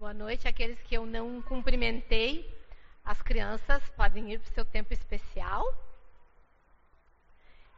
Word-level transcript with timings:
Boa 0.00 0.14
noite. 0.14 0.48
Aqueles 0.48 0.80
que 0.80 0.96
eu 0.96 1.04
não 1.04 1.42
cumprimentei, 1.42 2.50
as 3.04 3.20
crianças 3.20 3.86
podem 3.90 4.32
ir 4.32 4.40
para 4.40 4.50
o 4.50 4.54
seu 4.54 4.64
tempo 4.64 4.94
especial. 4.94 5.62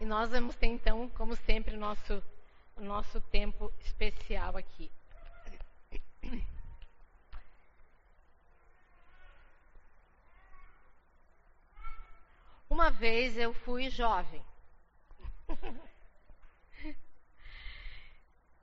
E 0.00 0.04
nós 0.04 0.30
vamos 0.30 0.54
ter, 0.54 0.68
então, 0.68 1.08
como 1.16 1.34
sempre, 1.34 1.74
o 1.74 1.80
nosso, 1.80 2.22
o 2.76 2.80
nosso 2.80 3.20
tempo 3.22 3.72
especial 3.80 4.56
aqui. 4.56 4.88
Uma 12.70 12.88
vez 12.88 13.36
eu 13.36 13.52
fui 13.52 13.90
jovem. 13.90 14.44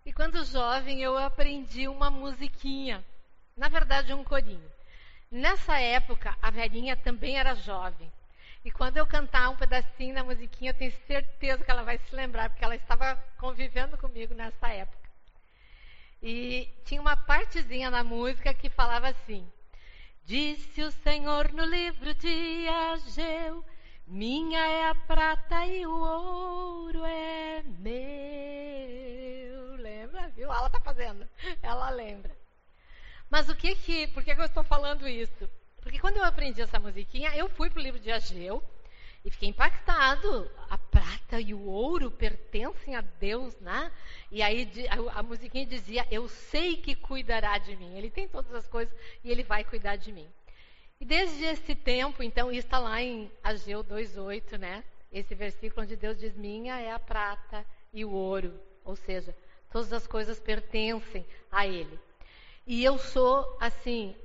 e 0.05 0.13
quando 0.13 0.45
jovem 0.45 1.01
eu 1.03 1.17
aprendi 1.17 1.89
uma 1.89 2.09
musiquinha, 2.09 3.05
na 3.59 3.69
verdade 3.69 4.13
um 4.13 4.23
corinho. 4.23 4.71
Nessa 5.29 5.79
época 5.79 6.35
a 6.41 6.49
velhinha 6.49 6.95
também 6.95 7.37
era 7.37 7.53
jovem. 7.53 8.11
E 8.65 8.71
quando 8.71 8.97
eu 8.97 9.05
cantar 9.05 9.49
um 9.49 9.55
pedacinho 9.55 10.15
da 10.15 10.23
musiquinha, 10.23 10.71
eu 10.71 10.75
tenho 10.75 10.91
certeza 11.05 11.63
que 11.63 11.71
ela 11.71 11.83
vai 11.83 11.97
se 11.97 12.15
lembrar, 12.15 12.49
porque 12.49 12.65
ela 12.65 12.75
estava 12.75 13.15
convivendo 13.37 13.97
comigo 13.97 14.33
nessa 14.33 14.67
época. 14.69 15.09
E 16.21 16.67
tinha 16.83 16.99
uma 16.99 17.15
partezinha 17.15 17.89
na 17.89 18.03
música 18.03 18.53
que 18.53 18.69
falava 18.69 19.09
assim: 19.09 19.49
Disse 20.25 20.81
o 20.81 20.91
Senhor 20.91 21.51
no 21.53 21.63
livro 21.63 22.13
de 22.15 22.67
Ageu 22.67 23.63
minha 24.11 24.59
é 24.59 24.89
a 24.89 24.95
prata 24.95 25.67
e 25.67 25.85
o 25.85 25.91
ouro 25.91 27.05
é 27.05 27.61
meu. 27.61 27.89
Lembra? 29.75 30.29
Viu? 30.29 30.51
Ela 30.51 30.65
está 30.65 30.79
fazendo. 30.79 31.29
Ela 31.61 31.91
lembra. 31.91 32.35
Mas 33.29 33.47
o 33.47 33.55
que 33.55 33.75
que, 33.75 34.07
por 34.07 34.23
que, 34.23 34.33
que 34.33 34.41
eu 34.41 34.45
estou 34.45 34.63
falando 34.63 35.07
isso? 35.07 35.49
Porque 35.81 35.99
quando 35.99 36.17
eu 36.17 36.23
aprendi 36.23 36.61
essa 36.61 36.79
musiquinha, 36.79 37.35
eu 37.35 37.47
fui 37.49 37.69
para 37.69 37.79
o 37.79 37.83
livro 37.83 37.99
de 37.99 38.11
Ageu 38.11 38.63
e 39.23 39.29
fiquei 39.29 39.49
impactado. 39.49 40.49
A 40.69 40.77
prata 40.77 41.39
e 41.39 41.53
o 41.53 41.65
ouro 41.65 42.09
pertencem 42.09 42.95
a 42.95 43.01
Deus, 43.01 43.59
né? 43.59 43.91
E 44.31 44.41
aí 44.41 44.69
a, 44.89 45.19
a 45.19 45.23
musiquinha 45.23 45.65
dizia: 45.65 46.07
Eu 46.09 46.27
sei 46.27 46.77
que 46.77 46.95
cuidará 46.95 47.57
de 47.57 47.75
mim. 47.75 47.97
Ele 47.97 48.09
tem 48.09 48.27
todas 48.27 48.53
as 48.53 48.67
coisas 48.67 48.93
e 49.23 49.31
ele 49.31 49.43
vai 49.43 49.63
cuidar 49.63 49.95
de 49.95 50.11
mim. 50.11 50.27
E 50.99 51.05
desde 51.05 51.45
esse 51.45 51.75
tempo, 51.75 52.21
então, 52.21 52.51
isso 52.51 52.67
está 52.67 52.77
lá 52.77 53.01
em 53.01 53.31
Ageu 53.43 53.83
2,8, 53.83 54.57
né? 54.57 54.83
Esse 55.11 55.33
versículo 55.33 55.83
onde 55.83 55.95
Deus 55.95 56.17
diz: 56.17 56.35
Minha 56.35 56.79
é 56.79 56.91
a 56.91 56.99
prata 56.99 57.65
e 57.93 58.03
o 58.03 58.11
ouro. 58.11 58.59
Ou 58.83 58.95
seja, 58.95 59.35
todas 59.71 59.93
as 59.93 60.05
coisas 60.07 60.39
pertencem 60.39 61.25
a 61.51 61.65
Ele. 61.65 61.99
E 62.69 62.83
eu 62.83 62.99
sou, 62.99 63.57
assim, 63.59 64.15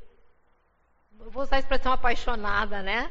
vou 1.12 1.42
usar 1.42 1.56
a 1.56 1.58
expressão 1.60 1.92
apaixonada, 1.92 2.82
né? 2.82 3.10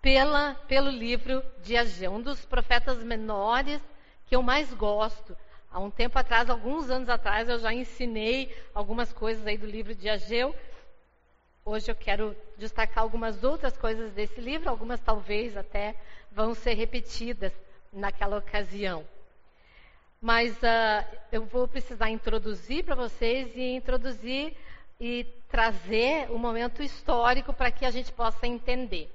Pela, 0.00 0.54
pelo 0.66 0.90
livro 0.90 1.44
de 1.62 1.76
Ageu, 1.76 2.10
um 2.10 2.22
dos 2.22 2.44
profetas 2.46 3.04
menores 3.04 3.82
que 4.24 4.34
eu 4.34 4.42
mais 4.42 4.72
gosto. 4.72 5.36
Há 5.70 5.78
um 5.78 5.90
tempo 5.90 6.18
atrás, 6.18 6.48
alguns 6.48 6.88
anos 6.90 7.10
atrás, 7.10 7.48
eu 7.50 7.58
já 7.58 7.72
ensinei 7.72 8.56
algumas 8.74 9.12
coisas 9.12 9.46
aí 9.46 9.58
do 9.58 9.66
livro 9.66 9.94
de 9.94 10.08
Ageu 10.08 10.54
Hoje 11.64 11.88
eu 11.88 11.94
quero 11.94 12.36
destacar 12.58 13.04
algumas 13.04 13.44
outras 13.44 13.76
coisas 13.76 14.12
desse 14.12 14.40
livro, 14.40 14.68
algumas 14.68 15.00
talvez 15.00 15.56
até 15.56 15.94
vão 16.32 16.54
ser 16.56 16.74
repetidas 16.74 17.52
naquela 17.92 18.38
ocasião. 18.38 19.06
Mas 20.22 20.56
uh, 20.58 21.18
eu 21.32 21.44
vou 21.46 21.66
precisar 21.66 22.08
introduzir 22.08 22.84
para 22.84 22.94
vocês 22.94 23.56
e 23.56 23.74
introduzir 23.74 24.56
e 25.00 25.24
trazer 25.48 26.30
o 26.30 26.36
um 26.36 26.38
momento 26.38 26.80
histórico 26.80 27.52
para 27.52 27.72
que 27.72 27.84
a 27.84 27.90
gente 27.90 28.12
possa 28.12 28.46
entender. 28.46 29.10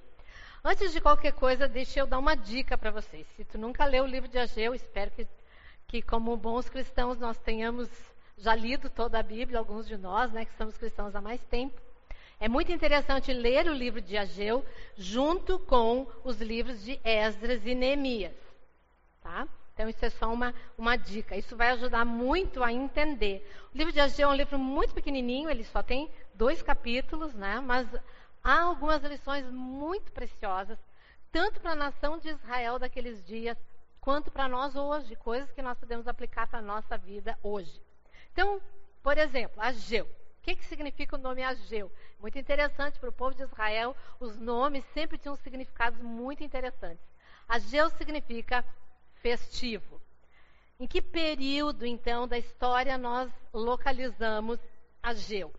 Antes 0.62 0.92
de 0.92 1.00
qualquer 1.00 1.32
coisa, 1.32 1.66
deixa 1.66 2.02
eu 2.02 2.06
dar 2.06 2.20
uma 2.20 2.36
dica 2.36 2.78
para 2.78 2.92
vocês. 2.92 3.26
Se 3.38 3.46
tu 3.46 3.58
nunca 3.58 3.86
leu 3.86 4.04
o 4.04 4.08
livro 4.08 4.28
de 4.28 4.38
Ageu, 4.38 4.76
espero 4.76 5.10
que, 5.12 5.26
que 5.88 6.02
como 6.02 6.36
bons 6.36 6.68
cristãos 6.68 7.18
nós 7.18 7.38
tenhamos 7.38 7.88
já 8.38 8.54
lido 8.54 8.90
toda 8.90 9.18
a 9.18 9.24
Bíblia, 9.24 9.60
alguns 9.60 9.88
de 9.88 9.96
nós, 9.96 10.30
né, 10.34 10.44
que 10.44 10.58
somos 10.58 10.76
cristãos 10.76 11.16
há 11.16 11.22
mais 11.22 11.42
tempo. 11.46 11.80
É 12.38 12.50
muito 12.50 12.70
interessante 12.70 13.32
ler 13.32 13.70
o 13.70 13.74
livro 13.74 14.02
de 14.02 14.18
Ageu 14.18 14.66
junto 14.98 15.58
com 15.58 16.06
os 16.26 16.42
livros 16.42 16.84
de 16.84 17.00
Esdras 17.02 17.66
e 17.66 17.74
Neemias. 17.74 18.36
Tá? 19.22 19.48
Então, 19.78 19.88
isso 19.88 20.04
é 20.04 20.10
só 20.10 20.34
uma, 20.34 20.56
uma 20.76 20.98
dica. 20.98 21.38
Isso 21.38 21.56
vai 21.56 21.70
ajudar 21.70 22.04
muito 22.04 22.64
a 22.64 22.74
entender. 22.74 23.48
O 23.72 23.78
livro 23.78 23.94
de 23.94 24.00
Ageu 24.00 24.28
é 24.28 24.32
um 24.32 24.36
livro 24.36 24.58
muito 24.58 24.92
pequenininho, 24.96 25.50
ele 25.50 25.64
só 25.64 25.84
tem 25.84 26.10
dois 26.34 26.64
capítulos, 26.64 27.36
né? 27.36 27.60
mas 27.60 27.88
há 28.44 28.62
algumas 28.62 29.04
lições 29.04 29.46
muito 29.52 30.12
preciosas, 30.12 30.80
tanto 31.32 31.62
para 31.62 31.74
a 31.74 31.76
nação 31.76 32.18
de 32.18 32.30
Israel 32.30 32.80
daqueles 32.80 33.24
dias, 33.24 33.56
quanto 34.02 34.32
para 34.32 34.48
nós 34.48 34.76
hoje, 34.76 35.16
coisas 35.16 35.52
que 35.52 35.62
nós 35.62 35.78
podemos 35.78 36.08
aplicar 36.08 36.48
para 36.48 36.58
a 36.58 36.62
nossa 36.62 36.98
vida 36.98 37.38
hoje. 37.44 37.80
Então, 38.32 38.60
por 39.04 39.18
exemplo, 39.18 39.62
Ageu 39.62 40.08
que, 40.48 40.56
que 40.56 40.66
significa 40.66 41.18
o 41.18 41.20
nome 41.20 41.44
Ageu? 41.44 41.92
Muito 42.22 42.40
interessante 42.40 42.98
para 42.98 43.10
o 43.10 43.14
povo 43.14 43.36
de 43.36 43.44
Israel, 43.44 43.94
os 44.18 44.38
nomes 44.38 44.86
sempre 44.94 45.18
tinham 45.18 45.36
significados 45.36 46.00
muito 46.02 46.42
interessantes. 46.42 47.06
Ageu 47.50 47.90
significa 47.90 48.64
festivo. 49.22 50.02
Em 50.80 50.88
que 50.88 51.02
período, 51.02 51.86
então, 51.86 52.28
da 52.28 52.38
história 52.38 52.98
nós 52.98 53.32
localizamos 53.54 54.60
Ageu? 55.02 55.54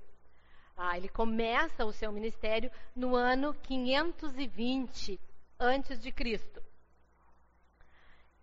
Ah, 0.77 0.97
ele 0.97 1.09
começa 1.09 1.85
o 1.85 1.93
seu 1.93 2.13
ministério 2.13 2.71
no 2.95 3.17
ano 3.17 3.53
520 3.53 5.21
antes 5.59 6.01
de 6.01 6.13
Cristo. 6.13 6.63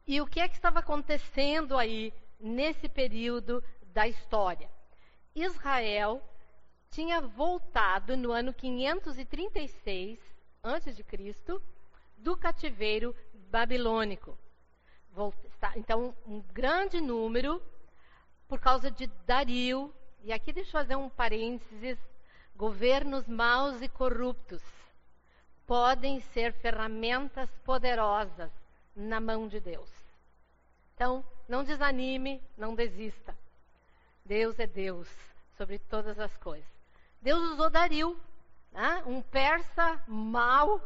E 0.05 0.19
o 0.19 0.27
que 0.27 0.39
é 0.39 0.47
que 0.47 0.55
estava 0.55 0.79
acontecendo 0.79 1.77
aí 1.77 2.13
nesse 2.39 2.89
período 2.89 3.63
da 3.93 4.07
história? 4.07 4.69
Israel 5.33 6.21
tinha 6.89 7.21
voltado 7.21 8.17
no 8.17 8.31
ano 8.31 8.53
536 8.53 10.19
a.C. 10.61 11.61
do 12.17 12.35
cativeiro 12.35 13.15
babilônico. 13.49 14.37
Então, 15.75 16.15
um 16.25 16.41
grande 16.53 16.99
número 17.01 17.61
por 18.47 18.59
causa 18.59 18.91
de 18.91 19.07
Dario. 19.25 19.93
E 20.23 20.33
aqui 20.33 20.51
deixa 20.51 20.69
eu 20.69 20.81
fazer 20.81 20.95
um 20.95 21.09
parênteses: 21.09 21.97
governos 22.55 23.27
maus 23.27 23.81
e 23.81 23.87
corruptos 23.87 24.61
podem 25.65 26.21
ser 26.21 26.53
ferramentas 26.53 27.49
poderosas 27.63 28.51
na 28.95 29.19
mão 29.19 29.47
de 29.47 29.59
Deus. 29.59 29.89
Então, 30.93 31.25
não 31.47 31.63
desanime, 31.63 32.41
não 32.57 32.75
desista. 32.75 33.35
Deus 34.23 34.59
é 34.59 34.67
Deus 34.67 35.07
sobre 35.57 35.79
todas 35.79 36.19
as 36.19 36.35
coisas. 36.37 36.69
Deus 37.21 37.41
usou 37.51 37.69
Dario, 37.69 38.19
né? 38.71 39.03
um 39.05 39.21
persa 39.21 40.01
mau, 40.07 40.79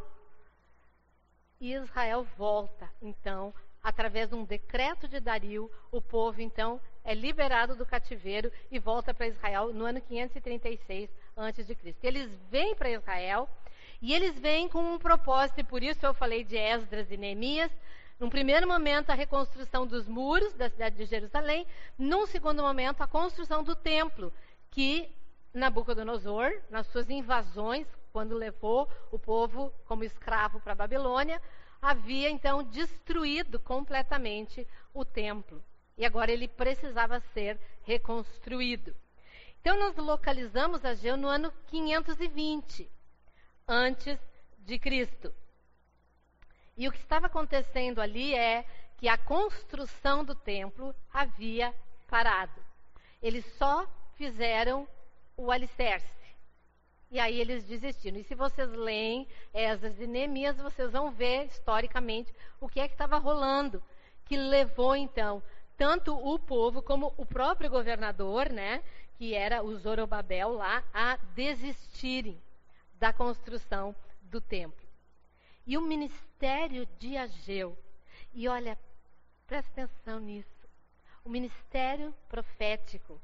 e 1.60 1.74
Israel 1.74 2.24
volta, 2.38 2.90
então, 3.02 3.52
através 3.82 4.28
de 4.28 4.34
um 4.34 4.44
decreto 4.44 5.08
de 5.08 5.20
Dario, 5.20 5.70
o 5.90 6.00
povo, 6.00 6.40
então, 6.40 6.80
é 7.04 7.14
liberado 7.14 7.74
do 7.74 7.86
cativeiro 7.86 8.52
e 8.70 8.78
volta 8.78 9.14
para 9.14 9.26
Israel 9.26 9.72
no 9.72 9.84
ano 9.84 10.00
536 10.00 11.08
a.C. 11.36 11.96
Eles 12.02 12.30
vêm 12.50 12.74
para 12.74 12.90
Israel 12.90 13.48
e 14.02 14.14
eles 14.14 14.38
vêm 14.38 14.68
com 14.68 14.94
um 14.94 14.98
propósito, 14.98 15.60
e 15.60 15.64
por 15.64 15.82
isso 15.82 16.04
eu 16.04 16.14
falei 16.14 16.44
de 16.44 16.56
Esdras 16.56 17.10
e 17.10 17.16
Neemias. 17.16 17.70
Num 18.18 18.28
primeiro 18.28 18.68
momento, 18.68 19.10
a 19.10 19.14
reconstrução 19.14 19.86
dos 19.86 20.06
muros 20.06 20.52
da 20.54 20.68
cidade 20.68 20.96
de 20.96 21.06
Jerusalém. 21.06 21.66
Num 21.98 22.26
segundo 22.26 22.62
momento, 22.62 23.02
a 23.02 23.06
construção 23.06 23.62
do 23.62 23.74
templo, 23.74 24.32
que 24.70 25.10
Nabucodonosor, 25.52 26.52
nas 26.70 26.86
suas 26.88 27.10
invasões, 27.10 27.86
quando 28.12 28.36
levou 28.36 28.88
o 29.10 29.18
povo 29.18 29.72
como 29.86 30.04
escravo 30.04 30.60
para 30.60 30.72
a 30.72 30.76
Babilônia, 30.76 31.40
havia 31.80 32.30
então 32.30 32.62
destruído 32.62 33.58
completamente 33.58 34.66
o 34.92 35.04
templo. 35.04 35.62
E 35.96 36.04
agora 36.04 36.32
ele 36.32 36.48
precisava 36.48 37.20
ser 37.32 37.58
reconstruído. 37.82 38.94
Então 39.60 39.78
nós 39.78 39.96
localizamos 39.96 40.84
Ageu 40.84 41.16
no 41.16 41.28
ano 41.28 41.52
520 41.68 42.90
antes 43.68 44.18
de 44.58 44.78
Cristo. 44.78 45.32
E 46.76 46.88
o 46.88 46.92
que 46.92 46.98
estava 46.98 47.26
acontecendo 47.26 48.00
ali 48.00 48.34
é 48.34 48.64
que 48.96 49.08
a 49.08 49.18
construção 49.18 50.24
do 50.24 50.34
templo 50.34 50.94
havia 51.12 51.74
parado. 52.08 52.60
Eles 53.22 53.44
só 53.56 53.86
fizeram 54.16 54.88
o 55.36 55.50
alicerce. 55.50 56.19
E 57.10 57.18
aí 57.18 57.40
eles 57.40 57.64
desistiram. 57.64 58.18
E 58.18 58.24
se 58.24 58.36
vocês 58.36 58.70
leem 58.70 59.26
Esdras 59.52 59.98
e 59.98 60.06
Neemias, 60.06 60.56
vocês 60.58 60.92
vão 60.92 61.10
ver 61.10 61.46
historicamente 61.46 62.32
o 62.60 62.68
que 62.68 62.78
é 62.78 62.86
que 62.86 62.94
estava 62.94 63.18
rolando, 63.18 63.82
que 64.24 64.36
levou 64.36 64.94
então 64.94 65.42
tanto 65.76 66.14
o 66.14 66.38
povo 66.38 66.80
como 66.80 67.12
o 67.16 67.26
próprio 67.26 67.68
governador, 67.68 68.48
né, 68.50 68.82
que 69.16 69.34
era 69.34 69.62
o 69.62 69.74
Zorobabel 69.76 70.50
lá, 70.52 70.84
a 70.94 71.16
desistirem 71.34 72.40
da 72.94 73.12
construção 73.12 73.96
do 74.22 74.40
templo. 74.40 74.86
E 75.66 75.76
o 75.76 75.82
ministério 75.82 76.86
de 76.98 77.16
Ageu, 77.16 77.76
e 78.32 78.46
olha, 78.46 78.78
presta 79.48 79.82
atenção 79.82 80.20
nisso, 80.20 80.68
o 81.24 81.28
ministério 81.28 82.14
profético 82.28 83.20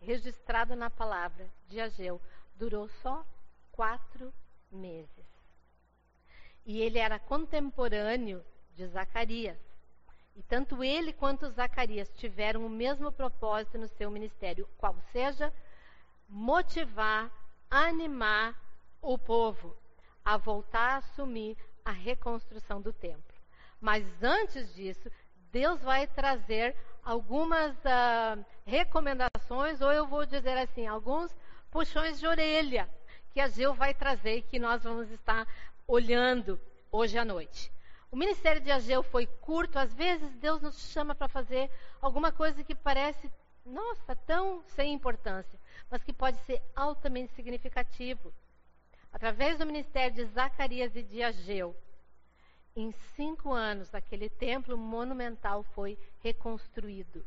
registrado 0.00 0.76
na 0.76 0.90
palavra 0.90 1.50
de 1.66 1.80
Ageu 1.80 2.20
durou 2.56 2.88
só 3.02 3.24
quatro 3.72 4.32
meses. 4.70 5.26
E 6.64 6.80
ele 6.80 6.98
era 6.98 7.18
contemporâneo 7.18 8.44
de 8.74 8.86
Zacarias. 8.88 9.58
E 10.34 10.42
tanto 10.42 10.82
ele 10.82 11.12
quanto 11.12 11.50
Zacarias 11.50 12.10
tiveram 12.16 12.66
o 12.66 12.70
mesmo 12.70 13.10
propósito 13.12 13.78
no 13.78 13.88
seu 13.88 14.10
ministério, 14.10 14.68
qual 14.76 14.96
seja 15.12 15.52
motivar, 16.28 17.30
animar 17.70 18.60
o 19.00 19.16
povo 19.16 19.76
a 20.24 20.36
voltar 20.36 20.94
a 20.94 20.96
assumir 20.96 21.56
a 21.84 21.92
reconstrução 21.92 22.82
do 22.82 22.92
templo. 22.92 23.34
Mas 23.80 24.04
antes 24.22 24.74
disso, 24.74 25.08
Deus 25.52 25.80
vai 25.80 26.06
trazer 26.08 26.76
algumas 27.04 27.72
uh, 27.76 28.44
recomendações, 28.64 29.80
ou 29.80 29.92
eu 29.92 30.06
vou 30.06 30.26
dizer 30.26 30.58
assim, 30.58 30.86
alguns 30.86 31.34
puxões 31.70 32.18
de 32.18 32.26
orelha 32.26 32.88
que 33.32 33.40
a 33.40 33.48
Geu 33.48 33.74
vai 33.74 33.92
trazer 33.92 34.36
e 34.36 34.42
que 34.42 34.58
nós 34.58 34.82
vamos 34.82 35.10
estar 35.10 35.46
olhando 35.86 36.60
hoje 36.90 37.18
à 37.18 37.24
noite. 37.24 37.70
O 38.10 38.16
ministério 38.16 38.62
de 38.62 38.70
Ageu 38.70 39.02
foi 39.02 39.26
curto, 39.26 39.78
às 39.78 39.92
vezes 39.92 40.34
Deus 40.36 40.62
nos 40.62 40.78
chama 40.90 41.14
para 41.14 41.28
fazer 41.28 41.70
alguma 42.00 42.32
coisa 42.32 42.64
que 42.64 42.74
parece, 42.74 43.30
nossa, 43.64 44.16
tão 44.16 44.62
sem 44.68 44.92
importância, 44.92 45.58
mas 45.90 46.02
que 46.02 46.12
pode 46.12 46.38
ser 46.44 46.62
altamente 46.74 47.34
significativo. 47.34 48.32
Através 49.12 49.58
do 49.58 49.66
ministério 49.66 50.14
de 50.14 50.24
Zacarias 50.24 50.94
e 50.94 51.02
de 51.02 51.22
Ageu, 51.22 51.76
em 52.74 52.92
cinco 53.16 53.52
anos, 53.52 53.94
aquele 53.94 54.28
templo 54.28 54.76
monumental 54.76 55.62
foi 55.74 55.98
reconstruído. 56.22 57.24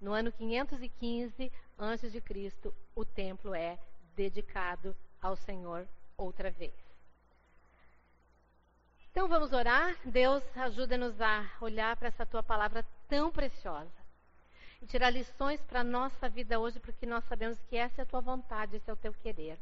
No 0.00 0.12
ano 0.12 0.32
515 0.32 1.52
a.C., 1.78 2.22
o 2.94 3.04
templo 3.04 3.54
é 3.54 3.78
dedicado 4.14 4.96
ao 5.20 5.36
Senhor 5.36 5.86
outra 6.16 6.50
vez. 6.50 6.74
Então 9.10 9.28
vamos 9.28 9.52
orar. 9.52 9.96
Deus, 10.04 10.42
ajuda-nos 10.56 11.20
a 11.20 11.50
olhar 11.60 11.96
para 11.96 12.08
essa 12.08 12.24
tua 12.24 12.42
palavra 12.42 12.84
tão 13.08 13.30
preciosa 13.30 14.02
e 14.80 14.86
tirar 14.86 15.10
lições 15.10 15.60
para 15.62 15.80
a 15.80 15.84
nossa 15.84 16.28
vida 16.28 16.58
hoje, 16.58 16.80
porque 16.80 17.06
nós 17.06 17.22
sabemos 17.24 17.58
que 17.68 17.76
essa 17.76 18.00
é 18.00 18.04
a 18.04 18.06
tua 18.06 18.20
vontade, 18.20 18.76
esse 18.76 18.90
é 18.90 18.92
o 18.92 18.96
teu 18.96 19.12
querer. 19.14 19.58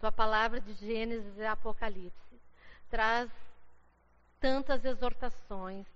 Tua 0.00 0.10
palavra 0.10 0.60
de 0.60 0.72
Gênesis 0.74 1.38
e 1.38 1.44
Apocalipse 1.44 2.40
traz 2.90 3.30
tantas 4.40 4.84
exortações, 4.84 5.86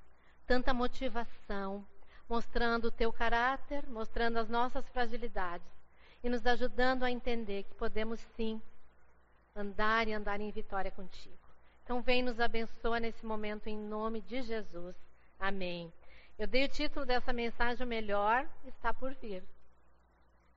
tanta 0.46 0.72
motivação, 0.72 1.84
mostrando 2.30 2.84
o 2.84 2.90
teu 2.92 3.12
caráter, 3.12 3.84
mostrando 3.88 4.38
as 4.38 4.48
nossas 4.48 4.88
fragilidades 4.90 5.66
e 6.22 6.28
nos 6.28 6.46
ajudando 6.46 7.02
a 7.02 7.10
entender 7.10 7.64
que 7.64 7.74
podemos 7.74 8.20
sim 8.36 8.62
andar 9.52 10.06
e 10.06 10.12
andar 10.12 10.40
em 10.40 10.52
vitória 10.52 10.92
contigo. 10.92 11.36
Então, 11.82 12.00
vem 12.00 12.22
nos 12.22 12.38
abençoa 12.38 13.00
nesse 13.00 13.26
momento 13.26 13.66
em 13.66 13.76
nome 13.76 14.20
de 14.20 14.42
Jesus. 14.42 14.94
Amém. 15.40 15.92
Eu 16.38 16.46
dei 16.46 16.64
o 16.64 16.68
título 16.68 17.04
dessa 17.04 17.32
mensagem: 17.32 17.84
O 17.84 17.88
melhor 17.88 18.48
está 18.64 18.94
por 18.94 19.12
vir. 19.14 19.42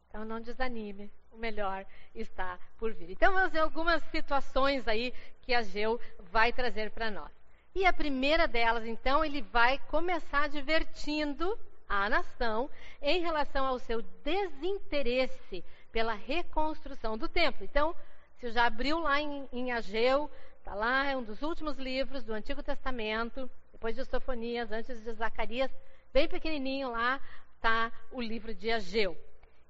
Então, 0.08 0.24
não 0.24 0.40
desanime, 0.40 1.12
o 1.32 1.38
melhor 1.38 1.88
está 2.14 2.60
por 2.78 2.94
vir. 2.94 3.10
Então, 3.10 3.34
vamos 3.34 3.52
ver 3.52 3.60
algumas 3.60 4.04
situações 4.12 4.88
aí 4.88 5.12
que 5.42 5.56
a 5.56 5.64
Geu 5.64 6.00
vai 6.20 6.54
trazer 6.54 6.92
para 6.92 7.10
nós. 7.10 7.43
E 7.76 7.86
a 7.86 7.94
primeira 7.94 8.48
delas, 8.48 8.86
então, 8.86 9.24
ele 9.24 9.42
vai 9.42 9.80
começar 9.90 10.48
divertindo 10.48 11.58
a 11.88 12.10
nação 12.10 12.70
em 13.02 13.22
relação 13.22 13.66
ao 13.66 13.80
seu 13.80 14.02
desinteresse 14.24 15.64
pela 15.92 16.14
reconstrução 16.14 17.18
do 17.18 17.28
templo. 17.28 17.64
Então, 17.64 17.96
se 18.40 18.52
já 18.52 18.66
abriu 18.66 19.00
lá 19.00 19.20
em, 19.20 19.48
em 19.52 19.72
Ageu, 19.72 20.30
Está 20.64 20.76
lá, 20.76 21.12
é 21.12 21.18
um 21.18 21.22
dos 21.22 21.42
últimos 21.42 21.78
livros 21.78 22.24
do 22.24 22.32
Antigo 22.32 22.64
Testamento, 22.64 23.52
depois 23.74 23.98
de 23.98 24.06
Sofonias, 24.06 24.72
antes 24.72 25.04
de 25.04 25.12
Zacarias, 25.12 25.70
bem 26.14 26.26
pequenininho 26.26 26.90
lá, 26.90 27.20
está 27.58 27.92
o 28.14 28.22
livro 28.22 28.56
de 28.56 28.72
Ageu. 28.72 29.18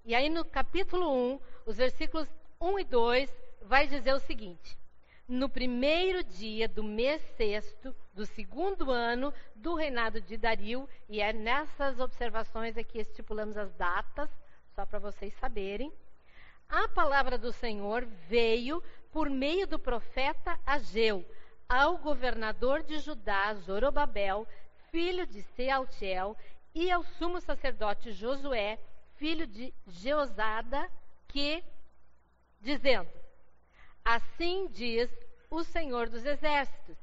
E 0.05 0.13
aí 0.13 0.29
no 0.29 0.45
capítulo 0.45 1.11
1, 1.11 1.39
os 1.65 1.77
versículos 1.77 2.29
1 2.61 2.77
e 2.77 2.83
2, 2.83 3.33
vai 3.63 3.87
dizer 3.87 4.13
o 4.13 4.19
seguinte: 4.19 4.77
No 5.33 5.49
primeiro 5.49 6.23
dia 6.23 6.67
do 6.67 6.83
mês 6.83 7.19
sexto 7.35 7.95
do 8.13 8.23
segundo 8.23 8.91
ano 8.91 9.33
do 9.55 9.73
reinado 9.73 10.21
de 10.21 10.37
Dario, 10.37 10.87
e 11.09 11.21
é 11.21 11.33
nessas 11.33 11.99
observações 11.99 12.77
aqui 12.77 12.99
estipulamos 12.99 13.57
as 13.57 13.73
datas, 13.73 14.29
só 14.75 14.85
para 14.85 14.99
vocês 14.99 15.33
saberem, 15.39 15.91
a 16.69 16.87
palavra 16.87 17.35
do 17.35 17.51
Senhor 17.51 18.05
veio 18.27 18.83
por 19.11 19.27
meio 19.27 19.65
do 19.65 19.79
profeta 19.79 20.55
Ageu 20.63 21.25
ao 21.67 21.97
governador 21.97 22.83
de 22.83 22.99
Judá, 22.99 23.55
Zorobabel, 23.55 24.47
filho 24.91 25.25
de 25.25 25.41
Sealtiel, 25.41 26.37
e 26.75 26.91
ao 26.91 27.03
sumo 27.03 27.41
sacerdote 27.41 28.11
Josué, 28.11 28.77
filho 29.15 29.47
de 29.47 29.73
Jeosada, 29.87 30.87
que, 31.27 31.63
dizendo: 32.61 33.09
Assim 34.05 34.67
diz 34.67 35.09
o 35.53 35.63
Senhor 35.63 36.09
dos 36.09 36.25
Exércitos: 36.25 36.97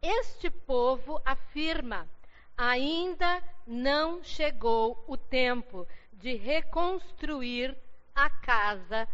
Este 0.00 0.48
povo 0.48 1.20
afirma: 1.24 2.08
ainda 2.56 3.42
não 3.66 4.22
chegou 4.22 5.04
o 5.08 5.16
tempo 5.16 5.86
de 6.12 6.36
reconstruir 6.36 7.76
a 8.14 8.30
casa 8.30 9.08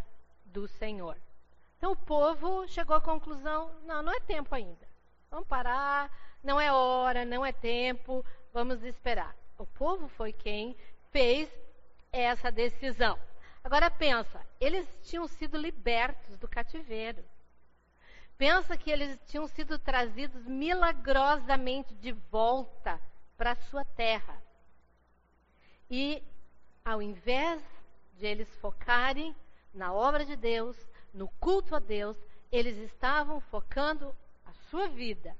do 0.45 0.67
Senhor. 0.67 1.17
Então 1.77 1.93
o 1.93 1.95
povo 1.95 2.67
chegou 2.67 2.95
à 2.95 3.01
conclusão: 3.01 3.71
não, 3.85 4.03
não 4.03 4.13
é 4.13 4.19
tempo 4.19 4.53
ainda. 4.53 4.87
Vamos 5.31 5.47
parar, 5.47 6.11
não 6.43 6.61
é 6.61 6.71
hora, 6.71 7.25
não 7.25 7.43
é 7.43 7.51
tempo, 7.51 8.23
vamos 8.53 8.83
esperar. 8.83 9.35
O 9.57 9.65
povo 9.65 10.07
foi 10.09 10.31
quem 10.31 10.77
fez 11.11 11.49
essa 12.11 12.51
decisão. 12.51 13.19
Agora 13.63 13.89
pensa, 13.89 14.39
eles 14.59 14.87
tinham 15.03 15.27
sido 15.27 15.57
libertos 15.57 16.37
do 16.37 16.47
cativeiro. 16.47 17.23
Pensa 18.39 18.77
que 18.77 18.89
eles 18.89 19.19
tinham 19.27 19.45
sido 19.49 19.77
trazidos 19.77 20.45
milagrosamente 20.45 21.93
de 21.95 22.13
volta 22.13 22.97
para 23.35 23.51
a 23.51 23.55
sua 23.55 23.83
terra. 23.83 24.41
E 25.91 26.23
ao 26.85 27.01
invés 27.01 27.61
de 28.13 28.25
eles 28.25 28.47
focarem 28.61 29.35
na 29.73 29.91
obra 29.91 30.23
de 30.23 30.37
Deus, 30.37 30.77
no 31.13 31.27
culto 31.37 31.75
a 31.75 31.79
Deus, 31.79 32.15
eles 32.49 32.77
estavam 32.77 33.41
focando 33.41 34.15
a 34.45 34.53
sua 34.69 34.87
vida 34.87 35.35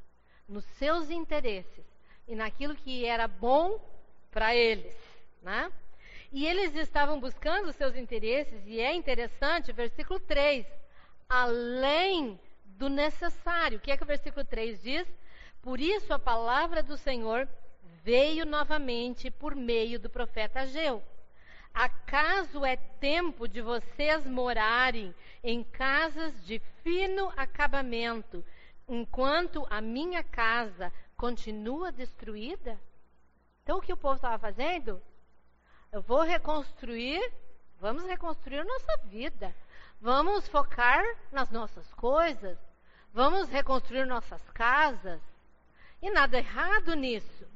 nos 0.45 0.65
seus 0.77 1.09
interesses 1.09 1.85
e 2.27 2.35
naquilo 2.35 2.75
que 2.75 3.05
era 3.05 3.29
bom 3.29 3.79
para 4.29 4.53
eles, 4.53 4.93
né? 5.41 5.71
E 6.33 6.45
eles 6.45 6.75
estavam 6.75 7.17
buscando 7.17 7.69
os 7.69 7.77
seus 7.77 7.95
interesses, 7.95 8.61
e 8.67 8.81
é 8.81 8.93
interessante, 8.93 9.71
versículo 9.71 10.19
3, 10.19 10.67
além 11.29 12.37
do 12.79 12.87
necessário. 12.87 13.77
O 13.77 13.81
que 13.81 13.91
é 13.91 13.97
que 13.97 14.03
o 14.03 14.07
versículo 14.07 14.45
3 14.45 14.81
diz? 14.81 15.07
Por 15.61 15.81
isso 15.81 16.13
a 16.13 16.17
palavra 16.17 16.81
do 16.81 16.95
Senhor 16.95 17.47
veio 18.01 18.45
novamente 18.45 19.29
por 19.29 19.53
meio 19.53 19.99
do 19.99 20.09
profeta 20.09 20.61
Ageu. 20.61 21.03
Acaso 21.73 22.65
é 22.65 22.77
tempo 22.77 23.47
de 23.49 23.61
vocês 23.61 24.25
morarem 24.25 25.13
em 25.43 25.61
casas 25.61 26.33
de 26.45 26.59
fino 26.81 27.31
acabamento, 27.35 28.43
enquanto 28.87 29.67
a 29.69 29.81
minha 29.81 30.23
casa 30.23 30.91
continua 31.17 31.91
destruída? 31.91 32.79
Então, 33.61 33.77
o 33.77 33.81
que 33.81 33.93
o 33.93 33.97
povo 33.97 34.15
estava 34.15 34.39
fazendo? 34.39 35.01
Eu 35.91 36.01
vou 36.01 36.21
reconstruir, 36.21 37.21
vamos 37.79 38.05
reconstruir 38.05 38.63
nossa 38.63 38.97
vida. 39.03 39.53
Vamos 40.01 40.47
focar 40.47 41.03
nas 41.29 41.51
nossas 41.51 41.93
coisas. 41.93 42.68
Vamos 43.13 43.49
reconstruir 43.49 44.05
nossas 44.05 44.41
casas. 44.49 45.21
E 46.01 46.09
nada 46.11 46.37
errado 46.37 46.95
nisso 46.95 47.47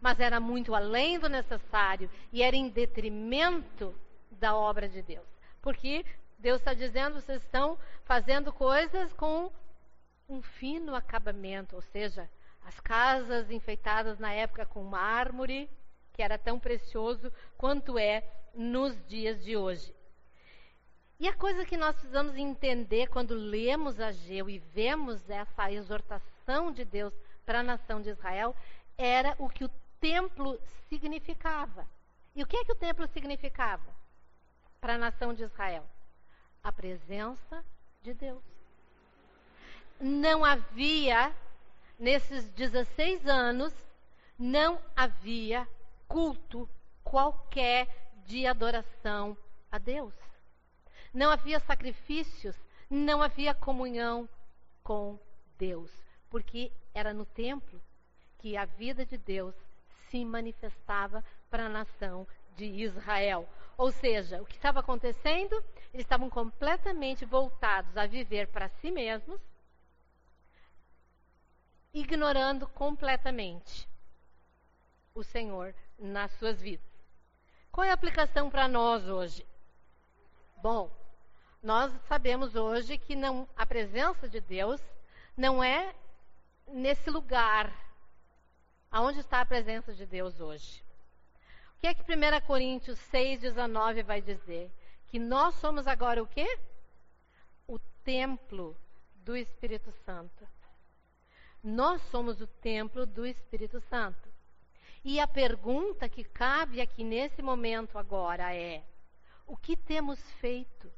mas 0.00 0.20
era 0.20 0.38
muito 0.38 0.74
além 0.74 1.18
do 1.18 1.28
necessário 1.28 2.10
e 2.32 2.42
era 2.42 2.56
em 2.56 2.68
detrimento 2.68 3.94
da 4.30 4.54
obra 4.56 4.88
de 4.88 5.02
Deus. 5.02 5.26
Porque 5.60 6.04
Deus 6.38 6.60
está 6.60 6.72
dizendo, 6.72 7.20
vocês 7.20 7.42
estão 7.42 7.78
fazendo 8.04 8.52
coisas 8.52 9.12
com 9.14 9.50
um 10.28 10.40
fino 10.42 10.94
acabamento, 10.94 11.74
ou 11.74 11.82
seja, 11.82 12.28
as 12.64 12.78
casas 12.80 13.50
enfeitadas 13.50 14.18
na 14.18 14.32
época 14.32 14.66
com 14.66 14.82
mármore, 14.84 15.68
que 16.12 16.22
era 16.22 16.38
tão 16.38 16.58
precioso 16.58 17.32
quanto 17.56 17.98
é 17.98 18.22
nos 18.54 18.94
dias 19.06 19.42
de 19.42 19.56
hoje. 19.56 19.94
E 21.20 21.26
a 21.26 21.34
coisa 21.34 21.64
que 21.64 21.76
nós 21.76 21.96
precisamos 21.96 22.36
entender 22.36 23.08
quando 23.08 23.34
lemos 23.34 23.98
Ageu 23.98 24.48
e 24.48 24.60
vemos 24.60 25.28
essa 25.28 25.72
exortação 25.72 26.70
de 26.70 26.84
Deus 26.84 27.12
para 27.44 27.58
a 27.58 27.62
nação 27.62 28.00
de 28.00 28.10
Israel 28.10 28.54
era 28.96 29.34
o 29.36 29.48
que 29.48 29.64
o 29.64 29.70
templo 29.98 30.60
significava. 30.88 31.88
E 32.36 32.42
o 32.42 32.46
que 32.46 32.56
é 32.56 32.64
que 32.64 32.70
o 32.70 32.76
templo 32.76 33.04
significava 33.08 33.92
para 34.80 34.94
a 34.94 34.98
nação 34.98 35.34
de 35.34 35.42
Israel? 35.42 35.84
A 36.62 36.70
presença 36.70 37.64
de 38.00 38.14
Deus. 38.14 38.44
Não 40.00 40.44
havia, 40.44 41.34
nesses 41.98 42.48
16 42.50 43.26
anos, 43.26 43.74
não 44.38 44.80
havia 44.94 45.66
culto 46.06 46.70
qualquer 47.02 47.88
de 48.24 48.46
adoração 48.46 49.36
a 49.68 49.78
Deus 49.78 50.27
não 51.12 51.30
havia 51.30 51.60
sacrifícios, 51.60 52.56
não 52.90 53.22
havia 53.22 53.54
comunhão 53.54 54.28
com 54.82 55.18
Deus, 55.58 55.92
porque 56.30 56.72
era 56.94 57.12
no 57.12 57.24
templo 57.24 57.80
que 58.38 58.56
a 58.56 58.64
vida 58.64 59.04
de 59.04 59.18
Deus 59.18 59.54
se 60.08 60.24
manifestava 60.24 61.24
para 61.50 61.66
a 61.66 61.68
nação 61.68 62.26
de 62.56 62.64
Israel. 62.64 63.48
Ou 63.76 63.92
seja, 63.92 64.42
o 64.42 64.46
que 64.46 64.56
estava 64.56 64.80
acontecendo? 64.80 65.54
Eles 65.92 66.04
estavam 66.04 66.28
completamente 66.28 67.24
voltados 67.24 67.96
a 67.96 68.06
viver 68.06 68.48
para 68.48 68.68
si 68.68 68.90
mesmos, 68.90 69.40
ignorando 71.92 72.66
completamente 72.68 73.88
o 75.14 75.22
Senhor 75.22 75.74
nas 75.98 76.32
suas 76.32 76.60
vidas. 76.60 76.86
Qual 77.70 77.84
é 77.84 77.90
a 77.90 77.94
aplicação 77.94 78.50
para 78.50 78.66
nós 78.66 79.08
hoje? 79.08 79.46
Bom, 80.60 80.90
nós 81.62 81.92
sabemos 82.08 82.56
hoje 82.56 82.98
que 82.98 83.14
não, 83.14 83.48
a 83.56 83.64
presença 83.64 84.28
de 84.28 84.40
Deus 84.40 84.80
não 85.36 85.62
é 85.62 85.94
nesse 86.66 87.08
lugar. 87.10 87.72
Aonde 88.90 89.20
está 89.20 89.40
a 89.40 89.46
presença 89.46 89.94
de 89.94 90.04
Deus 90.04 90.40
hoje? 90.40 90.82
O 91.76 91.80
que 91.80 91.86
é 91.86 91.94
que 91.94 92.02
1 92.02 92.40
Coríntios 92.44 92.98
6,19 93.12 94.02
vai 94.02 94.20
dizer? 94.20 94.68
Que 95.06 95.18
nós 95.20 95.54
somos 95.56 95.86
agora 95.86 96.20
o 96.20 96.26
quê? 96.26 96.58
O 97.68 97.78
templo 98.02 98.76
do 99.14 99.36
Espírito 99.36 99.92
Santo. 100.04 100.44
Nós 101.62 102.02
somos 102.10 102.40
o 102.40 102.48
templo 102.48 103.06
do 103.06 103.24
Espírito 103.24 103.80
Santo. 103.82 104.28
E 105.04 105.20
a 105.20 105.26
pergunta 105.28 106.08
que 106.08 106.24
cabe 106.24 106.80
aqui 106.80 107.04
nesse 107.04 107.42
momento 107.42 107.96
agora 107.96 108.52
é: 108.52 108.82
o 109.48 109.56
que 109.56 109.76
temos 109.76 110.20
feito? 110.34 110.92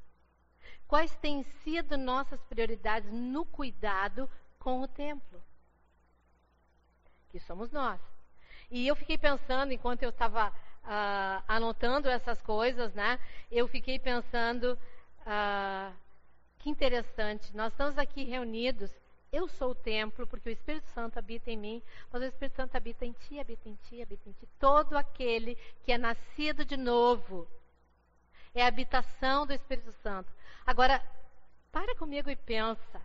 Quais 0.87 1.17
têm 1.17 1.43
sido 1.63 1.97
nossas 1.97 2.43
prioridades 2.43 3.11
no 3.11 3.47
cuidado 3.47 4.29
com 4.59 4.83
o 4.83 4.89
templo? 4.89 5.43
Que 7.31 7.39
somos 7.39 7.71
nós. 7.71 8.01
E 8.71 8.87
eu 8.87 8.97
fiquei 8.97 9.17
pensando, 9.17 9.73
enquanto 9.73 10.03
eu 10.03 10.11
estava 10.11 10.49
uh, 10.51 11.45
anotando 11.47 12.09
essas 12.09 12.43
coisas, 12.43 12.93
né? 12.93 13.19
Eu 13.51 13.69
fiquei 13.69 13.99
pensando, 13.99 14.79
uh, 15.21 15.97
que 16.59 16.69
interessante, 16.69 17.57
nós 17.57 17.73
estamos 17.73 17.97
aqui 17.97 18.25
reunidos 18.25 18.93
eu 19.33 19.47
sou 19.47 19.71
o 19.71 19.75
templo, 19.77 20.27
porque 20.27 20.49
o 20.49 20.53
Espírito 20.53 20.89
Santo 20.89 21.17
habita 21.17 21.53
em 21.53 21.57
mim, 21.57 21.83
mas 22.11 22.21
o 22.21 22.25
Espírito 22.25 22.57
Santo 22.57 22.75
habita 22.75 23.07
em 23.07 23.13
ti, 23.13 23.39
habita 23.39 23.69
em 23.69 23.77
ti, 23.77 24.03
habita 24.03 24.29
em 24.29 24.33
ti. 24.33 24.49
Todo 24.59 24.97
aquele 24.97 25.57
que 25.85 25.93
é 25.93 25.99
nascido 25.99 26.65
de 26.65 26.77
novo 26.77 27.47
é 28.55 28.63
a 28.63 28.67
habitação 28.67 29.47
do 29.47 29.53
Espírito 29.53 29.93
Santo. 29.93 30.33
Agora, 30.67 31.03
para 31.71 31.95
comigo 31.95 32.29
e 32.29 32.37
pensa 32.37 33.01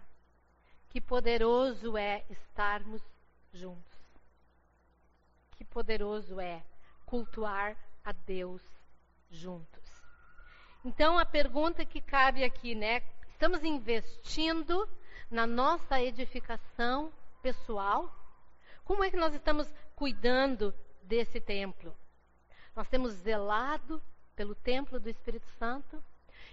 que 0.89 0.99
poderoso 0.99 1.97
é 1.97 2.23
estarmos 2.29 3.01
juntos. 3.53 3.99
Que 5.55 5.63
poderoso 5.63 6.39
é 6.39 6.63
cultuar 7.05 7.77
a 8.03 8.11
Deus 8.11 8.61
juntos. 9.29 9.83
Então 10.83 11.17
a 11.17 11.25
pergunta 11.25 11.85
que 11.85 12.01
cabe 12.01 12.43
aqui, 12.43 12.75
né? 12.75 13.01
Estamos 13.29 13.63
investindo 13.63 14.87
na 15.29 15.45
nossa 15.45 16.01
edificação 16.01 17.11
pessoal? 17.41 18.13
Como 18.83 19.03
é 19.03 19.09
que 19.09 19.17
nós 19.17 19.33
estamos 19.33 19.71
cuidando 19.95 20.73
desse 21.03 21.39
templo? 21.41 21.95
Nós 22.75 22.87
temos 22.87 23.13
zelado 23.13 24.01
pelo 24.35 24.55
templo 24.55 24.99
do 24.99 25.09
Espírito 25.09 25.47
Santo. 25.57 26.03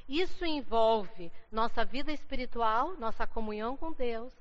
Isso 0.09 0.45
envolve 0.45 1.31
nossa 1.51 1.85
vida 1.85 2.13
espiritual, 2.13 2.97
nossa 2.97 3.27
comunhão 3.27 3.77
com 3.77 3.93
Deus. 3.93 4.33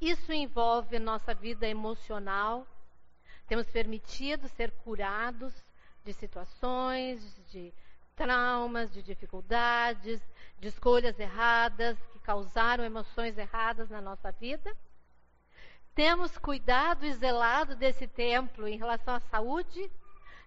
Isso 0.00 0.32
envolve 0.32 0.98
nossa 0.98 1.34
vida 1.34 1.66
emocional. 1.68 2.66
Temos 3.46 3.66
permitido 3.68 4.48
ser 4.48 4.70
curados 4.70 5.52
de 6.04 6.12
situações, 6.12 7.20
de 7.50 7.72
traumas, 8.14 8.92
de 8.92 9.02
dificuldades, 9.02 10.20
de 10.58 10.68
escolhas 10.68 11.18
erradas 11.18 11.98
que 12.12 12.18
causaram 12.20 12.84
emoções 12.84 13.36
erradas 13.36 13.90
na 13.90 14.00
nossa 14.00 14.30
vida. 14.32 14.74
Temos 15.94 16.36
cuidado 16.38 17.04
e 17.04 17.12
zelado 17.12 17.76
desse 17.76 18.06
templo 18.06 18.66
em 18.66 18.76
relação 18.76 19.14
à 19.14 19.20
saúde, 19.20 19.90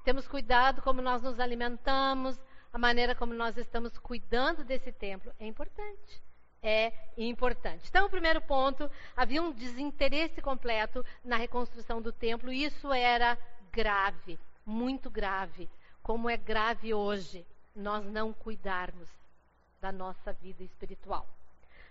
temos 0.08 0.26
cuidado 0.26 0.82
como 0.82 1.02
nós 1.02 1.22
nos 1.22 1.38
alimentamos, 1.38 2.40
a 2.72 2.78
maneira 2.78 3.14
como 3.14 3.34
nós 3.34 3.58
estamos 3.58 3.98
cuidando 3.98 4.64
desse 4.64 4.90
templo. 4.90 5.34
É 5.38 5.46
importante. 5.46 6.24
É 6.64 6.94
importante. 7.18 7.90
Então, 7.90 8.06
o 8.06 8.10
primeiro 8.10 8.40
ponto, 8.40 8.90
havia 9.18 9.42
um 9.42 9.52
desinteresse 9.52 10.42
completo 10.42 11.06
na 11.26 11.36
reconstrução 11.36 12.02
do 12.02 12.14
templo, 12.14 12.54
e 12.54 12.64
isso 12.64 12.94
era 12.94 13.38
grave, 13.70 14.40
muito 14.66 15.10
grave. 15.10 15.70
Como 16.02 16.30
é 16.30 16.38
grave 16.38 16.94
hoje 16.94 17.46
nós 17.76 18.06
não 18.06 18.32
cuidarmos 18.32 19.10
da 19.82 19.92
nossa 19.92 20.32
vida 20.32 20.64
espiritual. 20.64 21.28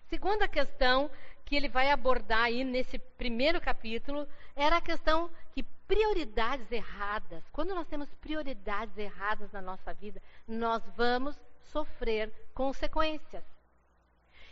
Segunda 0.08 0.48
questão 0.48 1.10
que 1.44 1.54
ele 1.54 1.68
vai 1.68 1.90
abordar 1.90 2.44
aí 2.44 2.64
nesse 2.64 2.98
primeiro 2.98 3.60
capítulo 3.60 4.26
era 4.56 4.78
a 4.78 4.80
questão 4.80 5.30
que 5.52 5.62
prioridades 5.86 6.70
erradas, 6.70 7.44
quando 7.52 7.74
nós 7.74 7.86
temos 7.86 8.12
prioridades 8.14 8.96
erradas 8.98 9.50
na 9.52 9.62
nossa 9.62 9.94
vida, 9.94 10.22
nós 10.46 10.82
vamos 10.96 11.38
sofrer 11.60 12.32
consequências. 12.54 13.44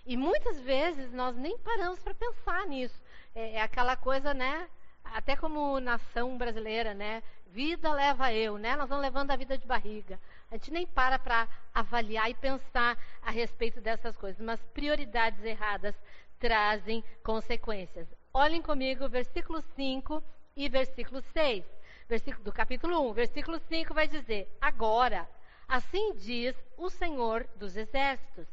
E 0.07 0.17
muitas 0.17 0.61
vezes 0.61 1.13
nós 1.13 1.35
nem 1.35 1.59
paramos 1.59 1.99
para 1.99 2.15
pensar 2.15 2.67
nisso. 2.67 3.01
É, 3.35 3.55
é, 3.55 3.63
aquela 3.63 3.97
coisa, 3.97 4.35
né? 4.35 4.69
Até 5.03 5.35
como 5.37 5.81
nação 5.81 6.37
brasileira, 6.37 6.93
né? 6.95 7.23
Vida 7.47 7.93
leva 7.93 8.33
eu, 8.33 8.59
né? 8.59 8.77
Nós 8.77 8.89
vamos 8.89 9.03
levando 9.03 9.31
a 9.31 9.37
vida 9.37 9.57
de 9.57 9.67
barriga. 9.67 10.21
A 10.51 10.57
gente 10.57 10.71
nem 10.71 10.87
para 10.87 11.19
para 11.19 11.49
avaliar 11.73 12.29
e 12.31 12.35
pensar 12.35 12.99
a 13.23 13.31
respeito 13.31 13.81
dessas 13.81 14.17
coisas. 14.17 14.41
Mas 14.45 14.61
prioridades 14.75 15.43
erradas 15.43 15.95
trazem 16.39 17.03
consequências. 17.23 18.07
Olhem 18.33 18.61
comigo, 18.61 19.09
versículo 19.09 19.63
5 19.75 20.23
e 20.57 20.69
versículo 20.69 21.21
6. 21.33 21.65
Versículo, 22.09 22.45
do 22.45 22.53
capítulo 22.53 23.11
1, 23.11 23.13
versículo 23.13 23.59
5 23.59 23.95
vai 23.95 24.07
dizer: 24.07 24.49
Agora, 24.61 25.29
assim 25.67 26.15
diz 26.15 26.55
o 26.77 26.91
Senhor 26.91 27.49
dos 27.57 27.77
Exércitos: 27.77 28.47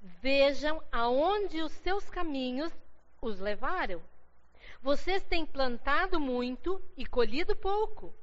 Vejam 0.00 0.82
aonde 0.90 1.62
os 1.62 1.72
seus 1.72 2.08
caminhos 2.10 2.72
os 3.22 3.38
levaram. 3.38 4.02
Vocês 4.82 5.22
têm 5.24 5.46
plantado 5.46 6.18
muito 6.18 6.82
e 6.96 7.06
colhido 7.06 7.54
pouco. 7.54 8.14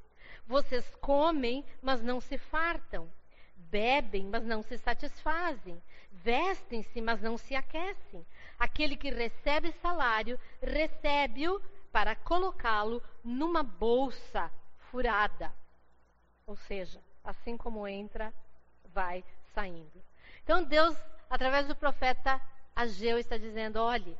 Vocês 0.46 0.84
comem, 0.96 1.64
mas 1.80 2.02
não 2.02 2.20
se 2.20 2.36
fartam. 2.36 3.10
Bebem, 3.56 4.24
mas 4.24 4.44
não 4.44 4.62
se 4.62 4.78
satisfazem. 4.78 5.80
Vestem-se, 6.10 7.00
mas 7.00 7.20
não 7.20 7.36
se 7.36 7.54
aquecem. 7.54 8.26
Aquele 8.58 8.96
que 8.96 9.10
recebe 9.10 9.72
salário, 9.72 10.38
recebe-o 10.60 11.60
para 11.92 12.14
colocá-lo 12.14 13.02
numa 13.24 13.62
bolsa 13.62 14.50
furada. 14.90 15.52
Ou 16.46 16.56
seja, 16.56 17.02
assim 17.24 17.56
como 17.56 17.86
entra, 17.86 18.32
vai 18.86 19.24
saindo. 19.54 20.02
Então 20.42 20.62
Deus, 20.64 20.96
através 21.28 21.66
do 21.66 21.76
profeta 21.76 22.40
Ageu, 22.74 23.18
está 23.18 23.36
dizendo: 23.36 23.82
olhe, 23.82 24.16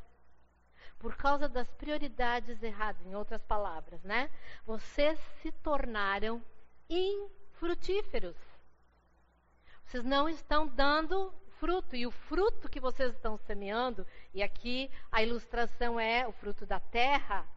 por 0.99 1.15
causa 1.15 1.47
das 1.47 1.67
prioridades 1.75 2.61
erradas, 2.61 3.05
em 3.05 3.15
outras 3.15 3.41
palavras, 3.43 4.03
né? 4.03 4.29
Vocês 4.65 5.19
se 5.41 5.51
tornaram 5.51 6.43
infrutíferos. 6.89 8.35
Vocês 9.85 10.03
não 10.03 10.29
estão 10.29 10.67
dando 10.67 11.33
fruto. 11.59 11.95
E 11.95 12.05
o 12.05 12.11
fruto 12.11 12.69
que 12.69 12.79
vocês 12.79 13.13
estão 13.13 13.37
semeando, 13.37 14.05
e 14.33 14.41
aqui 14.41 14.91
a 15.11 15.23
ilustração 15.23 15.99
é 15.99 16.27
o 16.27 16.31
fruto 16.31 16.65
da 16.65 16.79
terra, 16.79 17.47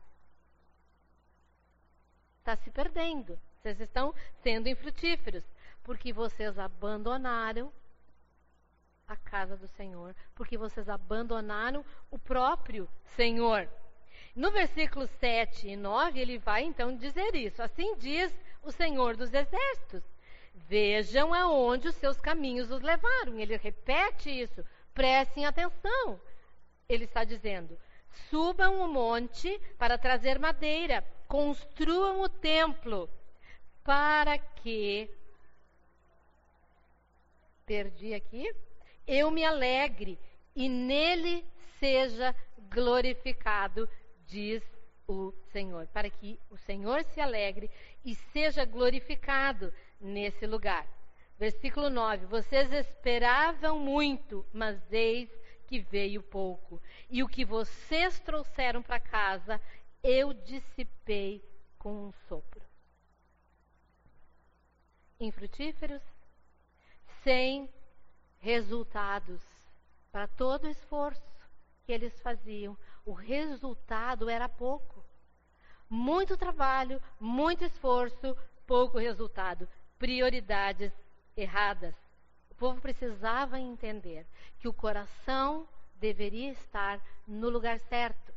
está 2.43 2.57
se 2.57 2.71
perdendo. 2.71 3.39
Vocês 3.57 3.81
estão 3.81 4.13
sendo 4.43 4.69
infrutíferos, 4.69 5.45
porque 5.85 6.13
vocês 6.13 6.59
abandonaram 6.59 7.73
a 9.07 9.17
casa 9.17 9.57
do 9.57 9.69
Senhor, 9.69 10.15
porque 10.35 10.59
vocês 10.59 10.89
abandonaram 10.89 11.85
o 12.11 12.19
próprio 12.19 12.89
Senhor. 13.17 13.69
No 14.35 14.51
versículo 14.51 15.07
7 15.07 15.69
e 15.69 15.77
9, 15.77 16.19
ele 16.19 16.39
vai 16.39 16.65
então 16.65 16.97
dizer 16.97 17.35
isso. 17.35 17.63
Assim 17.63 17.97
diz 17.97 18.35
o 18.63 18.73
Senhor 18.73 19.17
dos 19.17 19.33
Exércitos: 19.33 20.03
Vejam 20.55 21.33
aonde 21.33 21.89
os 21.89 21.95
seus 21.97 22.21
caminhos 22.21 22.71
os 22.71 22.83
levaram. 22.83 23.39
Ele 23.39 23.57
repete 23.57 24.31
isso. 24.31 24.65
Prestem 24.93 25.47
atenção. 25.47 26.21
Ele 26.89 27.05
está 27.05 27.25
dizendo: 27.25 27.79
Subam 28.31 28.81
o 28.81 28.89
monte 28.89 29.61
para 29.79 29.99
trazer 29.99 30.39
madeira, 30.39 31.05
construam 31.33 32.21
o 32.21 32.29
templo, 32.29 33.09
para 33.83 34.37
que. 34.37 35.09
Perdi 37.65 38.13
aqui. 38.13 38.55
Eu 39.07 39.31
me 39.31 39.43
alegre 39.43 40.19
e 40.55 40.69
nele 40.69 41.43
seja 41.79 42.37
glorificado 42.71 43.89
diz 44.27 44.63
o 45.09 45.33
Senhor, 45.51 45.87
para 45.87 46.11
que 46.11 46.39
o 46.51 46.59
Senhor 46.59 47.03
se 47.05 47.21
alegre 47.21 47.71
e 48.05 48.15
seja 48.15 48.67
glorificado 48.67 49.73
nesse 49.99 50.47
lugar. 50.47 50.87
Versículo 51.39 51.89
9: 51.89 52.27
Vocês 52.27 52.71
esperavam 52.71 53.79
muito, 53.79 54.45
mas 54.53 54.79
eis 54.93 55.31
que 55.67 55.81
veio 55.81 56.21
pouco. 56.21 56.79
E 57.09 57.23
o 57.23 57.29
que 57.29 57.43
vocês 57.43 58.21
trouxeram 58.21 58.83
para 58.83 59.01
casa, 59.01 59.59
eu 60.03 60.33
dissipei 60.33 61.43
com 61.79 62.09
um 62.09 62.13
sopro. 62.29 62.63
Infrutíferos, 65.21 66.03
sem 67.23 67.73
resultados 68.41 69.41
para 70.11 70.27
todo 70.27 70.65
o 70.65 70.71
esforço 70.71 71.23
que 71.85 71.93
eles 71.93 72.21
faziam, 72.21 72.77
o 73.05 73.13
resultado 73.13 74.29
era 74.29 74.49
pouco. 74.49 75.05
Muito 75.89 76.37
trabalho, 76.37 77.01
muito 77.21 77.65
esforço, 77.65 78.37
pouco 78.67 78.99
resultado. 78.99 79.69
Prioridades 79.99 80.93
erradas. 81.37 81.95
O 82.51 82.55
povo 82.57 82.81
precisava 82.81 83.61
entender 83.61 84.27
que 84.59 84.67
o 84.67 84.73
coração 84.73 85.69
deveria 85.97 86.51
estar 86.51 87.01
no 87.27 87.49
lugar 87.49 87.79
certo 87.79 88.32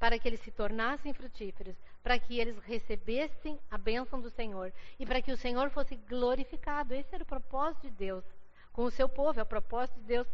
para 0.00 0.18
que 0.18 0.26
eles 0.26 0.40
se 0.40 0.50
tornassem 0.50 1.12
frutíferos, 1.12 1.76
para 2.02 2.18
que 2.18 2.40
eles 2.40 2.56
recebessem 2.64 3.60
a 3.70 3.76
bênção 3.76 4.18
do 4.18 4.30
Senhor 4.30 4.72
e 4.98 5.04
para 5.04 5.20
que 5.20 5.30
o 5.30 5.36
Senhor 5.36 5.68
fosse 5.68 5.94
glorificado. 5.94 6.94
Esse 6.94 7.14
era 7.14 7.22
o 7.22 7.26
propósito 7.26 7.82
de 7.82 7.90
Deus 7.90 8.24
com 8.72 8.84
o 8.84 8.90
seu 8.90 9.06
povo, 9.06 9.38
é 9.38 9.42
o 9.42 9.46
propósito 9.46 10.00
de 10.00 10.06
Deus 10.06 10.26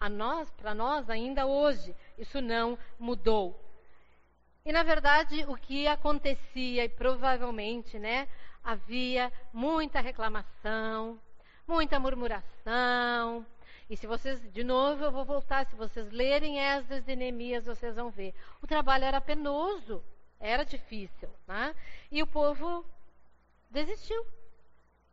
a 0.00 0.08
nós, 0.08 0.50
para 0.52 0.74
nós 0.74 1.10
ainda 1.10 1.44
hoje. 1.44 1.94
Isso 2.16 2.40
não 2.40 2.78
mudou. 2.98 3.60
E 4.64 4.72
na 4.72 4.82
verdade, 4.82 5.44
o 5.48 5.54
que 5.54 5.86
acontecia 5.86 6.86
e 6.86 6.88
provavelmente, 6.88 7.98
né, 7.98 8.26
havia 8.62 9.30
muita 9.52 10.00
reclamação, 10.00 11.20
muita 11.68 12.00
murmuração. 12.00 13.44
E 13.88 13.96
se 13.96 14.06
vocês, 14.06 14.40
de 14.52 14.64
novo, 14.64 15.04
eu 15.04 15.12
vou 15.12 15.24
voltar, 15.24 15.66
se 15.66 15.76
vocês 15.76 16.10
lerem 16.10 16.58
Esdras 16.58 17.06
e 17.06 17.14
Neemias, 17.14 17.66
vocês 17.66 17.94
vão 17.94 18.10
ver. 18.10 18.34
O 18.62 18.66
trabalho 18.66 19.04
era 19.04 19.20
penoso, 19.20 20.02
era 20.40 20.64
difícil, 20.64 21.28
né? 21.46 21.74
E 22.10 22.22
o 22.22 22.26
povo 22.26 22.84
desistiu. 23.70 24.24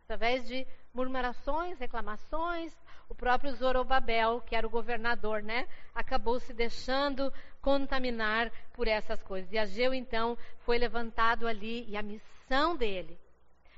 Através 0.03 0.47
de 0.47 0.65
murmurações, 0.93 1.79
reclamações, 1.79 2.73
o 3.09 3.15
próprio 3.15 3.53
Zorobabel, 3.53 4.41
que 4.41 4.55
era 4.55 4.65
o 4.65 4.69
governador, 4.69 5.41
né, 5.43 5.67
acabou 5.93 6.39
se 6.39 6.53
deixando 6.53 7.31
contaminar 7.61 8.49
por 8.73 8.87
essas 8.87 9.21
coisas. 9.21 9.51
E 9.51 9.57
Ageu, 9.57 9.93
então, 9.93 10.37
foi 10.59 10.77
levantado 10.77 11.47
ali, 11.47 11.85
e 11.89 11.97
a 11.97 12.01
missão 12.01 12.75
dele 12.75 13.19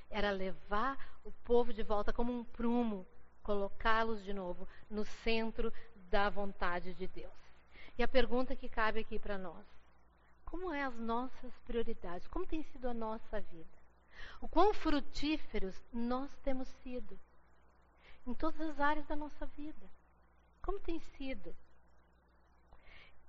era 0.09 0.29
levar 0.29 0.97
o 1.23 1.31
povo 1.43 1.73
de 1.73 1.81
volta 1.81 2.13
como 2.13 2.31
um 2.31 2.43
prumo, 2.43 3.07
colocá-los 3.43 4.23
de 4.23 4.33
novo 4.33 4.67
no 4.89 5.05
centro 5.05 5.71
da 6.09 6.29
vontade 6.29 6.93
de 6.93 7.07
Deus. 7.07 7.31
E 7.97 8.01
a 8.01 8.07
pergunta 8.07 8.55
que 8.55 8.67
cabe 8.67 9.01
aqui 9.01 9.19
para 9.19 9.37
nós: 9.37 9.65
como 10.43 10.73
é 10.73 10.83
as 10.83 10.95
nossas 10.95 11.53
prioridades? 11.65 12.27
Como 12.27 12.47
tem 12.47 12.63
sido 12.63 12.89
a 12.89 12.93
nossa 12.93 13.39
vida? 13.41 13.77
O 14.41 14.47
quão 14.47 14.73
frutíferos 14.73 15.79
nós 15.91 16.35
temos 16.43 16.67
sido? 16.83 17.19
em 18.25 18.33
todas 18.33 18.61
as 18.61 18.79
áreas 18.79 19.05
da 19.05 19.15
nossa 19.15 19.45
vida. 19.45 19.89
Como 20.61 20.79
tem 20.79 20.99
sido? 20.99 21.55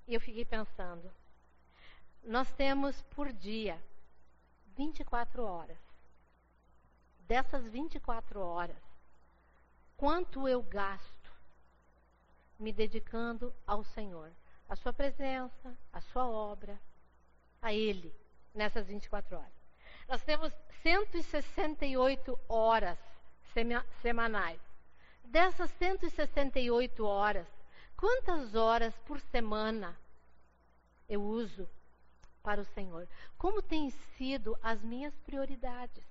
E 0.06 0.14
eu 0.14 0.20
fiquei 0.20 0.44
pensando, 0.44 1.10
nós 2.22 2.50
temos 2.52 3.02
por 3.02 3.32
dia 3.32 3.82
24 4.76 5.42
horas. 5.42 5.78
Dessas 7.20 7.66
24 7.68 8.40
horas, 8.40 8.76
quanto 9.96 10.48
eu 10.48 10.62
gasto 10.62 11.32
me 12.58 12.72
dedicando 12.72 13.54
ao 13.66 13.84
Senhor, 13.84 14.32
à 14.68 14.76
Sua 14.76 14.92
presença, 14.92 15.76
à 15.92 16.00
Sua 16.00 16.28
obra, 16.28 16.80
a 17.60 17.72
Ele, 17.72 18.14
nessas 18.54 18.86
24 18.86 19.36
horas. 19.36 19.52
Nós 20.08 20.22
temos 20.22 20.52
168 20.82 22.38
horas 22.48 22.98
semanais. 24.02 24.60
Dessas 25.24 25.70
168 25.72 27.04
horas, 27.04 27.46
quantas 27.96 28.54
horas 28.54 28.94
por 29.06 29.18
semana 29.20 29.98
eu 31.08 31.22
uso 31.22 31.68
para 32.42 32.60
o 32.60 32.64
Senhor? 32.64 33.08
Como 33.38 33.62
têm 33.62 33.90
sido 33.90 34.56
as 34.62 34.82
minhas 34.82 35.14
prioridades? 35.20 36.04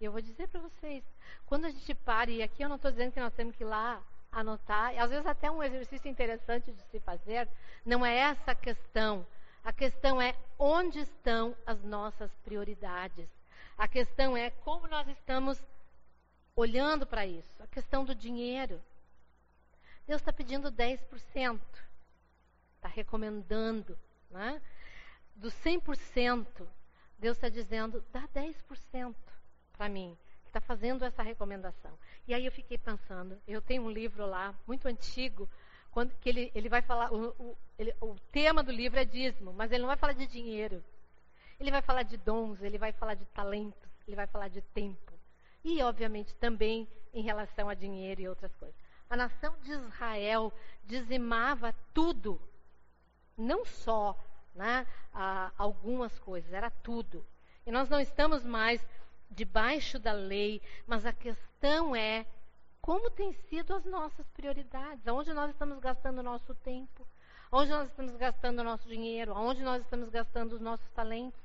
E 0.00 0.04
eu 0.04 0.12
vou 0.12 0.20
dizer 0.20 0.48
para 0.48 0.60
vocês, 0.60 1.04
quando 1.46 1.66
a 1.66 1.70
gente 1.70 1.94
para, 1.94 2.30
e 2.30 2.42
aqui 2.42 2.62
eu 2.62 2.68
não 2.68 2.76
estou 2.76 2.90
dizendo 2.90 3.12
que 3.12 3.20
nós 3.20 3.32
temos 3.34 3.54
que 3.54 3.62
ir 3.62 3.66
lá 3.66 4.02
anotar, 4.30 4.92
e 4.94 4.98
às 4.98 5.10
vezes 5.10 5.26
até 5.26 5.50
um 5.50 5.62
exercício 5.62 6.10
interessante 6.10 6.72
de 6.72 6.82
se 6.90 6.98
fazer, 7.00 7.48
não 7.84 8.04
é 8.04 8.16
essa 8.16 8.50
a 8.50 8.54
questão. 8.54 9.26
A 9.62 9.72
questão 9.72 10.20
é 10.20 10.36
onde 10.58 10.98
estão 11.00 11.56
as 11.64 11.82
nossas 11.82 12.30
prioridades. 12.44 13.28
A 13.78 13.88
questão 13.88 14.36
é 14.36 14.50
como 14.50 14.86
nós 14.88 15.08
estamos 15.08 15.62
olhando 16.54 17.06
para 17.06 17.24
isso. 17.24 17.62
A 17.62 17.66
questão 17.66 18.04
do 18.04 18.14
dinheiro. 18.14 18.82
Deus 20.06 20.20
está 20.20 20.32
pedindo 20.32 20.70
10%. 20.70 21.60
Está 22.76 22.88
recomendando. 22.88 23.98
Né? 24.30 24.60
Do 25.36 25.48
100%, 25.48 26.46
Deus 27.18 27.36
está 27.36 27.48
dizendo, 27.48 28.04
dá 28.12 28.28
10% 28.28 29.14
para 29.76 29.88
mim. 29.88 30.16
Está 30.46 30.60
fazendo 30.60 31.04
essa 31.04 31.22
recomendação. 31.22 31.92
E 32.26 32.34
aí 32.34 32.46
eu 32.46 32.52
fiquei 32.52 32.78
pensando, 32.78 33.38
eu 33.46 33.60
tenho 33.60 33.82
um 33.82 33.90
livro 33.90 34.24
lá, 34.26 34.54
muito 34.66 34.86
antigo, 34.86 35.48
quando, 35.90 36.14
que 36.16 36.28
ele, 36.28 36.52
ele 36.54 36.68
vai 36.68 36.82
falar, 36.82 37.12
o, 37.12 37.28
o, 37.38 37.56
ele, 37.78 37.94
o 38.00 38.16
tema 38.32 38.62
do 38.62 38.72
livro 38.72 38.98
é 38.98 39.04
dízimo, 39.04 39.52
mas 39.52 39.70
ele 39.70 39.82
não 39.82 39.88
vai 39.88 39.96
falar 39.96 40.12
de 40.12 40.26
dinheiro. 40.26 40.82
Ele 41.58 41.70
vai 41.70 41.82
falar 41.82 42.02
de 42.02 42.16
dons, 42.16 42.62
ele 42.62 42.78
vai 42.78 42.92
falar 42.92 43.14
de 43.14 43.24
talentos, 43.26 43.90
ele 44.06 44.16
vai 44.16 44.26
falar 44.26 44.48
de 44.48 44.60
tempo 44.60 45.14
e, 45.64 45.82
obviamente, 45.82 46.34
também 46.34 46.86
em 47.12 47.22
relação 47.22 47.68
a 47.68 47.74
dinheiro 47.74 48.20
e 48.20 48.28
outras 48.28 48.54
coisas. 48.56 48.76
A 49.08 49.16
nação 49.16 49.56
de 49.62 49.72
Israel 49.72 50.52
dizimava 50.84 51.74
tudo, 51.94 52.40
não 53.36 53.64
só 53.64 54.18
né, 54.54 54.86
algumas 55.56 56.16
coisas, 56.18 56.52
era 56.52 56.70
tudo. 56.70 57.24
E 57.66 57.70
nós 57.70 57.88
não 57.88 57.98
estamos 57.98 58.44
mais 58.44 58.86
debaixo 59.34 59.98
da 59.98 60.12
lei, 60.12 60.62
mas 60.86 61.04
a 61.04 61.12
questão 61.12 61.94
é 61.94 62.26
como 62.80 63.10
têm 63.10 63.32
sido 63.48 63.74
as 63.74 63.84
nossas 63.84 64.26
prioridades, 64.30 65.06
aonde 65.08 65.32
nós 65.32 65.50
estamos 65.50 65.78
gastando 65.78 66.18
o 66.18 66.22
nosso 66.22 66.54
tempo, 66.56 67.06
onde 67.50 67.70
nós 67.70 67.88
estamos 67.88 68.14
gastando 68.16 68.58
o 68.58 68.64
nosso 68.64 68.86
dinheiro, 68.86 69.32
aonde 69.32 69.62
nós 69.62 69.82
estamos 69.82 70.10
gastando 70.10 70.52
os 70.52 70.60
nossos 70.60 70.90
talentos. 70.90 71.40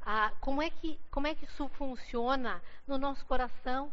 Ah, 0.00 0.32
como, 0.40 0.62
é 0.62 0.70
que, 0.70 1.00
como 1.10 1.26
é 1.26 1.34
que 1.34 1.44
isso 1.44 1.66
funciona 1.70 2.62
no 2.86 2.96
nosso 2.96 3.26
coração? 3.26 3.92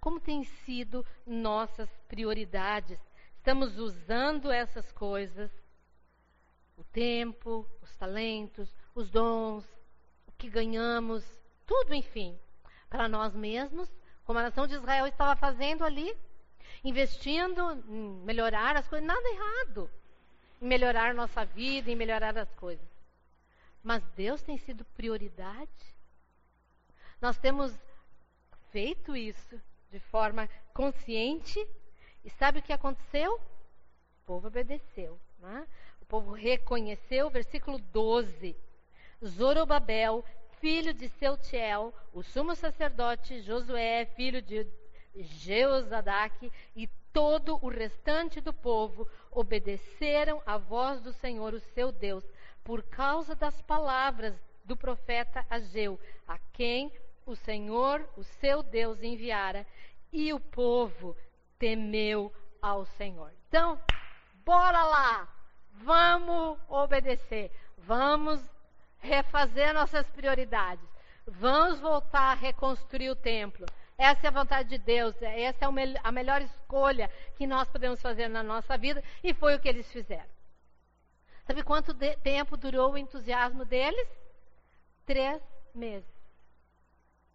Como 0.00 0.20
têm 0.20 0.44
sido 0.44 1.04
nossas 1.26 1.88
prioridades? 2.06 3.00
Estamos 3.38 3.76
usando 3.76 4.52
essas 4.52 4.92
coisas, 4.92 5.50
o 6.76 6.84
tempo, 6.84 7.66
os 7.82 7.96
talentos, 7.96 8.72
os 8.94 9.10
dons, 9.10 9.64
o 10.26 10.32
que 10.38 10.48
ganhamos, 10.48 11.24
tudo, 11.66 11.94
enfim, 11.94 12.38
para 12.88 13.08
nós 13.08 13.34
mesmos, 13.34 13.88
como 14.24 14.38
a 14.38 14.42
nação 14.42 14.66
de 14.66 14.74
Israel 14.74 15.06
estava 15.06 15.36
fazendo 15.36 15.84
ali, 15.84 16.16
investindo 16.82 17.72
em 17.88 18.24
melhorar 18.24 18.76
as 18.76 18.86
coisas, 18.88 19.06
nada 19.06 19.28
errado 19.28 19.90
em 20.60 20.66
melhorar 20.66 21.14
nossa 21.14 21.44
vida, 21.44 21.90
em 21.90 21.96
melhorar 21.96 22.36
as 22.38 22.52
coisas. 22.54 22.88
Mas 23.82 24.02
Deus 24.16 24.42
tem 24.42 24.56
sido 24.56 24.84
prioridade. 24.96 25.94
Nós 27.20 27.38
temos 27.38 27.72
feito 28.70 29.14
isso 29.14 29.60
de 29.90 30.00
forma 30.00 30.48
consciente 30.72 31.60
E 32.24 32.30
sabe 32.30 32.58
o 32.58 32.62
que 32.62 32.72
aconteceu? 32.72 33.34
O 33.34 34.26
povo 34.26 34.48
obedeceu. 34.48 35.20
Né? 35.38 35.68
O 36.00 36.06
povo 36.06 36.32
reconheceu, 36.32 37.28
versículo 37.28 37.78
12. 37.78 38.56
Zorobabel, 39.22 40.24
filho 40.64 40.94
de 40.94 41.10
Seutiel, 41.10 41.92
o 42.10 42.22
sumo 42.22 42.56
sacerdote 42.56 43.42
Josué, 43.42 44.06
filho 44.16 44.40
de 44.40 44.66
Jeozadak, 45.14 46.50
e 46.74 46.86
todo 47.12 47.58
o 47.60 47.68
restante 47.68 48.40
do 48.40 48.50
povo 48.50 49.06
obedeceram 49.30 50.42
à 50.46 50.56
voz 50.56 51.02
do 51.02 51.12
Senhor, 51.12 51.52
o 51.52 51.60
seu 51.60 51.92
Deus, 51.92 52.24
por 52.64 52.82
causa 52.84 53.34
das 53.34 53.60
palavras 53.60 54.34
do 54.64 54.74
profeta 54.74 55.44
Ageu, 55.50 56.00
a 56.26 56.38
quem 56.54 56.90
o 57.26 57.36
Senhor, 57.36 58.08
o 58.16 58.24
seu 58.24 58.62
Deus, 58.62 59.02
enviara, 59.02 59.66
e 60.10 60.32
o 60.32 60.40
povo 60.40 61.14
temeu 61.58 62.32
ao 62.62 62.86
Senhor. 62.86 63.30
Então, 63.48 63.78
bora 64.46 64.82
lá! 64.82 65.28
Vamos 65.72 66.58
obedecer, 66.70 67.52
vamos 67.76 68.40
refazer 69.04 69.72
nossas 69.74 70.06
prioridades, 70.10 70.84
vamos 71.26 71.78
voltar 71.80 72.32
a 72.32 72.34
reconstruir 72.34 73.10
o 73.10 73.16
templo. 73.16 73.66
Essa 73.96 74.26
é 74.26 74.28
a 74.28 74.32
vontade 74.32 74.68
de 74.70 74.78
Deus, 74.78 75.14
essa 75.22 75.64
é 75.64 75.68
a 76.02 76.12
melhor 76.12 76.42
escolha 76.42 77.08
que 77.36 77.46
nós 77.46 77.68
podemos 77.68 78.02
fazer 78.02 78.28
na 78.28 78.42
nossa 78.42 78.76
vida, 78.76 79.02
e 79.22 79.32
foi 79.32 79.54
o 79.54 79.60
que 79.60 79.68
eles 79.68 79.90
fizeram. 79.92 80.34
Sabe 81.46 81.62
quanto 81.62 81.94
tempo 81.94 82.56
durou 82.56 82.92
o 82.92 82.98
entusiasmo 82.98 83.64
deles? 83.64 84.08
Três 85.04 85.42
meses. 85.74 86.08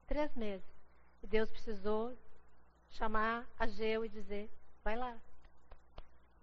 Três 0.07 0.35
meses. 0.35 0.67
E 1.21 1.27
Deus 1.27 1.49
precisou 1.49 2.17
chamar 2.89 3.47
Ageu 3.57 4.03
e 4.03 4.09
dizer: 4.09 4.49
vai 4.83 4.95
lá, 4.95 5.15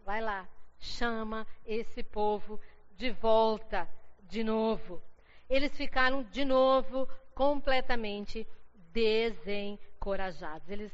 vai 0.04 0.20
lá, 0.20 0.48
chama 0.78 1.46
esse 1.64 2.02
povo 2.02 2.60
de 2.92 3.10
volta, 3.10 3.88
de 4.22 4.44
novo. 4.44 5.02
Eles 5.48 5.76
ficaram 5.76 6.22
de 6.24 6.44
novo 6.44 7.08
completamente 7.34 8.46
desencorajados. 8.92 10.68
Eles 10.68 10.92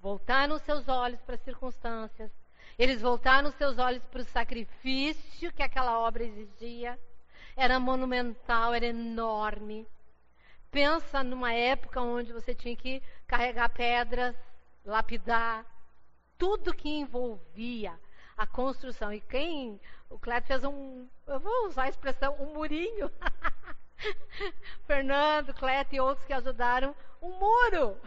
voltaram 0.00 0.58
seus 0.58 0.88
olhos 0.88 1.20
para 1.22 1.36
as 1.36 1.40
circunstâncias, 1.42 2.30
eles 2.78 3.00
voltaram 3.00 3.50
seus 3.52 3.78
olhos 3.78 4.02
para 4.04 4.22
o 4.22 4.24
sacrifício 4.24 5.52
que 5.52 5.62
aquela 5.62 5.98
obra 6.00 6.24
exigia. 6.24 6.98
Era 7.54 7.78
monumental, 7.78 8.72
era 8.72 8.86
enorme. 8.86 9.86
Pensa 10.70 11.22
numa 11.22 11.52
época 11.52 12.00
onde 12.00 12.32
você 12.32 12.54
tinha 12.54 12.74
que 12.74 13.02
carregar 13.26 13.68
pedras, 13.68 14.34
lapidar, 14.84 15.66
tudo 16.38 16.74
que 16.74 16.88
envolvia 16.88 17.98
a 18.36 18.46
construção. 18.46 19.12
E 19.12 19.20
quem. 19.20 19.80
O 20.08 20.18
Cleto 20.18 20.46
fez 20.46 20.64
um. 20.64 21.06
Eu 21.26 21.40
vou 21.40 21.66
usar 21.66 21.84
a 21.84 21.88
expressão, 21.88 22.34
um 22.40 22.54
murinho. 22.54 23.10
Fernando, 24.86 25.54
Cleto 25.54 25.94
e 25.94 26.00
outros 26.00 26.26
que 26.26 26.32
ajudaram. 26.32 26.94
Um 27.20 27.38
muro. 27.38 28.00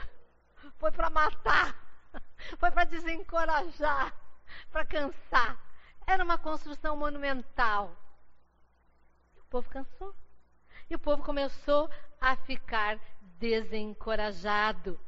Foi 0.77 0.91
para 0.91 1.09
matar. 1.09 1.75
Foi 2.59 2.71
para 2.71 2.83
desencorajar. 2.85 4.13
Para 4.71 4.85
cansar. 4.85 5.57
Era 6.05 6.23
uma 6.23 6.37
construção 6.37 6.95
monumental. 6.95 7.95
O 9.37 9.45
povo 9.45 9.69
cansou. 9.69 10.13
E 10.89 10.95
o 10.95 10.99
povo 10.99 11.23
começou 11.23 11.89
a 12.21 12.35
ficar 12.35 12.99
desencorajado. 13.39 14.99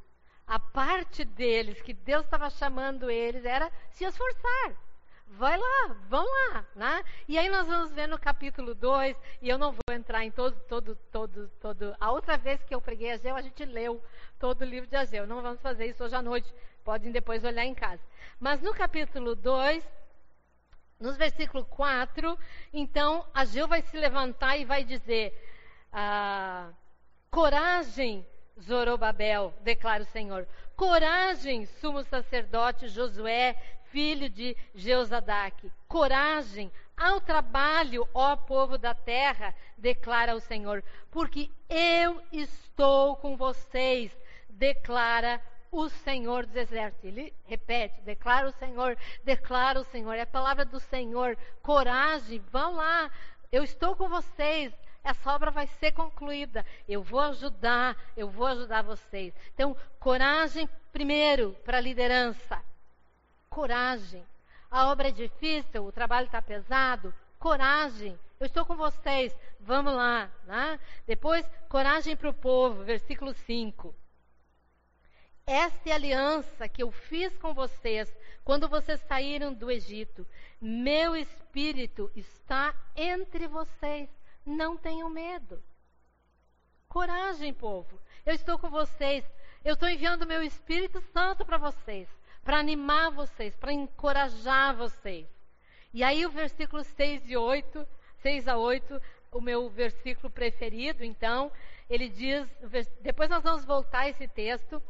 A 0.46 0.60
parte 0.60 1.26
deles, 1.26 1.82
que 1.82 1.94
Deus 1.94 2.24
estava 2.24 2.50
chamando 2.50 3.10
eles, 3.10 3.44
era 3.46 3.72
se 3.92 4.06
esforçar. 4.06 4.87
Vai 5.30 5.58
lá, 5.58 5.96
vão 6.10 6.26
lá, 6.26 6.66
né? 6.76 7.04
E 7.28 7.38
aí 7.38 7.48
nós 7.50 7.68
vamos 7.68 7.92
ver 7.92 8.08
no 8.08 8.18
capítulo 8.18 8.74
2, 8.74 9.16
e 9.42 9.50
eu 9.50 9.58
não 9.58 9.72
vou 9.72 9.96
entrar 9.96 10.24
em 10.24 10.32
todo, 10.32 10.60
todo, 10.68 10.96
todo, 11.12 11.52
todo. 11.60 11.96
A 12.00 12.12
outra 12.12 12.38
vez 12.38 12.64
que 12.64 12.74
eu 12.74 12.82
preguei 12.82 13.12
Ageu, 13.12 13.36
a 13.36 13.42
gente 13.42 13.64
leu 13.66 14.02
todo 14.40 14.62
o 14.62 14.66
livro 14.66 14.90
de 14.90 14.96
Ageu. 14.96 15.28
Não 15.28 15.42
vamos 15.42 15.62
fazer 15.62 15.86
isso 15.86 16.04
hoje 16.04 16.16
à 16.16 16.22
noite, 16.22 16.52
podem 16.84 17.12
depois 17.12 17.44
olhar 17.44 17.66
em 17.66 17.76
casa. 17.76 18.02
Mas 18.40 18.62
no 18.62 18.74
capítulo 18.74 19.36
2, 19.36 19.84
nos 21.00 21.18
versículo 21.18 21.64
4, 21.66 22.38
então 22.74 23.26
Ageu 23.34 23.68
vai 23.68 23.82
se 23.82 23.98
levantar 23.98 24.58
e 24.58 24.66
vai 24.66 24.84
dizer: 24.84 25.34
ah, 25.94 26.72
Coragem, 27.30 28.26
Zorobabel, 28.60 29.54
declara 29.62 30.04
o 30.04 30.08
Senhor. 30.08 30.48
Coragem, 30.76 31.66
sumo 31.66 32.04
sacerdote 32.04 32.88
Josué, 32.88 33.56
filho 33.98 34.30
de 34.30 34.56
Jeozadak. 34.76 35.72
Coragem 35.88 36.72
ao 36.96 37.20
trabalho, 37.20 38.08
ó 38.14 38.36
povo 38.36 38.78
da 38.78 38.94
terra, 38.94 39.56
declara 39.76 40.36
o 40.36 40.40
Senhor, 40.40 40.84
porque 41.10 41.50
eu 41.68 42.22
estou 42.32 43.16
com 43.16 43.36
vocês, 43.36 44.16
declara 44.48 45.42
o 45.72 45.90
Senhor 45.90 46.46
dos 46.46 46.56
exércitos. 46.56 47.06
Ele 47.06 47.34
repete, 47.46 48.00
declara 48.02 48.48
o 48.48 48.52
Senhor, 48.52 48.96
declara 49.24 49.80
o 49.80 49.86
Senhor. 49.86 50.14
É 50.14 50.22
a 50.22 50.28
palavra 50.28 50.64
do 50.64 50.80
Senhor. 50.80 51.36
Coragem, 51.64 52.40
vão 52.52 52.76
lá. 52.76 53.10
Eu 53.52 53.64
estou 53.64 53.96
com 53.96 54.08
vocês 54.08 54.72
essa 55.04 55.34
obra 55.34 55.50
vai 55.50 55.66
ser 55.80 55.94
concluída. 55.94 56.66
Eu 56.86 57.02
vou 57.02 57.22
ajudar, 57.22 57.96
eu 58.18 58.30
vou 58.30 58.46
ajudar 58.46 58.82
vocês. 58.82 59.34
Então, 59.54 59.76
coragem 60.02 60.68
primeiro 60.92 61.56
para 61.64 61.78
a 61.78 61.82
liderança. 61.82 62.62
Coragem. 63.58 64.24
A 64.70 64.92
obra 64.92 65.08
é 65.08 65.12
difícil, 65.12 65.84
o 65.84 65.92
trabalho 65.92 66.28
está 66.28 66.40
pesado. 66.40 67.12
Coragem. 67.40 68.16
Eu 68.40 68.46
estou 68.46 68.64
com 68.64 68.76
vocês. 68.76 69.36
Vamos 69.60 69.96
lá. 69.96 70.30
Né? 70.44 70.80
Depois, 71.08 71.44
coragem 71.68 72.16
para 72.16 72.30
o 72.30 72.34
povo. 72.36 72.84
Versículo 72.84 73.34
5. 73.34 73.96
Essa 75.48 75.90
é 75.90 75.92
a 75.92 75.96
aliança 75.96 76.70
que 76.70 76.84
eu 76.84 76.92
fiz 76.92 77.36
com 77.40 77.52
vocês 77.52 78.16
quando 78.44 78.70
vocês 78.70 79.02
saíram 79.08 79.52
do 79.52 79.72
Egito. 79.72 80.28
Meu 80.62 81.16
espírito 81.16 82.12
está 82.16 82.76
entre 82.96 83.48
vocês. 83.48 84.08
Não 84.46 84.78
tenham 84.78 85.10
medo. 85.10 85.64
Coragem, 86.88 87.52
povo. 87.56 88.00
Eu 88.24 88.36
estou 88.36 88.60
com 88.60 88.70
vocês. 88.70 89.26
Eu 89.66 89.74
estou 89.74 89.90
enviando 89.90 90.28
meu 90.28 90.44
Espírito 90.44 91.02
Santo 91.12 91.44
para 91.44 91.58
vocês, 91.58 92.08
para 92.48 92.60
animar 92.60 93.12
vocês, 93.12 93.54
para 93.58 93.74
encorajar 93.74 94.74
vocês. 94.74 95.28
E 95.94 96.02
aí 96.02 96.26
o 96.26 96.30
versículo 96.30 96.82
6 96.82 97.30
e 97.30 97.36
8, 97.36 97.86
6 98.22 98.48
a 98.48 98.56
8, 98.56 99.02
o 99.34 99.42
meu 99.42 99.70
versículo 99.70 100.30
preferido, 100.30 101.04
então, 101.04 101.52
ele 101.90 102.08
diz, 102.08 102.48
depois 103.02 103.30
nós 103.30 103.44
vamos 103.44 103.66
voltar 103.66 104.04
a 104.04 104.10
esse 104.10 104.30
texto, 104.30 104.82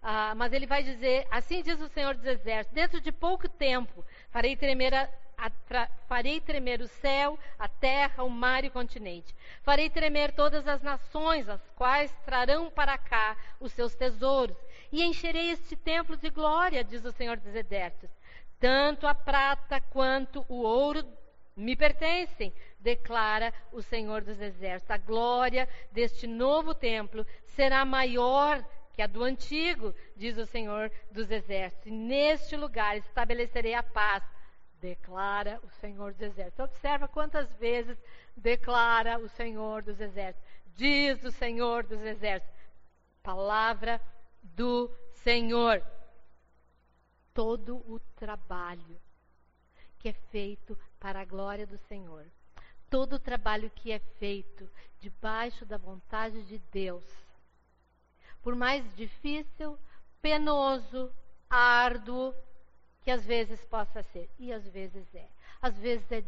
ah, 0.00 0.36
mas 0.36 0.52
ele 0.52 0.68
vai 0.68 0.84
dizer, 0.84 1.26
assim 1.32 1.64
diz 1.64 1.80
o 1.80 1.88
Senhor 1.88 2.14
dos 2.14 2.24
Exércitos, 2.24 2.72
dentro 2.72 3.00
de 3.00 3.10
pouco 3.10 3.48
tempo 3.48 4.04
farei 4.30 4.54
tremer 4.54 4.94
a, 4.94 5.08
farei 6.06 6.40
tremer 6.40 6.80
o 6.80 6.86
céu, 6.86 7.38
a 7.58 7.66
terra, 7.66 8.22
o 8.22 8.30
mar 8.30 8.64
e 8.64 8.68
o 8.68 8.72
continente. 8.72 9.34
Farei 9.62 9.88
tremer 9.88 10.32
todas 10.32 10.66
as 10.68 10.82
nações, 10.82 11.48
as 11.48 11.60
quais 11.74 12.14
trarão 12.24 12.70
para 12.70 12.98
cá 12.98 13.36
os 13.58 13.72
seus 13.72 13.94
tesouros. 13.94 14.56
E 14.92 15.02
encherei 15.04 15.50
este 15.50 15.76
templo 15.76 16.16
de 16.16 16.30
glória, 16.30 16.82
diz 16.82 17.04
o 17.04 17.12
Senhor 17.12 17.36
dos 17.36 17.54
Exércitos. 17.54 18.10
Tanto 18.58 19.06
a 19.06 19.14
prata 19.14 19.80
quanto 19.80 20.44
o 20.48 20.62
ouro 20.62 21.04
me 21.56 21.76
pertencem, 21.76 22.52
declara 22.78 23.52
o 23.72 23.82
Senhor 23.82 24.22
dos 24.22 24.40
Exércitos. 24.40 24.90
A 24.90 24.98
glória 24.98 25.68
deste 25.92 26.26
novo 26.26 26.74
templo 26.74 27.26
será 27.44 27.84
maior 27.84 28.64
que 28.92 29.02
a 29.02 29.06
do 29.06 29.22
antigo, 29.22 29.94
diz 30.16 30.36
o 30.36 30.46
Senhor 30.46 30.90
dos 31.10 31.30
Exércitos. 31.30 31.86
E 31.86 31.90
neste 31.90 32.56
lugar 32.56 32.96
estabelecerei 32.96 33.74
a 33.74 33.82
paz 33.82 34.22
declara 34.80 35.60
o 35.62 35.70
Senhor 35.70 36.12
dos 36.12 36.22
Exércitos. 36.22 36.64
Observa 36.64 37.06
quantas 37.06 37.52
vezes 37.56 37.96
declara 38.36 39.18
o 39.18 39.28
Senhor 39.28 39.82
dos 39.82 40.00
Exércitos. 40.00 40.48
Diz 40.74 41.22
o 41.24 41.30
Senhor 41.30 41.84
dos 41.84 42.00
Exércitos. 42.00 42.58
Palavra 43.22 44.00
do 44.42 44.90
Senhor. 45.22 45.82
Todo 47.32 47.76
o 47.90 48.00
trabalho 48.16 49.00
que 49.98 50.08
é 50.08 50.12
feito 50.12 50.76
para 50.98 51.20
a 51.20 51.24
glória 51.24 51.66
do 51.66 51.76
Senhor, 51.76 52.26
todo 52.88 53.14
o 53.14 53.18
trabalho 53.18 53.70
que 53.70 53.92
é 53.92 53.98
feito 54.18 54.68
debaixo 54.98 55.64
da 55.64 55.76
vontade 55.76 56.42
de 56.44 56.58
Deus, 56.72 57.04
por 58.42 58.54
mais 58.54 58.84
difícil, 58.96 59.78
penoso, 60.20 61.12
árduo, 61.48 62.34
que 63.02 63.10
às 63.10 63.24
vezes 63.24 63.64
possa 63.66 64.02
ser, 64.02 64.30
e 64.38 64.52
às 64.52 64.66
vezes 64.68 65.14
é. 65.14 65.28
Às 65.60 65.76
vezes 65.78 66.10
é 66.10 66.22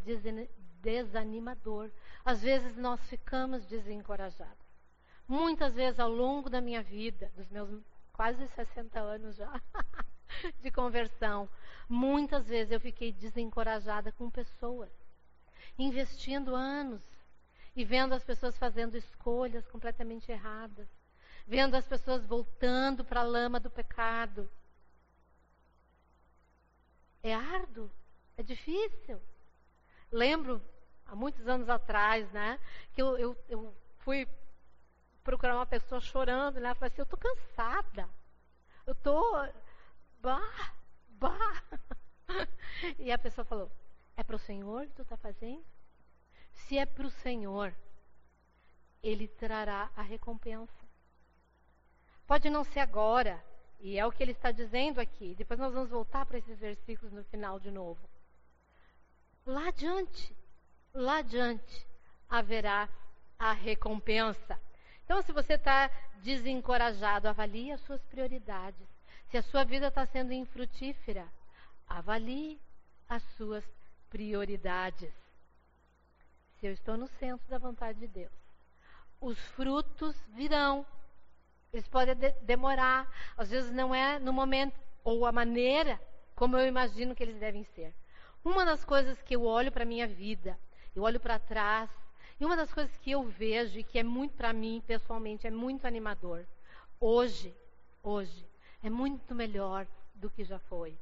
desanimador, 0.82 1.90
às 2.24 2.42
vezes 2.42 2.76
nós 2.76 3.00
ficamos 3.08 3.64
desencorajados. 3.66 4.66
Muitas 5.26 5.74
vezes 5.74 5.98
ao 5.98 6.10
longo 6.10 6.50
da 6.50 6.60
minha 6.60 6.82
vida, 6.82 7.30
dos 7.36 7.48
meus 7.48 7.70
quase 8.12 8.46
60 8.48 9.00
anos 9.00 9.36
já, 9.36 9.60
de 10.60 10.70
conversão. 10.70 11.48
Muitas 11.88 12.46
vezes 12.46 12.72
eu 12.72 12.80
fiquei 12.80 13.12
desencorajada 13.12 14.12
com 14.12 14.30
pessoas, 14.30 14.90
investindo 15.78 16.54
anos 16.54 17.02
e 17.74 17.84
vendo 17.84 18.14
as 18.14 18.22
pessoas 18.22 18.56
fazendo 18.58 18.96
escolhas 18.96 19.66
completamente 19.68 20.30
erradas, 20.30 20.88
vendo 21.46 21.74
as 21.74 21.86
pessoas 21.86 22.24
voltando 22.26 23.04
para 23.04 23.20
a 23.20 23.24
lama 23.24 23.58
do 23.58 23.70
pecado. 23.70 24.48
É 27.22 27.34
árduo, 27.34 27.90
é 28.36 28.42
difícil. 28.42 29.20
Lembro, 30.10 30.60
há 31.06 31.14
muitos 31.14 31.46
anos 31.48 31.68
atrás, 31.68 32.30
né, 32.32 32.58
que 32.92 33.00
eu, 33.00 33.16
eu, 33.16 33.44
eu 33.48 33.74
fui 33.98 34.28
procurar 35.42 35.56
uma 35.56 35.66
pessoa 35.66 36.00
chorando, 36.00 36.60
né? 36.60 36.70
Eu 36.70 36.76
falei 36.76 36.92
assim, 36.92 37.00
eu 37.00 37.02
estou 37.02 37.18
cansada. 37.18 38.08
Eu 38.86 38.92
estou. 38.92 39.52
Bah, 40.20 40.74
bah. 41.08 41.62
E 42.98 43.10
a 43.10 43.18
pessoa 43.18 43.44
falou, 43.44 43.70
é 44.16 44.22
para 44.22 44.36
o 44.36 44.38
Senhor 44.38 44.86
que 44.86 44.94
tu 44.94 45.02
está 45.02 45.16
fazendo? 45.16 45.64
Se 46.52 46.78
é 46.78 46.86
para 46.86 47.06
o 47.06 47.10
Senhor, 47.10 47.74
Ele 49.02 49.26
trará 49.26 49.90
a 49.96 50.02
recompensa. 50.02 50.86
Pode 52.24 52.48
não 52.48 52.62
ser 52.62 52.80
agora, 52.80 53.44
e 53.80 53.98
é 53.98 54.06
o 54.06 54.12
que 54.12 54.22
ele 54.22 54.32
está 54.32 54.52
dizendo 54.52 55.00
aqui. 55.00 55.34
Depois 55.34 55.58
nós 55.58 55.74
vamos 55.74 55.90
voltar 55.90 56.24
para 56.24 56.38
esses 56.38 56.58
versículos 56.58 57.12
no 57.12 57.24
final 57.24 57.58
de 57.58 57.70
novo. 57.70 58.08
Lá 59.44 59.68
adiante, 59.68 60.34
lá 60.94 61.18
adiante, 61.18 61.86
haverá 62.28 62.88
a 63.38 63.52
recompensa. 63.52 64.58
Então, 65.04 65.22
se 65.22 65.32
você 65.32 65.54
está 65.54 65.90
desencorajado, 66.22 67.28
avalie 67.28 67.72
as 67.72 67.80
suas 67.82 68.02
prioridades. 68.06 68.86
Se 69.30 69.36
a 69.38 69.42
sua 69.42 69.64
vida 69.64 69.88
está 69.88 70.06
sendo 70.06 70.32
infrutífera, 70.32 71.26
avalie 71.88 72.60
as 73.08 73.22
suas 73.36 73.64
prioridades. 74.08 75.12
Se 76.58 76.66
eu 76.66 76.72
estou 76.72 76.96
no 76.96 77.08
centro 77.18 77.48
da 77.48 77.58
vontade 77.58 77.98
de 77.98 78.06
Deus, 78.06 78.32
os 79.20 79.38
frutos 79.48 80.16
virão. 80.28 80.86
Eles 81.72 81.88
podem 81.88 82.14
de 82.14 82.30
demorar, 82.42 83.10
às 83.36 83.50
vezes 83.50 83.70
não 83.70 83.94
é 83.94 84.18
no 84.18 84.32
momento 84.32 84.78
ou 85.02 85.24
a 85.24 85.32
maneira 85.32 85.98
como 86.34 86.56
eu 86.56 86.66
imagino 86.66 87.14
que 87.14 87.22
eles 87.22 87.38
devem 87.38 87.64
ser. 87.64 87.94
Uma 88.44 88.64
das 88.64 88.84
coisas 88.84 89.20
que 89.22 89.36
eu 89.36 89.44
olho 89.44 89.70
para 89.70 89.84
a 89.84 89.86
minha 89.86 90.06
vida, 90.06 90.58
eu 90.94 91.04
olho 91.04 91.20
para 91.20 91.38
trás, 91.38 91.88
e 92.42 92.44
uma 92.44 92.56
das 92.56 92.74
coisas 92.74 92.96
que 92.96 93.12
eu 93.12 93.22
vejo 93.22 93.78
e 93.78 93.84
que 93.84 94.00
é 94.00 94.02
muito 94.02 94.34
para 94.34 94.52
mim, 94.52 94.82
pessoalmente, 94.84 95.46
é 95.46 95.50
muito 95.50 95.86
animador. 95.86 96.44
Hoje, 96.98 97.54
hoje, 98.02 98.44
é 98.82 98.90
muito 98.90 99.32
melhor 99.32 99.86
do 100.12 100.28
que 100.28 100.42
já 100.42 100.58
foi. 100.58 100.98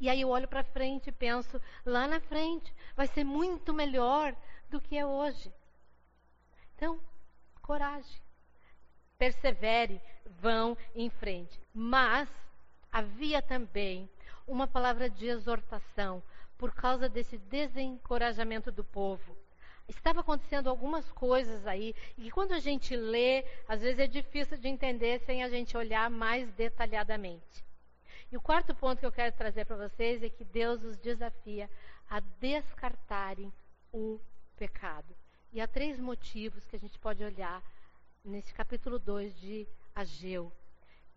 E 0.00 0.08
aí 0.08 0.20
eu 0.20 0.30
olho 0.30 0.48
para 0.48 0.64
frente 0.64 1.10
e 1.10 1.12
penso, 1.12 1.62
lá 1.86 2.08
na 2.08 2.18
frente 2.18 2.74
vai 2.96 3.06
ser 3.06 3.22
muito 3.22 3.72
melhor 3.72 4.34
do 4.68 4.80
que 4.80 4.98
é 4.98 5.06
hoje. 5.06 5.54
Então, 6.74 6.98
coragem. 7.62 8.20
Persevere, 9.16 10.02
vão 10.40 10.76
em 10.92 11.08
frente. 11.08 11.56
Mas 11.72 12.28
havia 12.90 13.40
também 13.40 14.10
uma 14.44 14.66
palavra 14.66 15.08
de 15.08 15.28
exortação 15.28 16.20
por 16.56 16.74
causa 16.74 17.08
desse 17.08 17.38
desencorajamento 17.38 18.72
do 18.72 18.82
povo 18.82 19.38
estava 19.88 20.20
acontecendo 20.20 20.68
algumas 20.68 21.10
coisas 21.12 21.66
aí, 21.66 21.94
e 22.16 22.24
que 22.24 22.30
quando 22.30 22.52
a 22.52 22.58
gente 22.58 22.94
lê, 22.94 23.44
às 23.66 23.80
vezes 23.80 23.98
é 23.98 24.06
difícil 24.06 24.58
de 24.58 24.68
entender 24.68 25.20
sem 25.20 25.42
a 25.42 25.48
gente 25.48 25.76
olhar 25.76 26.10
mais 26.10 26.50
detalhadamente. 26.52 27.64
E 28.30 28.36
o 28.36 28.40
quarto 28.40 28.74
ponto 28.74 29.00
que 29.00 29.06
eu 29.06 29.12
quero 29.12 29.34
trazer 29.34 29.64
para 29.64 29.88
vocês 29.88 30.22
é 30.22 30.28
que 30.28 30.44
Deus 30.44 30.82
os 30.84 30.98
desafia 30.98 31.70
a 32.08 32.20
descartarem 32.20 33.52
o 33.92 34.20
pecado. 34.56 35.14
E 35.52 35.60
há 35.60 35.66
três 35.66 35.98
motivos 35.98 36.64
que 36.66 36.76
a 36.76 36.78
gente 36.78 36.98
pode 36.98 37.24
olhar 37.24 37.62
nesse 38.22 38.52
capítulo 38.52 38.98
2 38.98 39.34
de 39.40 39.66
Ageu, 39.94 40.52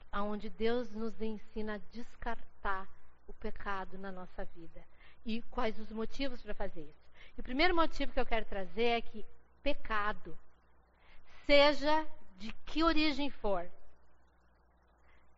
aonde 0.09 0.49
Deus 0.49 0.89
nos 0.91 1.21
ensina 1.21 1.75
a 1.75 1.81
descartar 1.91 2.87
o 3.27 3.33
pecado 3.33 3.97
na 3.97 4.11
nossa 4.11 4.45
vida. 4.45 4.81
E 5.25 5.41
quais 5.43 5.77
os 5.77 5.91
motivos 5.91 6.41
para 6.41 6.53
fazer 6.53 6.81
isso? 6.81 7.00
E 7.37 7.41
o 7.41 7.43
primeiro 7.43 7.75
motivo 7.75 8.13
que 8.13 8.19
eu 8.19 8.25
quero 8.25 8.45
trazer 8.45 8.83
é 8.83 9.01
que 9.01 9.25
pecado, 9.63 10.37
seja 11.45 12.07
de 12.37 12.51
que 12.65 12.83
origem 12.83 13.29
for, 13.29 13.69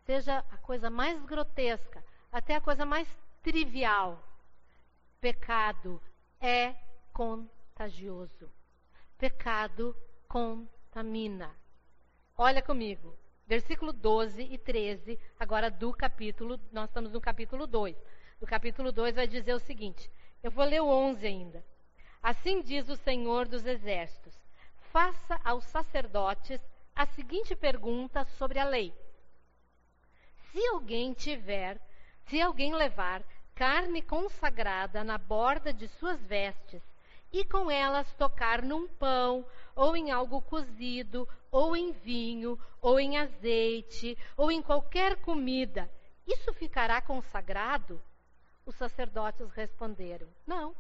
seja 0.06 0.40
a 0.52 0.58
coisa 0.58 0.90
mais 0.90 1.24
grotesca, 1.26 2.04
até 2.32 2.56
a 2.56 2.62
coisa 2.62 2.86
mais 2.86 3.08
trivial, 3.42 4.22
pecado 5.20 6.02
é 6.40 6.76
contagioso. 7.12 8.52
Pecado 9.18 9.96
contamina. 10.28 11.56
Olha 12.38 12.62
comigo, 12.62 13.18
versículo 13.46 13.94
12 13.94 14.42
e 14.42 14.58
13, 14.58 15.20
agora 15.40 15.70
do 15.70 15.94
capítulo, 15.94 16.60
nós 16.72 16.90
estamos 16.90 17.12
no 17.12 17.22
capítulo 17.22 17.68
2. 17.68 17.96
No 18.42 18.48
capítulo 18.48 18.92
2 18.92 19.16
vai 19.16 19.28
dizer 19.28 19.54
o 19.54 19.60
seguinte: 19.60 20.12
eu 20.42 20.52
vou 20.52 20.66
ler 20.66 20.82
o 20.82 20.88
11 20.88 21.26
ainda. 21.26 21.66
Assim 22.24 22.62
diz 22.62 22.88
o 22.88 22.96
Senhor 22.96 23.50
dos 23.50 23.66
Exércitos: 23.66 24.34
faça 24.94 25.38
aos 25.44 25.66
sacerdotes 25.66 26.62
a 26.96 27.06
seguinte 27.06 27.54
pergunta 27.54 28.24
sobre 28.38 28.60
a 28.60 28.64
lei. 28.64 28.94
Se 30.50 30.66
alguém 30.68 31.12
tiver, 31.12 31.78
se 32.28 32.40
alguém 32.42 32.74
levar 32.74 33.22
carne 33.54 34.02
consagrada 34.02 35.04
na 35.04 35.18
borda 35.18 35.74
de 35.74 35.90
suas 35.90 36.22
vestes 36.22 36.82
e 37.30 37.44
com 37.44 37.70
elas 37.70 38.10
tocar 38.14 38.62
num 38.62 38.88
pão, 38.88 39.46
ou 39.76 39.98
em 39.98 40.10
algo 40.10 40.42
cozido, 40.44 41.28
ou 41.52 41.76
em 41.76 41.92
vinho, 41.92 42.58
ou 42.82 43.02
em 43.02 43.18
azeite, 43.18 44.18
ou 44.38 44.50
em 44.50 44.62
qualquer 44.62 45.18
comida, 45.18 45.92
isso 46.26 46.54
ficará 46.54 47.02
consagrado? 47.02 48.02
Os 48.66 48.76
sacerdotes 48.76 49.52
responderam: 49.52 50.30
Não. 50.48 50.74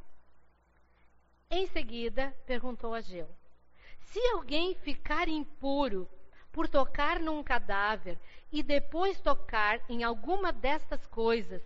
Em 1.55 1.67
seguida, 1.67 2.35
perguntou 2.47 2.95
a 2.95 3.01
Geu: 3.01 3.29
Se 3.99 4.19
alguém 4.29 4.73
ficar 4.73 5.27
impuro 5.27 6.09
por 6.51 6.67
tocar 6.67 7.19
num 7.19 7.43
cadáver 7.43 8.17
e 8.51 8.63
depois 8.63 9.21
tocar 9.21 9.79
em 9.87 10.03
alguma 10.03 10.51
destas 10.51 11.05
coisas, 11.05 11.61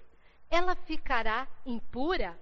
ela 0.50 0.76
ficará 0.76 1.48
impura? 1.66 2.38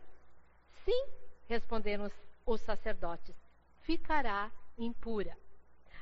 Sim, 0.84 1.06
responderam 1.48 2.06
os, 2.06 2.14
os 2.48 2.62
sacerdotes, 2.62 3.36
ficará 3.84 4.52
impura. 4.76 5.38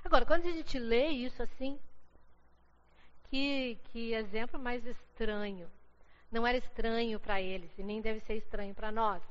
Agora, 0.02 0.26
quando 0.26 0.48
a 0.48 0.52
gente 0.52 0.80
lê 0.80 1.10
isso 1.10 1.44
assim, 1.44 1.78
que, 3.26 3.78
que 3.92 4.14
exemplo 4.14 4.58
mais 4.58 4.86
estranho. 4.86 5.70
Não 6.32 6.48
era 6.48 6.58
estranho 6.58 7.20
para 7.20 7.42
eles 7.42 7.70
e 7.78 7.84
nem 7.84 8.02
deve 8.02 8.22
ser 8.22 8.36
estranho 8.36 8.74
para 8.74 8.94
nós 8.94 9.22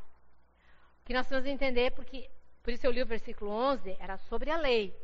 que 1.04 1.12
nós 1.12 1.26
que 1.26 1.48
entender, 1.48 1.90
porque, 1.92 2.30
por 2.62 2.72
isso 2.72 2.86
eu 2.86 2.90
li 2.90 3.02
o 3.02 3.06
versículo 3.06 3.50
11, 3.50 3.96
era 3.98 4.16
sobre 4.18 4.50
a 4.50 4.56
lei. 4.56 4.94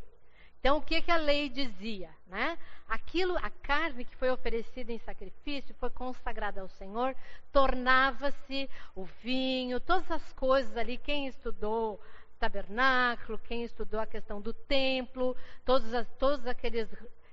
Então, 0.61 0.79
o 0.79 0.83
que, 0.83 1.01
que 1.01 1.11
a 1.11 1.17
lei 1.17 1.49
dizia? 1.49 2.11
Né? 2.27 2.59
Aquilo, 2.89 3.37
a 3.39 3.51
carne 3.51 4.05
que 4.05 4.17
foi 4.17 4.31
oferecida 4.31 4.93
em 4.93 4.99
sacrifício, 4.99 5.75
foi 5.79 5.91
consagrada 5.91 6.61
ao 6.61 6.69
Senhor, 6.69 7.15
tornava-se 7.53 8.69
o 8.95 9.05
vinho, 9.23 9.79
todas 9.79 10.11
as 10.11 10.33
coisas 10.33 10.77
ali, 10.77 10.99
quem 10.99 11.29
estudou 11.29 12.01
tabernáculo, 12.39 13.39
quem 13.39 13.65
estudou 13.65 14.01
a 14.01 14.07
questão 14.07 14.41
do 14.41 14.53
templo, 14.53 15.37
todos, 15.65 15.93
as, 15.93 16.07
todos 16.19 16.47
aqueles 16.47 16.89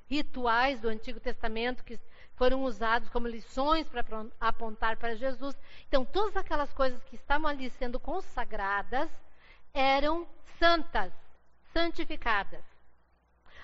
rituais 0.08 0.80
do 0.80 0.90
Antigo 0.90 1.20
Testamento 1.20 1.84
que 1.84 2.00
foram 2.36 2.64
usados 2.64 3.10
como 3.10 3.28
lições 3.28 3.88
para 3.88 4.04
apontar 4.40 4.98
para 4.98 5.16
Jesus. 5.16 5.56
Então, 5.88 6.06
todas 6.06 6.36
aquelas 6.36 6.72
coisas 6.74 7.02
que 7.04 7.16
estavam 7.16 7.48
ali 7.48 7.70
sendo 7.70 8.00
consagradas 8.00 9.10
eram 9.74 10.28
santas, 10.60 11.14
santificadas. 11.74 12.64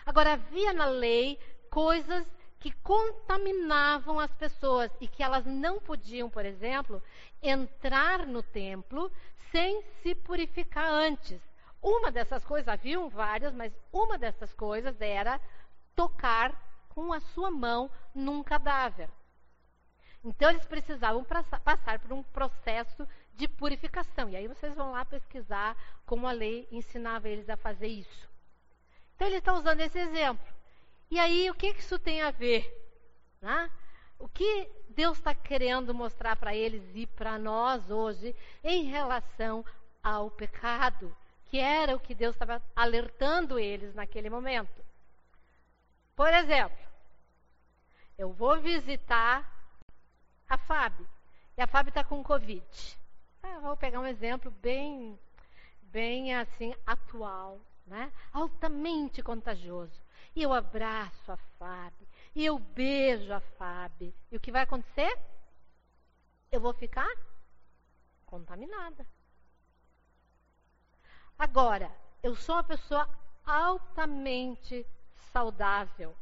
Agora, 0.06 0.34
havia 0.34 0.74
na 0.74 0.86
lei 0.86 1.38
coisas 1.70 2.26
que 2.60 2.72
contaminavam 2.84 4.20
as 4.20 4.32
pessoas 4.34 4.92
e 5.00 5.08
que 5.08 5.24
elas 5.24 5.46
não 5.46 5.80
podiam, 5.80 6.30
por 6.30 6.46
exemplo, 6.46 7.02
entrar 7.42 8.26
no 8.26 8.44
templo 8.44 9.12
sem 9.52 9.82
se 10.02 10.14
purificar 10.14 10.86
antes. 10.86 11.42
Uma 11.82 12.12
dessas 12.12 12.46
coisas, 12.46 12.68
haviam 12.68 13.10
várias, 13.10 13.54
mas 13.54 13.74
uma 13.92 14.18
dessas 14.18 14.54
coisas 14.54 15.02
era 15.02 15.42
tocar 15.96 16.54
com 16.90 17.14
a 17.14 17.20
sua 17.20 17.50
mão 17.50 17.90
num 18.14 18.44
cadáver. 18.44 19.10
Então 20.24 20.50
eles 20.50 20.66
precisavam 20.66 21.24
passar 21.64 22.00
por 22.00 22.14
um 22.14 22.22
processo 22.22 23.08
de 23.34 23.48
purificação. 23.48 24.30
E 24.30 24.36
aí 24.36 24.48
vocês 24.48 24.76
vão 24.76 24.92
lá 24.92 25.04
pesquisar 25.04 25.76
como 26.06 26.28
a 26.28 26.32
lei 26.32 26.68
ensinava 26.72 27.28
eles 27.28 27.50
a 27.50 27.58
fazer 27.58 27.88
isso. 27.88 28.30
Então 29.16 29.28
ele 29.28 29.38
está 29.38 29.54
usando 29.54 29.80
esse 29.80 29.98
exemplo. 29.98 30.46
E 31.10 31.20
aí 31.20 31.50
o 31.50 31.56
que, 31.56 31.74
que 31.74 31.80
isso 31.80 31.98
tem 31.98 32.22
a 32.22 32.32
ver? 32.32 32.78
Né? 33.42 33.72
o 34.22 34.30
que 34.30 34.70
Deus 34.90 35.18
está 35.18 35.34
querendo 35.34 35.94
mostrar 35.94 36.36
para 36.36 36.56
eles 36.56 36.84
e 36.94 37.08
para 37.08 37.40
nós 37.40 37.90
hoje 37.90 38.36
em 38.64 38.84
relação 38.84 39.66
ao 40.04 40.30
pecado, 40.30 41.16
que 41.46 41.58
era 41.58 41.96
o 41.96 42.00
que 42.00 42.14
Deus 42.14 42.36
estava 42.36 42.62
alertando 42.76 43.58
eles 43.58 43.96
naquele 43.96 44.30
momento. 44.30 44.86
Por 46.22 46.32
exemplo, 46.36 46.78
eu 48.16 48.32
vou 48.32 48.62
visitar 48.62 49.44
a 50.48 50.56
Fábio, 50.56 51.10
e 51.58 51.62
a 51.64 51.66
Fábio 51.66 51.90
está 51.90 52.04
com 52.04 52.24
Covid. 52.24 53.00
Ah, 53.42 53.58
vou 53.58 53.76
pegar 53.76 54.00
um 54.00 54.06
exemplo 54.06 54.52
bem, 54.52 55.20
bem 55.82 56.36
assim, 56.36 56.76
atual, 56.86 57.60
né? 57.88 58.14
altamente 58.32 59.24
contagioso. 59.24 60.00
E 60.36 60.44
eu 60.44 60.54
abraço 60.54 61.32
a 61.32 61.38
Fábio, 61.58 62.08
e 62.36 62.46
eu 62.46 62.60
beijo 62.60 63.34
a 63.34 63.40
Fábio. 63.40 64.14
E 64.32 64.38
o 64.38 64.40
que 64.40 64.52
vai 64.52 64.62
acontecer? 64.62 65.18
Eu 66.52 66.62
vou 66.62 66.76
ficar 66.76 67.12
contaminada. 68.28 69.08
Agora, 71.36 71.92
eu 72.22 72.36
sou 72.36 72.54
uma 72.54 72.64
pessoa 72.64 73.10
altamente 73.44 74.86
saudável. 75.32 76.16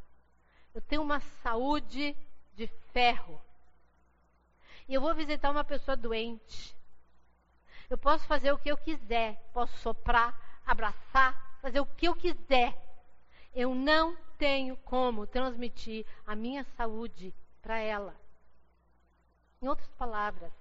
Eu 0.74 0.82
tenho 0.82 1.02
uma 1.02 1.20
saúde 1.20 2.16
de 2.54 2.68
ferro. 2.92 3.42
E 4.88 4.94
eu 4.94 5.02
vou 5.02 5.14
visitar 5.14 5.52
uma 5.52 5.64
pessoa 5.64 5.96
doente. 5.96 6.76
Eu 7.90 7.98
posso 7.98 8.26
fazer 8.28 8.52
o 8.52 8.58
que 8.58 8.70
eu 8.70 8.78
quiser. 8.78 9.36
Posso 9.54 9.78
soprar, 9.78 10.62
abraçar, 10.66 11.60
fazer 11.62 11.80
o 11.80 11.86
que 11.86 12.08
eu 12.08 12.16
quiser. 12.16 12.78
Eu 13.54 13.74
não 13.74 14.16
tenho 14.38 14.78
como 14.78 15.28
transmitir 15.28 16.06
a 16.26 16.36
minha 16.36 16.64
saúde 16.76 17.34
para 17.62 17.78
ela. 17.78 18.16
Em 19.62 19.68
outras 19.68 19.92
palavras, 19.94 20.54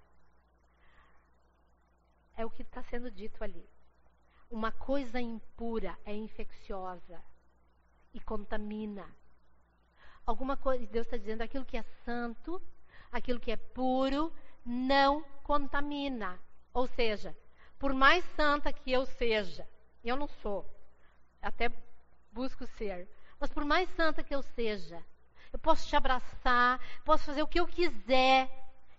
é 2.36 2.44
o 2.44 2.50
que 2.50 2.62
está 2.62 2.82
sendo 2.84 3.10
dito 3.10 3.42
ali. 3.44 3.68
Uma 4.50 4.72
coisa 4.72 5.20
impura 5.20 5.96
é 6.04 6.14
infecciosa 6.14 7.22
e 8.12 8.20
contamina. 8.20 9.06
Alguma 10.26 10.56
coisa, 10.56 10.86
Deus 10.86 11.06
está 11.06 11.16
dizendo, 11.16 11.42
aquilo 11.42 11.64
que 11.64 11.76
é 11.76 11.82
santo, 12.04 12.60
aquilo 13.10 13.40
que 13.40 13.50
é 13.50 13.56
puro, 13.56 14.32
não 14.64 15.22
contamina. 15.42 16.38
Ou 16.72 16.86
seja, 16.86 17.36
por 17.78 17.92
mais 17.92 18.24
santa 18.36 18.72
que 18.72 18.92
eu 18.92 19.06
seja, 19.06 19.68
eu 20.04 20.16
não 20.16 20.28
sou, 20.28 20.68
até 21.40 21.70
busco 22.32 22.66
ser, 22.66 23.08
mas 23.40 23.50
por 23.50 23.64
mais 23.64 23.88
santa 23.96 24.22
que 24.22 24.34
eu 24.34 24.42
seja, 24.42 25.02
eu 25.52 25.58
posso 25.58 25.86
te 25.86 25.96
abraçar, 25.96 26.80
posso 27.04 27.24
fazer 27.24 27.42
o 27.42 27.48
que 27.48 27.58
eu 27.58 27.66
quiser, 27.66 28.50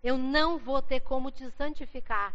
eu 0.02 0.18
não 0.18 0.58
vou 0.58 0.82
ter 0.82 1.02
como 1.02 1.32
te 1.32 1.50
santificar. 1.52 2.34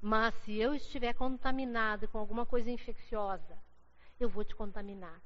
Mas 0.00 0.34
se 0.42 0.56
eu 0.56 0.74
estiver 0.74 1.14
contaminado 1.14 2.08
com 2.08 2.18
alguma 2.18 2.46
coisa 2.46 2.70
infecciosa, 2.70 3.58
eu 4.20 4.28
vou 4.28 4.44
te 4.44 4.54
contaminar 4.54 5.18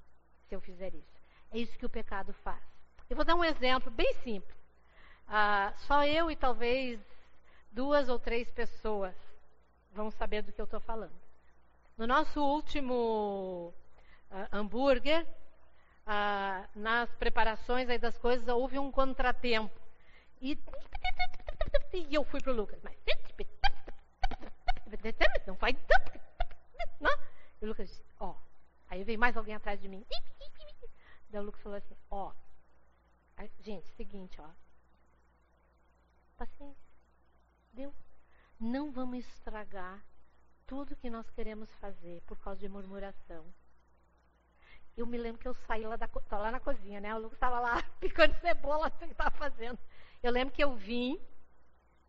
se 0.48 0.54
eu 0.54 0.60
fizer 0.60 0.94
isso. 0.94 1.20
É 1.52 1.58
isso 1.58 1.76
que 1.76 1.84
o 1.84 1.90
pecado 1.90 2.32
faz. 2.44 2.62
Eu 3.10 3.16
vou 3.16 3.24
dar 3.24 3.34
um 3.34 3.44
exemplo 3.44 3.90
bem 3.90 4.14
simples. 4.22 4.56
Ah, 5.26 5.72
só 5.86 6.04
eu 6.04 6.30
e 6.30 6.36
talvez 6.36 7.00
duas 7.72 8.08
ou 8.08 8.18
três 8.18 8.50
pessoas 8.52 9.14
vão 9.92 10.10
saber 10.12 10.42
do 10.42 10.52
que 10.52 10.60
eu 10.60 10.64
estou 10.64 10.80
falando. 10.80 11.14
No 11.96 12.06
nosso 12.06 12.40
último 12.40 13.72
uh, 14.30 14.48
hambúrguer, 14.52 15.26
uh, 16.06 16.68
nas 16.74 17.08
preparações 17.16 17.88
aí 17.88 17.98
das 17.98 18.18
coisas, 18.18 18.46
houve 18.48 18.78
um 18.78 18.90
contratempo. 18.90 19.80
E, 20.40 20.58
e 21.92 22.14
eu 22.14 22.24
fui 22.24 22.40
para 22.40 22.52
o 22.52 22.56
Lucas. 22.56 22.80
Mas, 22.82 22.96
não 25.46 25.54
vai. 25.54 25.76
Não? 27.00 27.10
E 27.60 27.64
o 27.64 27.68
Lucas 27.68 27.88
disse: 27.88 28.02
Ó. 28.18 28.30
Oh. 28.30 28.43
Aí 28.94 29.02
veio 29.02 29.18
mais 29.18 29.36
alguém 29.36 29.56
atrás 29.56 29.80
de 29.80 29.88
mim. 29.88 30.06
Daí 31.28 31.40
o 31.40 31.44
Lucas 31.44 31.60
falou 31.62 31.76
assim: 31.76 31.96
Ó. 32.08 32.32
Gente, 33.60 33.88
seguinte, 33.96 34.40
ó. 34.40 34.48
Paciência. 36.36 36.92
Deu. 37.72 37.92
Não 38.60 38.92
vamos 38.92 39.26
estragar 39.26 40.00
tudo 40.64 40.94
que 40.94 41.10
nós 41.10 41.28
queremos 41.30 41.68
fazer 41.80 42.22
por 42.22 42.38
causa 42.38 42.60
de 42.60 42.68
murmuração. 42.68 43.52
Eu 44.96 45.08
me 45.08 45.18
lembro 45.18 45.40
que 45.40 45.48
eu 45.48 45.54
saí 45.66 45.84
lá, 45.84 45.96
da, 45.96 46.08
lá 46.30 46.52
na 46.52 46.60
cozinha, 46.60 47.00
né? 47.00 47.12
O 47.16 47.18
Lucas 47.18 47.36
estava 47.36 47.58
lá 47.58 47.82
picando 47.98 48.38
cebola, 48.38 48.92
que 48.92 49.06
estava 49.06 49.32
fazendo. 49.32 49.78
Eu 50.22 50.30
lembro 50.30 50.54
que 50.54 50.62
eu 50.62 50.76
vim 50.76 51.20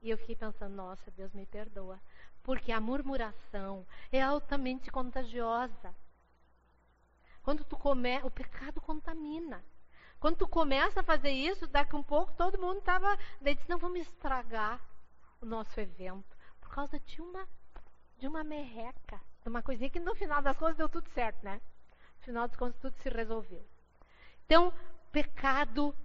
e 0.04 0.12
eu 0.12 0.19
fiquei 0.19 0.36
pensando, 0.36 0.76
nossa, 0.76 1.10
Deus 1.10 1.34
me 1.34 1.48
perdoa. 1.48 2.00
Porque 2.43 2.71
a 2.71 2.80
murmuração 2.80 3.88
é 4.12 4.21
altamente 4.21 4.91
contagiosa. 4.91 5.95
Quando 7.45 7.63
tu 7.63 7.77
come, 7.77 8.19
o 8.23 8.31
pecado 8.31 8.81
contamina. 8.81 9.63
Quando 10.19 10.38
tu 10.38 10.47
começa 10.47 11.01
a 11.01 11.03
fazer 11.03 11.29
isso, 11.29 11.67
daqui 11.67 11.95
um 11.95 12.01
pouco 12.01 12.34
todo 12.34 12.60
mundo 12.60 12.79
estava. 12.79 13.15
Daí 13.39 13.53
disse, 13.53 13.69
não, 13.69 13.77
vamos 13.77 13.99
estragar 13.99 14.81
o 15.39 15.45
nosso 15.45 15.79
evento. 15.79 16.36
Por 16.60 16.69
causa 16.69 16.99
de 16.99 17.21
uma, 17.21 17.47
de 18.17 18.27
uma 18.27 18.43
merreca. 18.43 19.21
De 19.43 19.47
uma 19.47 19.62
coisinha 19.62 19.91
que 19.91 19.99
no 19.99 20.15
final 20.15 20.41
das 20.41 20.58
contas 20.58 20.75
deu 20.75 20.89
tudo 20.89 21.08
certo, 21.12 21.43
né? 21.43 21.62
No 22.17 22.23
final 22.23 22.47
das 22.47 22.58
contas 22.58 22.81
tudo 22.81 22.97
se 22.97 23.10
resolveu. 23.10 23.63
Então, 24.43 24.73
pecado 25.12 25.95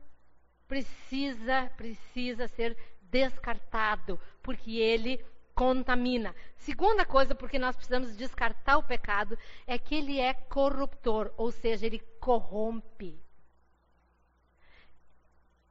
precisa, 0.69 1.73
precisa 1.75 2.49
ser 2.49 2.77
descartado, 3.01 4.21
porque 4.43 4.73
ele 4.73 5.25
contamina. 5.61 6.35
Segunda 6.57 7.05
coisa, 7.05 7.35
porque 7.35 7.59
nós 7.59 7.77
precisamos 7.77 8.17
descartar 8.17 8.79
o 8.79 8.83
pecado, 8.83 9.39
é 9.67 9.77
que 9.79 9.95
ele 9.95 10.19
é 10.19 10.33
corruptor, 10.33 11.31
ou 11.37 11.53
seja, 11.53 11.85
ele 11.85 11.99
corrompe. 12.19 13.23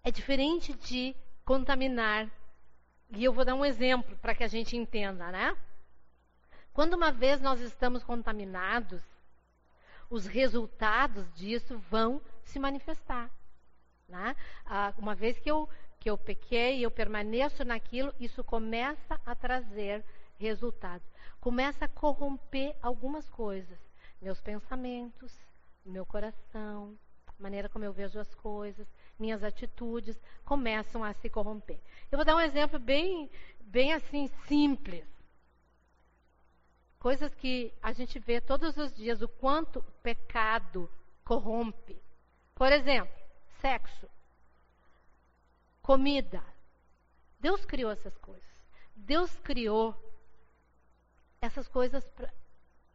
É 0.04 0.12
diferente 0.12 0.74
de 0.74 1.16
contaminar. 1.44 2.30
E 3.10 3.24
eu 3.24 3.34
vou 3.34 3.44
dar 3.44 3.56
um 3.56 3.66
exemplo 3.66 4.16
para 4.18 4.36
que 4.36 4.44
a 4.44 4.48
gente 4.48 4.78
entenda, 4.78 5.32
né? 5.32 5.58
Quando 6.72 6.94
uma 6.94 7.12
vez 7.12 7.42
nós 7.42 7.60
estamos 7.60 8.04
contaminados, 8.04 9.02
os 10.08 10.28
resultados 10.28 11.34
disso 11.34 11.80
vão 11.90 12.22
se 12.44 12.60
manifestar. 12.60 13.32
Né? 14.08 14.36
Ah, 14.68 14.94
uma 15.00 15.16
vez 15.16 15.40
que 15.40 15.50
eu, 15.50 15.68
que 16.00 16.10
eu 16.10 16.18
pequei, 16.18 16.84
eu 16.84 16.90
permaneço 16.90 17.64
naquilo, 17.66 18.14
isso 18.20 18.44
começa 18.44 19.20
a 19.26 19.36
trazer 19.36 20.04
resultados. 20.38 21.06
Começa 21.40 21.86
a 21.86 21.90
corromper 21.90 22.76
algumas 22.82 23.28
coisas. 23.30 23.78
Meus 24.22 24.40
pensamentos, 24.42 25.38
meu 25.86 26.06
coração, 26.06 26.98
a 27.28 27.34
maneira 27.38 27.70
como 27.70 27.86
eu 27.86 27.94
vejo 27.94 28.20
as 28.20 28.34
coisas, 28.36 28.88
minhas 29.18 29.44
atitudes 29.44 30.20
começam 30.46 31.04
a 31.04 31.14
se 31.14 31.30
corromper. 31.30 31.80
Eu 32.12 32.18
vou 32.18 32.26
dar 32.26 32.36
um 32.36 32.42
exemplo 32.42 32.80
bem, 32.80 33.30
bem 33.62 33.94
assim 33.94 34.28
simples. 34.48 35.06
Coisas 36.98 37.34
que 37.36 37.74
a 37.82 37.94
gente 37.94 38.20
vê 38.20 38.42
todos 38.42 38.76
os 38.78 38.94
dias, 38.96 39.22
o 39.22 39.28
quanto 39.28 39.80
o 39.80 39.92
pecado 40.04 40.90
corrompe. 41.24 42.02
Por 42.56 42.72
exemplo, 42.74 43.14
sexo, 43.62 44.10
comida. 45.90 46.44
Deus 47.40 47.66
criou 47.66 47.90
essas 47.90 48.16
coisas. 48.20 48.48
Deus 48.96 49.36
criou 49.38 49.96
essas 51.42 51.68
coisas 51.68 52.08
pra, 52.10 52.32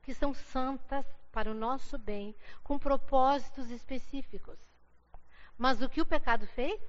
que 0.01 0.15
são 0.15 0.33
santas 0.33 1.05
para 1.33 1.51
o 1.51 1.55
nosso 1.55 1.99
bem, 1.99 2.37
com 2.63 2.79
propósitos 2.79 3.69
específicos. 3.69 4.61
Mas 5.59 5.83
o 5.83 5.89
que 5.89 6.01
o 6.01 6.07
pecado 6.07 6.47
fez? 6.47 6.81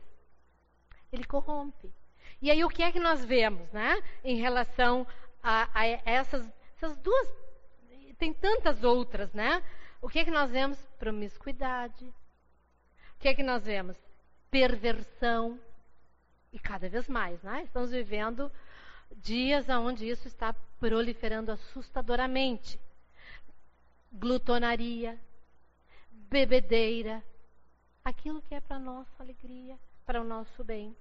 Ele 1.11 1.23
corrompe. 1.23 1.91
E 2.39 2.51
aí 2.51 2.63
o 2.63 2.69
que 2.69 2.83
é 2.83 2.91
que 2.91 2.99
nós 2.99 3.25
vemos, 3.25 3.71
né? 3.71 3.99
Em 4.23 4.35
relação 4.35 5.07
a, 5.41 5.67
a 5.73 5.87
essas, 5.87 6.47
essas 6.75 6.95
duas, 6.97 7.29
tem 8.19 8.31
tantas 8.31 8.83
outras, 8.83 9.33
né? 9.33 9.63
O 9.99 10.07
que 10.07 10.19
é 10.19 10.23
que 10.23 10.29
nós 10.29 10.51
vemos? 10.51 10.77
Promiscuidade. 10.99 12.05
O 13.15 13.19
que 13.21 13.27
é 13.27 13.33
que 13.33 13.41
nós 13.41 13.65
vemos? 13.65 13.97
Perversão. 14.51 15.59
E 16.55 16.59
cada 16.59 16.87
vez 16.87 17.09
mais, 17.09 17.43
né? 17.43 17.63
Estamos 17.63 17.91
vivendo 17.91 18.49
dias 19.17 19.67
onde 19.67 20.07
isso 20.07 20.25
está 20.25 20.53
proliferando 20.79 21.51
assustadoramente. 21.51 22.79
Glutonaria, 24.09 25.19
bebedeira, 26.09 27.21
aquilo 28.05 28.41
que 28.41 28.55
é 28.55 28.61
para 28.61 28.79
nossa 28.79 29.21
alegria, 29.21 29.77
para 30.05 30.21
o 30.21 30.23
nosso 30.23 30.63
bem. 30.63 30.95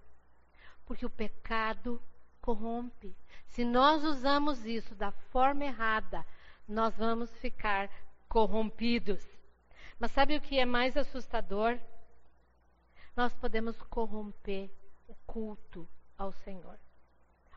Porque 0.85 1.07
o 1.07 1.11
pecado 1.11 2.03
corrompe. 2.41 3.15
Se 3.47 3.65
nós 3.65 4.03
usamos 4.03 4.67
isso 4.67 4.93
da 4.97 5.13
forma 5.13 5.65
errada, 5.67 6.27
nós 6.67 6.97
vamos 6.97 7.31
ficar 7.39 7.89
corrompidos. 8.29 9.25
Mas 10.01 10.11
sabe 10.11 10.37
o 10.37 10.41
que 10.41 10.59
é 10.59 10.65
mais 10.65 10.97
assustador? 10.97 11.79
nós 13.17 13.33
podemos 13.35 13.81
corromper 13.83 14.71
o 15.07 15.15
culto 15.27 15.89
ao 16.17 16.33
Senhor. 16.33 16.79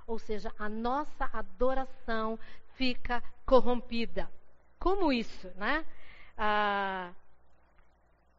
Ou 0.05 0.17
seja, 0.17 0.53
a 0.57 0.69
nossa 0.69 1.25
adoração 1.33 2.39
fica 2.75 3.21
corrompida. 3.45 4.31
Como 4.79 5.11
isso, 5.11 5.49
né? 5.55 5.85
Ah, 6.37 7.13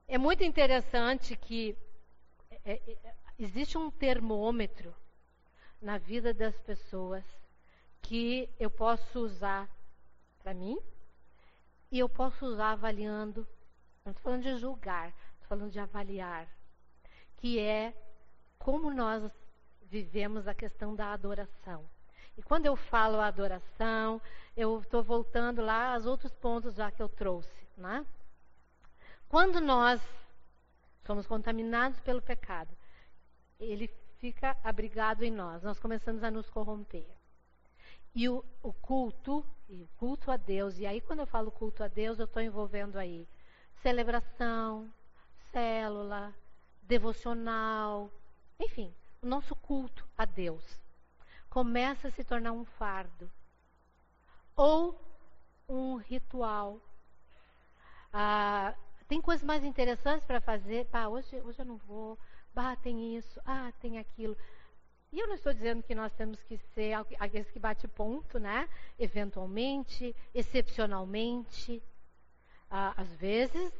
é 0.06 0.16
muito 0.16 0.42
interessante 0.44 1.36
que 1.36 1.76
é, 2.64 2.72
é, 2.72 3.14
existe 3.38 3.76
um 3.76 3.90
termômetro 3.90 4.94
na 5.80 5.98
vida 5.98 6.32
das 6.32 6.58
pessoas 6.60 7.24
que 8.00 8.48
eu 8.58 8.70
posso 8.70 9.20
usar 9.20 9.68
para 10.42 10.54
mim 10.54 10.78
e 11.90 11.98
eu 11.98 12.08
posso 12.08 12.46
usar 12.46 12.72
avaliando. 12.72 13.46
Não 14.04 14.12
estou 14.12 14.22
falando 14.22 14.42
de 14.42 14.56
julgar, 14.56 15.08
estou 15.34 15.48
falando 15.48 15.70
de 15.70 15.78
avaliar. 15.78 16.48
Que 17.36 17.58
é 17.58 17.94
como 18.58 18.90
nós 18.90 19.30
vivemos 19.82 20.46
a 20.46 20.54
questão 20.54 20.94
da 20.94 21.12
adoração. 21.12 21.88
E 22.36 22.42
quando 22.42 22.66
eu 22.66 22.76
falo 22.76 23.20
adoração, 23.20 24.20
eu 24.56 24.80
estou 24.80 25.02
voltando 25.02 25.60
lá 25.62 25.94
aos 25.94 26.06
outros 26.06 26.32
pontos 26.34 26.74
já 26.74 26.90
que 26.90 27.02
eu 27.02 27.08
trouxe. 27.08 27.66
Né? 27.76 28.04
Quando 29.28 29.60
nós 29.60 30.00
somos 31.04 31.26
contaminados 31.26 31.98
pelo 32.00 32.20
pecado, 32.20 32.76
ele 33.58 33.88
fica 34.18 34.56
abrigado 34.62 35.22
em 35.22 35.30
nós, 35.30 35.62
nós 35.62 35.78
começamos 35.78 36.22
a 36.22 36.30
nos 36.30 36.50
corromper. 36.50 37.06
E 38.14 38.28
o, 38.28 38.44
o 38.62 38.72
culto, 38.72 39.44
e 39.68 39.82
o 39.82 39.88
culto 39.96 40.30
a 40.30 40.36
Deus, 40.36 40.78
e 40.78 40.86
aí 40.86 41.00
quando 41.00 41.20
eu 41.20 41.26
falo 41.26 41.50
culto 41.50 41.82
a 41.82 41.88
Deus, 41.88 42.18
eu 42.18 42.24
estou 42.24 42.42
envolvendo 42.42 42.98
aí 42.98 43.28
celebração, 43.82 44.92
célula, 45.52 46.34
devocional, 46.82 48.10
enfim, 48.60 48.92
o 49.22 49.26
nosso 49.26 49.54
culto 49.54 50.06
a 50.16 50.24
Deus 50.24 50.64
começa 51.48 52.08
a 52.08 52.10
se 52.10 52.24
tornar 52.24 52.52
um 52.52 52.64
fardo 52.64 53.30
ou 54.56 55.00
um 55.68 55.96
ritual. 55.96 56.80
Ah, 58.12 58.74
tem 59.06 59.20
coisas 59.20 59.44
mais 59.44 59.62
interessantes 59.64 60.26
para 60.26 60.40
fazer. 60.40 60.86
Pá, 60.86 61.08
hoje, 61.08 61.40
hoje 61.42 61.60
eu 61.60 61.64
não 61.64 61.76
vou. 61.78 62.18
Bah, 62.52 62.76
tem 62.76 63.16
isso. 63.16 63.40
Ah, 63.44 63.72
tem 63.80 63.98
aquilo. 63.98 64.36
E 65.12 65.18
eu 65.18 65.26
não 65.26 65.34
estou 65.34 65.54
dizendo 65.54 65.82
que 65.82 65.94
nós 65.94 66.12
temos 66.14 66.42
que 66.42 66.58
ser 66.74 66.92
aqueles 67.18 67.50
que 67.50 67.58
bate 67.58 67.88
ponto, 67.88 68.38
né? 68.38 68.68
Eventualmente, 68.98 70.14
excepcionalmente. 70.34 71.82
Ah, 72.70 72.92
às 72.98 73.10
vezes, 73.14 73.72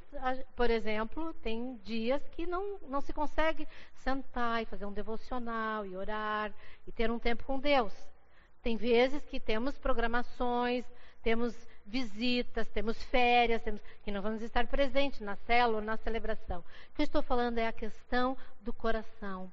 por 0.56 0.70
exemplo, 0.70 1.34
tem 1.34 1.76
dias 1.84 2.26
que 2.28 2.46
não, 2.46 2.78
não 2.88 3.02
se 3.02 3.12
consegue 3.12 3.68
sentar 3.96 4.62
e 4.62 4.66
fazer 4.66 4.86
um 4.86 4.92
devocional 4.92 5.84
e 5.84 5.94
orar 5.94 6.52
e 6.86 6.92
ter 6.92 7.10
um 7.10 7.18
tempo 7.18 7.44
com 7.44 7.60
Deus. 7.60 7.92
Tem 8.62 8.76
vezes 8.76 9.22
que 9.26 9.38
temos 9.38 9.76
programações, 9.76 10.86
temos 11.22 11.54
visitas, 11.84 12.68
temos 12.68 13.02
férias, 13.04 13.62
temos, 13.62 13.80
que 14.02 14.10
não 14.10 14.22
vamos 14.22 14.42
estar 14.42 14.66
presentes 14.66 15.20
na 15.20 15.36
célula 15.36 15.80
na 15.80 15.96
celebração. 15.96 16.60
O 16.60 16.94
que 16.94 17.02
eu 17.02 17.04
estou 17.04 17.22
falando 17.22 17.58
é 17.58 17.66
a 17.66 17.72
questão 17.72 18.36
do 18.60 18.72
coração. 18.72 19.52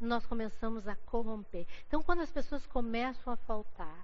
Nós 0.00 0.24
começamos 0.26 0.86
a 0.86 0.96
corromper. 0.96 1.66
Então, 1.86 2.02
quando 2.02 2.22
as 2.22 2.30
pessoas 2.30 2.66
começam 2.66 3.32
a 3.32 3.36
faltar, 3.36 4.03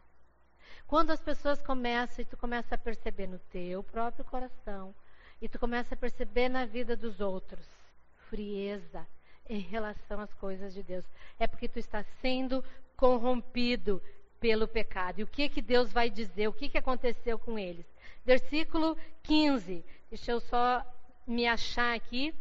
quando 0.90 1.12
as 1.12 1.20
pessoas 1.20 1.62
começam 1.62 2.20
e 2.20 2.24
tu 2.24 2.36
começa 2.36 2.74
a 2.74 2.78
perceber 2.78 3.28
no 3.28 3.38
teu 3.38 3.80
próprio 3.80 4.24
coração, 4.24 4.92
e 5.40 5.48
tu 5.48 5.56
começa 5.56 5.94
a 5.94 5.96
perceber 5.96 6.48
na 6.48 6.66
vida 6.66 6.96
dos 6.96 7.20
outros, 7.20 7.64
frieza 8.28 9.06
em 9.48 9.60
relação 9.60 10.18
às 10.18 10.34
coisas 10.34 10.74
de 10.74 10.82
Deus, 10.82 11.04
é 11.38 11.46
porque 11.46 11.68
tu 11.68 11.78
está 11.78 12.02
sendo 12.20 12.64
corrompido 12.96 14.02
pelo 14.40 14.66
pecado. 14.66 15.20
E 15.20 15.22
o 15.22 15.28
que 15.28 15.48
que 15.48 15.62
Deus 15.62 15.92
vai 15.92 16.10
dizer? 16.10 16.48
O 16.48 16.52
que 16.52 16.68
que 16.68 16.78
aconteceu 16.78 17.38
com 17.38 17.56
eles? 17.56 17.86
Versículo 18.24 18.96
15. 19.22 19.84
Deixa 20.10 20.32
eu 20.32 20.40
só 20.40 20.84
me 21.24 21.46
achar 21.46 21.94
aqui. 21.94 22.34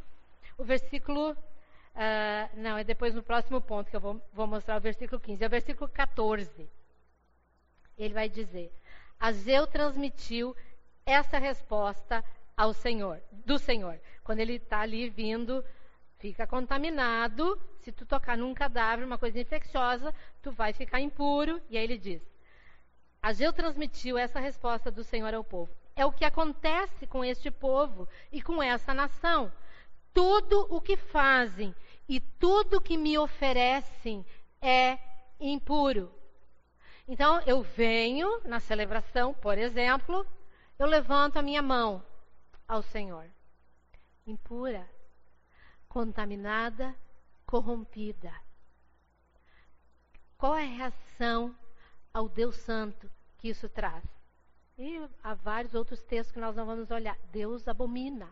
O 0.58 0.64
versículo. 0.64 1.34
Uh, 1.34 2.58
não, 2.58 2.80
é 2.80 2.84
depois 2.84 3.14
no 3.14 3.22
próximo 3.22 3.62
ponto 3.62 3.92
que 3.92 3.96
eu 3.96 4.02
vou, 4.02 4.20
vou 4.34 4.48
mostrar 4.48 4.76
o 4.76 4.82
versículo 4.82 5.22
15. 5.22 5.44
É 5.44 5.48
o 5.48 5.52
versículo 5.52 5.88
14. 5.88 6.68
Ele 8.00 8.14
vai 8.14 8.30
dizer: 8.30 8.74
Azeu 9.20 9.68
transmitiu 9.68 10.56
essa 11.06 11.38
resposta 11.38 12.24
ao 12.56 12.74
Senhor, 12.74 13.22
do 13.46 13.60
Senhor. 13.60 14.00
Quando 14.24 14.40
ele 14.40 14.56
está 14.56 14.80
ali 14.80 15.10
vindo 15.10 15.64
fica 16.20 16.46
contaminado. 16.46 17.60
Se 17.80 17.92
tu 17.92 18.06
tocar 18.06 18.38
num 18.38 18.54
cadáver, 18.54 19.06
uma 19.06 19.18
coisa 19.18 19.40
infecciosa, 19.40 20.14
tu 20.42 20.52
vai 20.52 20.74
ficar 20.74 21.00
impuro. 21.00 21.62
E 21.70 21.78
aí 21.78 21.84
ele 21.84 21.98
diz: 21.98 22.22
Ageu 23.22 23.52
transmitiu 23.52 24.18
essa 24.18 24.40
resposta 24.40 24.92
do 24.92 25.04
Senhor 25.04 25.34
ao 25.34 25.44
povo. 25.44 25.74
É 25.96 26.06
o 26.06 26.12
que 26.12 26.24
acontece 26.24 27.08
com 27.08 27.24
este 27.26 27.50
povo 27.50 28.08
e 28.32 28.42
com 28.42 28.62
essa 28.62 28.94
nação. 28.94 29.52
Tudo 30.14 30.68
o 30.70 30.80
que 30.80 30.96
fazem 30.96 31.76
e 32.08 32.20
tudo 32.20 32.78
o 32.78 32.82
que 32.82 32.98
me 32.98 33.18
oferecem 33.18 34.26
é 34.62 34.98
impuro. 35.40 36.12
Então, 37.12 37.42
eu 37.42 37.64
venho 37.64 38.40
na 38.46 38.60
celebração, 38.60 39.34
por 39.34 39.58
exemplo, 39.58 40.24
eu 40.78 40.86
levanto 40.86 41.38
a 41.38 41.42
minha 41.42 41.60
mão 41.60 42.04
ao 42.68 42.84
Senhor. 42.84 43.26
Impura 44.28 44.88
contaminada, 45.88 46.96
corrompida. 47.48 48.32
Qual 50.38 50.56
é 50.56 50.62
a 50.62 50.68
reação 50.68 51.56
ao 52.14 52.30
Deus 52.30 52.56
Santo 52.58 53.10
que 53.40 53.50
isso 53.50 53.68
traz? 53.68 54.04
E 54.78 55.02
há 55.24 55.34
vários 55.34 55.74
outros 55.74 56.04
textos 56.04 56.32
que 56.32 56.40
nós 56.40 56.56
não 56.56 56.68
vamos 56.68 56.92
olhar. 56.92 57.18
Deus 57.32 57.68
abomina 57.68 58.30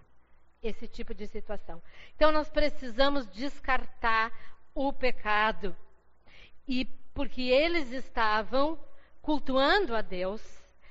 esse 0.61 0.87
tipo 0.87 1.15
de 1.15 1.25
situação. 1.25 1.81
Então 2.15 2.31
nós 2.31 2.47
precisamos 2.47 3.25
descartar 3.31 4.31
o 4.75 4.93
pecado. 4.93 5.75
E 6.67 6.85
porque 7.17 7.41
eles 7.41 7.91
estavam 7.91 8.79
cultuando 9.23 9.95
a 9.95 10.03
Deus, 10.03 10.39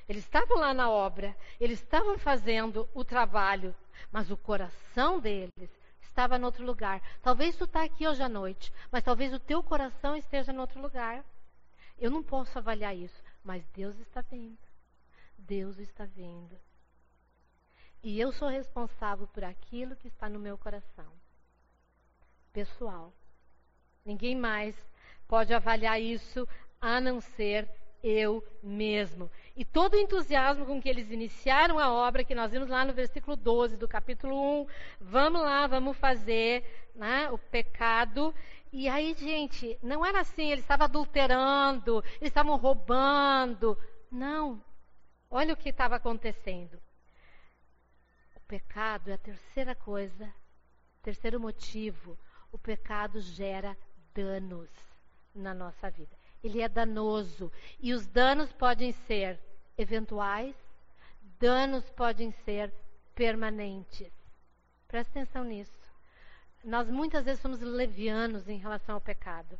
eles 0.08 0.24
estavam 0.24 0.58
lá 0.58 0.74
na 0.74 0.90
obra, 0.90 1.36
eles 1.60 1.80
estavam 1.80 2.18
fazendo 2.18 2.88
o 2.92 3.04
trabalho, 3.04 3.72
mas 4.10 4.28
o 4.28 4.36
coração 4.36 5.20
deles 5.20 5.70
estava 6.00 6.36
em 6.36 6.42
outro 6.42 6.66
lugar. 6.66 7.00
Talvez 7.22 7.54
tu 7.54 7.62
está 7.62 7.84
aqui 7.84 8.08
hoje 8.08 8.24
à 8.24 8.28
noite, 8.28 8.72
mas 8.90 9.04
talvez 9.04 9.32
o 9.32 9.38
teu 9.38 9.62
coração 9.62 10.16
esteja 10.16 10.52
em 10.52 10.58
outro 10.58 10.82
lugar. 10.82 11.24
Eu 11.96 12.10
não 12.10 12.24
posso 12.24 12.58
avaliar 12.58 12.96
isso, 12.96 13.22
mas 13.44 13.64
Deus 13.68 13.96
está 14.00 14.20
vendo. 14.20 14.58
Deus 15.38 15.78
está 15.78 16.06
vendo. 16.06 16.58
E 18.02 18.18
eu 18.18 18.32
sou 18.32 18.48
responsável 18.48 19.28
por 19.28 19.44
aquilo 19.44 19.94
que 19.94 20.08
está 20.08 20.28
no 20.28 20.40
meu 20.40 20.58
coração. 20.58 21.12
Pessoal. 22.52 23.12
Ninguém 24.04 24.34
mais 24.34 24.76
pode 25.26 25.52
avaliar 25.52 26.00
isso 26.00 26.46
a 26.80 27.00
não 27.00 27.20
ser 27.20 27.68
eu 28.02 28.44
mesmo. 28.62 29.30
E 29.56 29.64
todo 29.64 29.94
o 29.94 29.98
entusiasmo 29.98 30.64
com 30.64 30.80
que 30.80 30.88
eles 30.88 31.10
iniciaram 31.10 31.78
a 31.78 31.92
obra, 31.92 32.24
que 32.24 32.34
nós 32.34 32.52
vimos 32.52 32.68
lá 32.68 32.84
no 32.84 32.92
versículo 32.92 33.36
12 33.36 33.76
do 33.76 33.88
capítulo 33.88 34.62
1, 34.62 34.66
vamos 35.00 35.42
lá, 35.42 35.66
vamos 35.66 35.96
fazer 35.96 36.90
né, 36.94 37.30
o 37.30 37.38
pecado. 37.38 38.34
E 38.72 38.88
aí, 38.88 39.14
gente, 39.14 39.78
não 39.82 40.04
era 40.04 40.20
assim, 40.20 40.50
eles 40.50 40.64
estavam 40.64 40.84
adulterando, 40.84 42.04
eles 42.20 42.28
estavam 42.28 42.56
roubando. 42.56 43.76
Não. 44.10 44.62
Olha 45.30 45.54
o 45.54 45.56
que 45.56 45.70
estava 45.70 45.96
acontecendo. 45.96 46.80
O 48.36 48.40
pecado 48.46 49.10
é 49.10 49.14
a 49.14 49.18
terceira 49.18 49.74
coisa, 49.74 50.32
terceiro 51.02 51.40
motivo. 51.40 52.16
O 52.52 52.58
pecado 52.58 53.20
gera 53.20 53.76
danos 54.14 54.70
na 55.37 55.55
nossa 55.55 55.91
vida 55.91 56.16
ele 56.47 56.62
é 56.62 56.68
danoso. 56.68 57.53
E 57.80 57.93
os 57.93 58.07
danos 58.07 58.53
podem 58.53 58.93
ser 58.93 59.39
eventuais, 59.76 60.55
danos 61.39 61.89
podem 61.91 62.30
ser 62.45 62.72
permanentes. 63.14 64.12
Presta 64.89 65.18
atenção 65.18 65.45
nisso. 65.45 65.72
Nós 66.64 66.89
muitas 66.89 67.24
vezes 67.24 67.41
somos 67.41 67.61
levianos 67.61 68.49
em 68.49 68.59
relação 68.59 68.95
ao 68.95 69.01
pecado. 69.01 69.59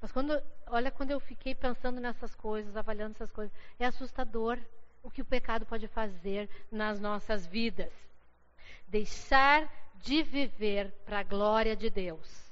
Mas 0.00 0.10
quando, 0.10 0.40
olha, 0.66 0.90
quando 0.90 1.10
eu 1.10 1.20
fiquei 1.20 1.54
pensando 1.54 2.00
nessas 2.00 2.34
coisas, 2.34 2.76
avaliando 2.76 3.12
essas 3.12 3.30
coisas, 3.30 3.54
é 3.78 3.86
assustador 3.86 4.58
o 5.02 5.10
que 5.10 5.22
o 5.22 5.26
pecado 5.26 5.66
pode 5.66 5.86
fazer 5.88 6.48
nas 6.70 6.98
nossas 6.98 7.46
vidas. 7.46 7.92
Deixar 8.88 9.70
de 9.96 10.22
viver 10.22 10.90
para 11.04 11.20
a 11.20 11.22
glória 11.22 11.76
de 11.76 11.90
Deus. 11.90 12.49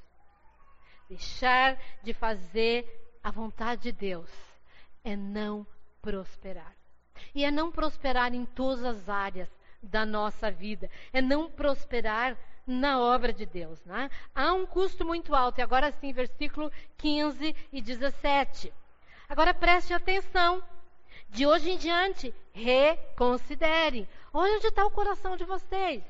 Deixar 1.09 1.79
de 2.03 2.13
fazer 2.13 3.19
a 3.23 3.31
vontade 3.31 3.83
de 3.83 3.93
Deus 3.93 4.31
é 5.03 5.17
não 5.17 5.67
prosperar. 6.03 6.75
E 7.35 7.45
é 7.45 7.51
não 7.51 7.73
prosperar 7.73 8.35
em 8.35 8.45
todas 8.45 8.85
as 8.85 9.09
áreas 9.09 9.49
da 9.83 10.05
nossa 10.05 10.51
vida. 10.51 10.91
É 11.13 11.21
não 11.21 11.51
prosperar 11.51 12.37
na 12.67 13.01
obra 13.01 13.33
de 13.33 13.47
Deus. 13.47 13.83
Né? 13.85 14.11
Há 14.35 14.53
um 14.53 14.67
custo 14.67 15.05
muito 15.05 15.35
alto. 15.35 15.59
E 15.59 15.63
agora 15.63 15.91
sim, 15.93 16.13
versículo 16.13 16.71
15 16.99 17.57
e 17.73 17.81
17. 17.81 18.73
Agora 19.29 19.55
preste 19.55 19.93
atenção. 19.93 20.63
De 21.31 21.47
hoje 21.47 21.71
em 21.71 21.79
diante, 21.79 22.35
reconsidere. 22.53 24.09
Onde 24.33 24.67
está 24.67 24.85
o 24.85 24.91
coração 24.91 25.37
de 25.37 25.45
vocês. 25.45 26.03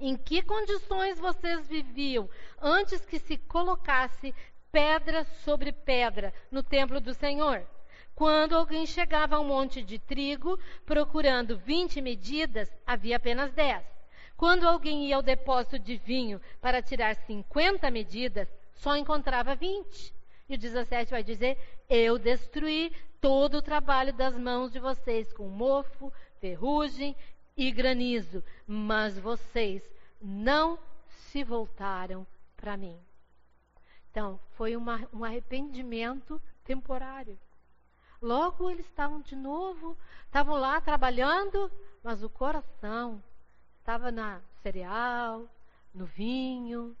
Em 0.00 0.16
que 0.16 0.40
condições 0.40 1.20
vocês 1.20 1.68
viviam 1.68 2.28
antes 2.60 3.04
que 3.04 3.18
se 3.18 3.36
colocasse 3.36 4.34
pedra 4.72 5.24
sobre 5.44 5.72
pedra 5.72 6.32
no 6.50 6.62
templo 6.62 7.00
do 7.00 7.12
Senhor? 7.12 7.66
Quando 8.14 8.56
alguém 8.56 8.86
chegava 8.86 9.36
a 9.36 9.40
um 9.40 9.44
monte 9.44 9.82
de 9.82 9.98
trigo 9.98 10.58
procurando 10.86 11.58
20 11.58 12.00
medidas, 12.00 12.74
havia 12.86 13.16
apenas 13.16 13.52
10. 13.52 13.84
Quando 14.38 14.66
alguém 14.66 15.06
ia 15.06 15.16
ao 15.16 15.22
depósito 15.22 15.78
de 15.78 15.98
vinho 15.98 16.40
para 16.62 16.80
tirar 16.80 17.14
50 17.14 17.90
medidas, 17.90 18.48
só 18.72 18.96
encontrava 18.96 19.54
20. 19.54 20.14
E 20.48 20.54
o 20.54 20.58
17 20.58 21.10
vai 21.10 21.22
dizer: 21.22 21.58
Eu 21.90 22.18
destruí 22.18 22.90
todo 23.20 23.58
o 23.58 23.62
trabalho 23.62 24.14
das 24.14 24.34
mãos 24.36 24.72
de 24.72 24.78
vocês 24.78 25.30
com 25.30 25.46
mofo, 25.46 26.10
ferrugem 26.40 27.14
e 27.68 27.70
granizo, 27.70 28.42
mas 28.66 29.18
vocês 29.18 29.82
não 30.20 30.78
se 31.08 31.44
voltaram 31.44 32.26
para 32.56 32.76
mim. 32.76 32.98
Então, 34.10 34.40
foi 34.56 34.74
uma, 34.76 35.06
um 35.12 35.22
arrependimento 35.22 36.40
temporário. 36.64 37.38
Logo 38.20 38.70
eles 38.70 38.86
estavam 38.86 39.20
de 39.20 39.36
novo, 39.36 39.96
estavam 40.24 40.56
lá 40.56 40.80
trabalhando, 40.80 41.70
mas 42.02 42.22
o 42.22 42.30
coração 42.30 43.22
estava 43.78 44.10
na 44.10 44.40
cereal, 44.62 45.46
no 45.94 46.06
vinho, 46.06 46.96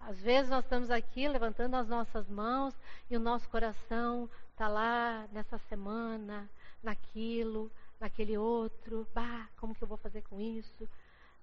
às 0.00 0.20
vezes 0.20 0.50
nós 0.50 0.64
estamos 0.64 0.90
aqui 0.90 1.28
levantando 1.28 1.76
as 1.76 1.86
nossas 1.86 2.28
mãos 2.28 2.74
e 3.08 3.16
o 3.16 3.20
nosso 3.20 3.48
coração 3.48 4.28
está 4.50 4.66
lá 4.66 5.28
nessa 5.32 5.58
semana, 5.58 6.50
naquilo, 6.82 7.70
naquele 8.00 8.36
outro. 8.38 9.06
Bah, 9.14 9.48
como 9.58 9.74
que 9.74 9.82
eu 9.82 9.88
vou 9.88 9.98
fazer 9.98 10.22
com 10.22 10.40
isso? 10.40 10.88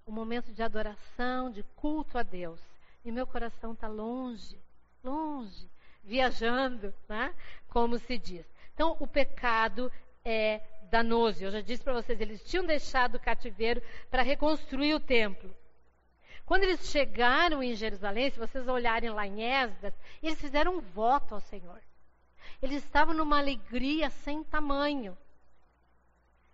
Um 0.05 0.11
momento 0.11 0.51
de 0.51 0.63
adoração, 0.63 1.51
de 1.51 1.63
culto 1.75 2.17
a 2.17 2.23
Deus. 2.23 2.59
E 3.05 3.11
meu 3.11 3.27
coração 3.27 3.73
está 3.73 3.87
longe, 3.87 4.59
longe, 5.03 5.69
viajando, 6.03 6.93
né? 7.07 7.33
como 7.69 7.99
se 7.99 8.17
diz. 8.17 8.45
Então, 8.73 8.97
o 8.99 9.07
pecado 9.07 9.91
é 10.25 10.61
danoso. 10.89 11.43
Eu 11.43 11.51
já 11.51 11.61
disse 11.61 11.83
para 11.83 11.93
vocês, 11.93 12.19
eles 12.19 12.43
tinham 12.43 12.65
deixado 12.65 13.15
o 13.15 13.19
cativeiro 13.19 13.81
para 14.09 14.23
reconstruir 14.23 14.93
o 14.93 14.99
templo. 14.99 15.55
Quando 16.45 16.63
eles 16.63 16.89
chegaram 16.89 17.61
em 17.61 17.75
Jerusalém, 17.75 18.29
se 18.29 18.39
vocês 18.39 18.67
olharem 18.67 19.09
lá 19.09 19.27
em 19.27 19.43
Esdras, 19.43 19.93
eles 20.23 20.39
fizeram 20.39 20.77
um 20.77 20.81
voto 20.81 21.35
ao 21.35 21.41
Senhor. 21.41 21.81
Eles 22.61 22.83
estavam 22.83 23.13
numa 23.13 23.37
alegria 23.37 24.09
sem 24.09 24.43
tamanho. 24.43 25.17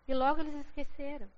E 0.07 0.13
logo 0.13 0.41
eles 0.41 0.55
esqueceram. 0.55 1.29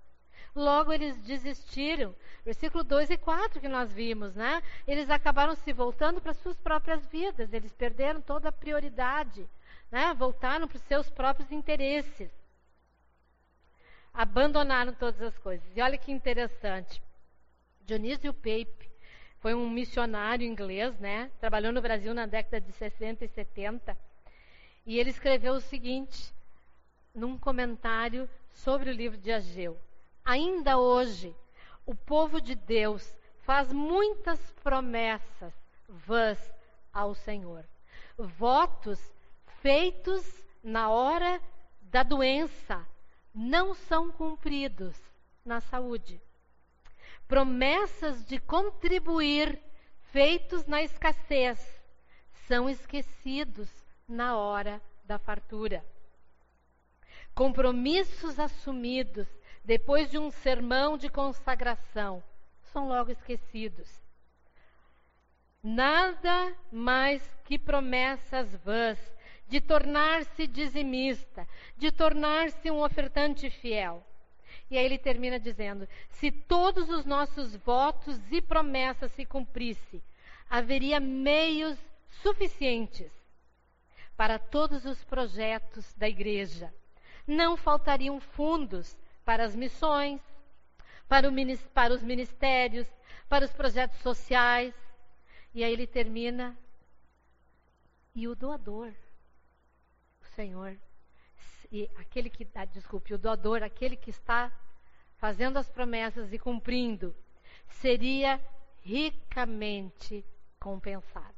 Logo 0.55 0.91
eles 0.91 1.17
desistiram. 1.21 2.15
Versículo 2.43 2.83
2 2.83 3.11
e 3.11 3.17
4 3.17 3.59
que 3.59 3.67
nós 3.67 3.91
vimos, 3.91 4.33
né? 4.33 4.63
Eles 4.87 5.09
acabaram 5.09 5.55
se 5.55 5.71
voltando 5.73 6.21
para 6.21 6.33
suas 6.33 6.57
próprias 6.59 7.05
vidas. 7.07 7.53
Eles 7.53 7.73
perderam 7.73 8.21
toda 8.21 8.49
a 8.49 8.53
prioridade, 8.53 9.47
né? 9.91 10.13
Voltaram 10.13 10.67
para 10.67 10.77
os 10.77 10.83
seus 10.83 11.09
próprios 11.09 11.51
interesses. 11.51 12.31
Abandonaram 14.13 14.93
todas 14.93 15.21
as 15.21 15.37
coisas. 15.37 15.67
E 15.75 15.81
olha 15.81 15.97
que 15.97 16.11
interessante. 16.11 17.01
Dionísio 17.81 18.33
Pape 18.33 18.89
foi 19.39 19.53
um 19.53 19.69
missionário 19.69 20.47
inglês, 20.47 20.97
né? 20.99 21.29
Trabalhou 21.39 21.71
no 21.71 21.81
Brasil 21.81 22.13
na 22.13 22.25
década 22.25 22.59
de 22.59 22.71
60 22.71 23.25
e 23.25 23.27
70. 23.27 23.95
E 24.85 24.97
ele 24.97 25.09
escreveu 25.09 25.53
o 25.53 25.61
seguinte, 25.61 26.33
num 27.13 27.37
comentário 27.37 28.27
sobre 28.55 28.89
o 28.89 28.93
livro 28.93 29.17
de 29.17 29.31
Ageu: 29.31 29.77
Ainda 30.23 30.77
hoje, 30.77 31.35
o 31.85 31.93
povo 31.93 32.41
de 32.41 32.55
Deus 32.55 33.15
faz 33.41 33.71
muitas 33.71 34.39
promessas 34.63 35.53
vãs 35.87 36.39
ao 36.91 37.13
Senhor. 37.13 37.63
Votos 38.17 38.99
feitos 39.61 40.25
na 40.63 40.89
hora 40.89 41.39
da 41.83 42.01
doença 42.01 42.85
não 43.33 43.73
são 43.73 44.11
cumpridos 44.11 44.95
na 45.45 45.61
saúde 45.61 46.19
promessas 47.27 48.25
de 48.25 48.39
contribuir 48.39 49.59
feitos 50.11 50.65
na 50.65 50.83
escassez 50.83 51.59
são 52.47 52.69
esquecidos 52.69 53.69
na 54.07 54.37
hora 54.37 54.81
da 55.03 55.17
fartura. 55.17 55.83
Compromissos 57.35 58.39
assumidos 58.39 59.27
depois 59.61 60.09
de 60.09 60.17
um 60.17 60.31
sermão 60.31 60.97
de 60.97 61.09
consagração 61.09 62.23
são 62.71 62.87
logo 62.87 63.11
esquecidos. 63.11 64.01
Nada 65.61 66.55
mais 66.71 67.21
que 67.43 67.59
promessas 67.59 68.55
vãs 68.63 68.97
de 69.49 69.59
tornar-se 69.59 70.47
dizimista, 70.47 71.45
de 71.75 71.91
tornar-se 71.91 72.71
um 72.71 72.81
ofertante 72.81 73.49
fiel. 73.49 74.01
E 74.71 74.77
aí 74.77 74.85
ele 74.85 74.97
termina 74.97 75.37
dizendo: 75.37 75.89
se 76.07 76.31
todos 76.31 76.89
os 76.89 77.03
nossos 77.03 77.53
votos 77.57 78.17
e 78.31 78.41
promessas 78.41 79.11
se 79.11 79.25
cumprissem, 79.25 80.01
haveria 80.49 81.01
meios 81.01 81.77
suficientes 82.21 83.11
para 84.15 84.39
todos 84.39 84.85
os 84.85 85.03
projetos 85.03 85.93
da 85.95 86.07
igreja. 86.07 86.73
Não 87.27 87.57
faltariam 87.57 88.19
fundos 88.19 88.97
para 89.23 89.43
as 89.43 89.55
missões, 89.55 90.21
para, 91.07 91.27
o, 91.27 91.33
para 91.73 91.93
os 91.93 92.03
ministérios, 92.03 92.87
para 93.27 93.45
os 93.45 93.51
projetos 93.51 93.99
sociais. 93.99 94.73
E 95.53 95.63
aí 95.63 95.73
ele 95.73 95.87
termina: 95.87 96.55
e 98.13 98.27
o 98.27 98.35
doador, 98.35 98.93
o 100.21 100.25
Senhor, 100.35 100.77
e 101.71 101.89
aquele 101.95 102.29
que, 102.29 102.47
ah, 102.55 102.65
desculpe, 102.65 103.13
o 103.13 103.17
doador, 103.17 103.63
aquele 103.63 103.97
que 103.97 104.09
está 104.09 104.51
fazendo 105.17 105.57
as 105.57 105.69
promessas 105.69 106.31
e 106.31 106.37
cumprindo, 106.39 107.15
seria 107.67 108.39
ricamente 108.81 110.23
compensado. 110.59 111.35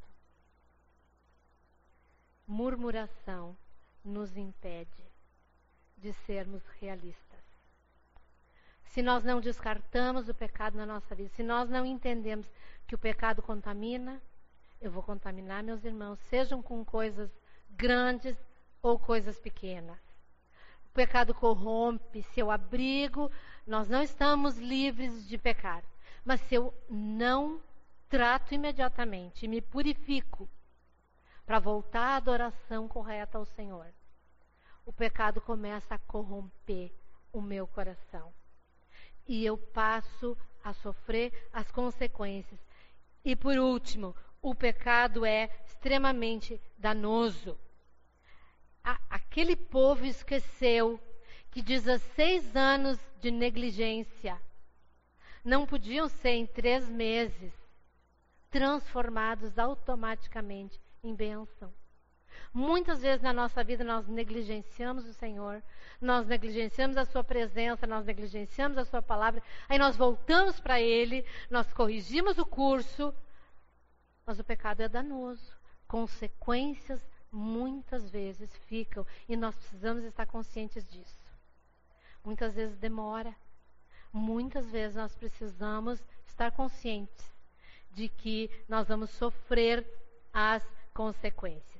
Murmuração 2.46 3.58
nos 4.04 4.38
impede 4.38 5.17
de 5.98 6.14
sermos 6.14 6.66
realistas. 6.80 7.40
Se 8.86 9.02
nós 9.02 9.24
não 9.24 9.42
descartamos 9.42 10.30
o 10.30 10.34
pecado 10.34 10.78
na 10.78 10.86
nossa 10.86 11.14
vida, 11.14 11.30
se 11.30 11.44
nós 11.44 11.70
não 11.70 11.86
entendemos 11.86 12.48
que 12.88 12.96
o 12.96 12.98
pecado 12.98 13.42
contamina, 13.42 14.22
eu 14.80 14.92
vou 14.92 15.04
contaminar 15.04 15.64
meus 15.64 15.84
irmãos, 15.84 16.20
sejam 16.30 16.62
com 16.62 16.84
coisas 16.86 17.30
grandes 17.70 18.38
ou 18.82 18.98
coisas 18.98 19.40
pequenas 19.40 20.08
pecado 20.98 21.32
corrompe, 21.32 22.24
se 22.24 22.40
eu 22.40 22.50
abrigo, 22.50 23.32
nós 23.68 23.88
não 23.88 24.02
estamos 24.02 24.58
livres 24.58 25.28
de 25.28 25.38
pecar. 25.38 25.84
Mas 26.26 26.42
se 26.42 26.56
eu 26.56 26.74
não 26.90 27.62
trato 28.10 28.56
imediatamente 28.56 29.48
me 29.48 29.62
purifico 29.62 30.50
para 31.46 31.60
voltar 31.60 32.14
à 32.14 32.16
adoração 32.16 32.88
correta 32.88 33.38
ao 33.38 33.46
Senhor, 33.46 33.86
o 34.88 34.92
pecado 34.92 35.40
começa 35.40 35.94
a 35.94 36.00
corromper 36.00 36.92
o 37.32 37.40
meu 37.40 37.68
coração. 37.68 38.34
E 39.28 39.46
eu 39.46 39.56
passo 39.56 40.36
a 40.64 40.74
sofrer 40.74 41.48
as 41.54 41.70
consequências. 41.70 42.60
E 43.24 43.36
por 43.36 43.60
último, 43.60 44.16
o 44.42 44.56
pecado 44.56 45.24
é 45.24 45.52
extremamente 45.68 46.60
danoso 46.80 47.56
aquele 49.10 49.56
povo 49.56 50.06
esqueceu 50.06 51.00
que 51.52 51.62
16 51.62 52.56
anos 52.56 53.00
de 53.20 53.32
negligência 53.32 54.42
não 55.44 55.66
podiam 55.66 56.08
ser 56.08 56.32
em 56.32 56.46
três 56.46 56.88
meses 56.88 57.54
transformados 58.50 59.60
automaticamente 59.60 60.80
em 61.04 61.14
bênção. 61.14 61.74
Muitas 62.54 63.02
vezes 63.02 63.22
na 63.22 63.34
nossa 63.34 63.64
vida 63.64 63.84
nós 63.84 64.08
negligenciamos 64.08 65.06
o 65.06 65.14
Senhor, 65.14 65.62
nós 66.02 66.26
negligenciamos 66.28 66.98
a 66.98 67.06
Sua 67.06 67.24
presença, 67.24 67.86
nós 67.86 68.06
negligenciamos 68.06 68.78
a 68.78 68.86
Sua 68.86 69.02
palavra, 69.02 69.44
aí 69.68 69.78
nós 69.78 69.96
voltamos 69.96 70.60
para 70.60 70.82
Ele, 70.82 71.26
nós 71.50 71.72
corrigimos 71.74 72.38
o 72.38 72.46
curso, 72.46 73.14
mas 74.26 74.40
o 74.40 74.44
pecado 74.44 74.82
é 74.82 74.90
danoso. 74.90 75.56
Consequências 75.88 77.02
muitas 77.32 78.10
vezes 78.10 78.54
ficam 78.68 79.06
e 79.28 79.36
nós 79.36 79.56
precisamos 79.56 80.04
estar 80.04 80.26
conscientes 80.26 80.88
disso. 80.90 81.28
Muitas 82.24 82.56
vezes 82.56 82.78
demora, 82.78 83.34
muitas 84.12 84.70
vezes 84.70 84.96
nós 84.96 85.16
precisamos 85.16 86.04
estar 86.26 86.52
conscientes 86.52 87.32
de 87.92 88.10
que 88.10 88.50
nós 88.68 88.88
vamos 88.88 89.10
sofrer 89.12 89.86
as 90.34 90.64
consequências. 90.94 91.77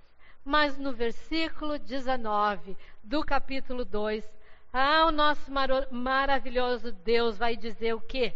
Mas 0.48 0.78
no 0.78 0.94
versículo 0.94 1.78
19 1.78 2.78
do 3.04 3.22
capítulo 3.22 3.84
2, 3.84 4.24
ah, 4.72 5.06
o 5.06 5.12
nosso 5.12 5.52
mar 5.52 5.68
maravilhoso 5.92 6.90
Deus 6.90 7.38
vai 7.38 7.58
dizer 7.58 7.94
o 7.94 8.00
quê? 8.00 8.34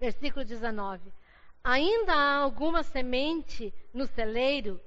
Versículo 0.00 0.44
19: 0.44 1.12
Ainda 1.62 2.12
há 2.12 2.38
alguma 2.38 2.82
semente 2.82 3.72
no 3.94 4.04
celeiro? 4.04 4.80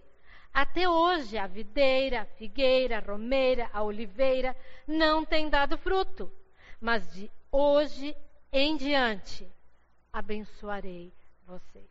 Até 0.54 0.90
hoje 0.90 1.38
a 1.38 1.48
videira, 1.48 2.24
a 2.24 2.26
figueira, 2.26 2.98
a 2.98 3.00
romeira, 3.00 3.70
a 3.72 3.82
oliveira 3.82 4.54
não 4.86 5.24
tem 5.24 5.50
dado 5.50 5.78
fruto, 5.78 6.30
mas 6.82 7.10
de 7.14 7.32
hoje 7.50 8.14
em 8.52 8.76
diante 8.76 9.50
abençoarei 10.12 11.14
vocês. 11.48 11.90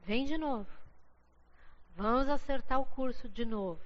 Vem 0.00 0.24
de 0.24 0.38
novo. 0.38 0.81
Vamos 1.94 2.28
acertar 2.28 2.80
o 2.80 2.86
curso 2.86 3.28
de 3.28 3.44
novo. 3.44 3.80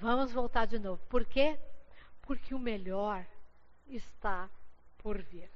Vamos 0.00 0.32
voltar 0.32 0.66
de 0.66 0.78
novo. 0.78 1.02
Por 1.08 1.24
quê? 1.24 1.58
Porque 2.22 2.54
o 2.54 2.58
melhor 2.58 3.26
está 3.86 4.48
por 4.98 5.20
vir. 5.20 5.50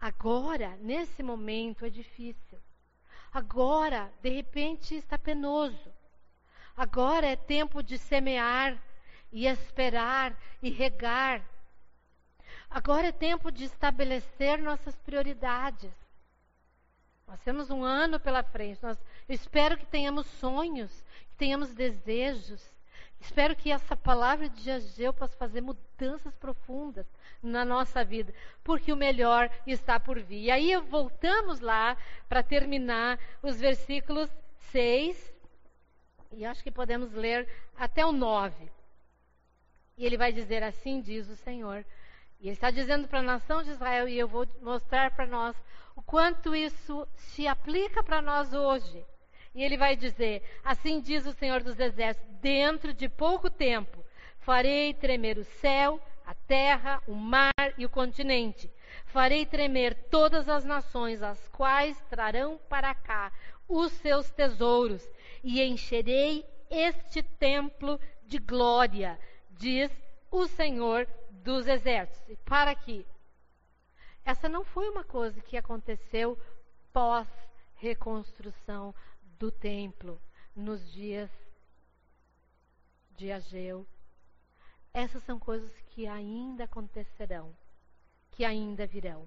Agora, 0.00 0.76
nesse 0.78 1.22
momento, 1.22 1.84
é 1.84 1.90
difícil. 1.90 2.58
Agora, 3.32 4.12
de 4.20 4.30
repente, 4.30 4.96
está 4.96 5.16
penoso. 5.16 5.92
Agora 6.76 7.26
é 7.26 7.36
tempo 7.36 7.82
de 7.82 7.96
semear 7.98 8.82
e 9.30 9.46
esperar 9.46 10.36
e 10.60 10.70
regar. 10.70 11.42
Agora 12.68 13.08
é 13.08 13.12
tempo 13.12 13.50
de 13.50 13.64
estabelecer 13.64 14.58
nossas 14.58 14.96
prioridades. 14.96 15.92
Nós 17.26 17.40
temos 17.40 17.70
um 17.70 17.84
ano 17.84 18.18
pela 18.18 18.42
frente. 18.42 18.82
Nós, 18.82 18.98
espero 19.28 19.76
que 19.76 19.86
tenhamos 19.86 20.26
sonhos, 20.26 21.04
que 21.30 21.36
tenhamos 21.36 21.74
desejos. 21.74 22.62
Espero 23.20 23.54
que 23.54 23.70
essa 23.70 23.96
palavra 23.96 24.48
de 24.48 24.70
Ageu 24.70 25.12
possa 25.12 25.36
fazer 25.36 25.60
mudanças 25.60 26.34
profundas 26.36 27.06
na 27.40 27.64
nossa 27.64 28.04
vida, 28.04 28.34
porque 28.64 28.92
o 28.92 28.96
melhor 28.96 29.48
está 29.64 30.00
por 30.00 30.18
vir. 30.18 30.44
E 30.44 30.50
aí 30.50 30.76
voltamos 30.76 31.60
lá 31.60 31.96
para 32.28 32.42
terminar 32.42 33.18
os 33.40 33.60
versículos 33.60 34.28
6, 34.70 35.32
e 36.32 36.44
acho 36.44 36.64
que 36.64 36.70
podemos 36.70 37.12
ler 37.12 37.48
até 37.76 38.04
o 38.04 38.10
9. 38.10 38.70
E 39.96 40.04
ele 40.04 40.16
vai 40.16 40.32
dizer 40.32 40.62
assim: 40.62 41.00
diz 41.00 41.28
o 41.28 41.36
Senhor. 41.36 41.84
E 42.40 42.48
ele 42.48 42.54
está 42.54 42.72
dizendo 42.72 43.06
para 43.06 43.20
a 43.20 43.22
nação 43.22 43.62
de 43.62 43.70
Israel, 43.70 44.08
e 44.08 44.18
eu 44.18 44.26
vou 44.26 44.48
mostrar 44.60 45.12
para 45.12 45.26
nós 45.26 45.56
o 45.94 46.02
quanto 46.02 46.56
isso 46.56 47.06
se 47.14 47.46
aplica 47.46 48.02
para 48.02 48.20
nós 48.20 48.52
hoje. 48.52 49.04
E 49.54 49.62
ele 49.62 49.76
vai 49.76 49.96
dizer: 49.96 50.42
Assim 50.64 51.00
diz 51.00 51.26
o 51.26 51.32
Senhor 51.32 51.62
dos 51.62 51.78
Exércitos: 51.78 52.30
dentro 52.40 52.94
de 52.94 53.08
pouco 53.08 53.50
tempo 53.50 54.02
farei 54.38 54.94
tremer 54.94 55.38
o 55.38 55.44
céu 55.44 56.00
a 56.26 56.34
terra, 56.34 57.00
o 57.06 57.14
mar 57.14 57.52
e 57.76 57.84
o 57.84 57.90
continente. 57.90 58.70
Farei 59.06 59.46
tremer 59.46 59.94
todas 60.08 60.48
as 60.48 60.64
nações, 60.64 61.22
as 61.22 61.46
quais 61.48 62.00
trarão 62.08 62.58
para 62.68 62.94
cá 62.94 63.32
os 63.68 63.92
seus 63.92 64.30
tesouros, 64.30 65.06
e 65.42 65.60
encherei 65.62 66.46
este 66.70 67.22
templo 67.22 67.98
de 68.26 68.38
glória, 68.38 69.18
diz 69.50 69.90
o 70.30 70.46
Senhor 70.46 71.08
dos 71.30 71.66
Exércitos. 71.66 72.28
E 72.28 72.36
para 72.36 72.70
aqui. 72.70 73.04
Essa 74.24 74.48
não 74.48 74.64
foi 74.64 74.88
uma 74.88 75.04
coisa 75.04 75.40
que 75.40 75.56
aconteceu 75.56 76.38
pós-reconstrução 76.92 78.94
do 79.42 79.50
templo, 79.50 80.22
nos 80.54 80.80
dias 80.92 81.28
de 83.16 83.32
Ageu 83.32 83.84
essas 84.94 85.20
são 85.24 85.36
coisas 85.36 85.72
que 85.88 86.06
ainda 86.06 86.62
acontecerão, 86.62 87.52
que 88.30 88.44
ainda 88.44 88.86
virão. 88.86 89.26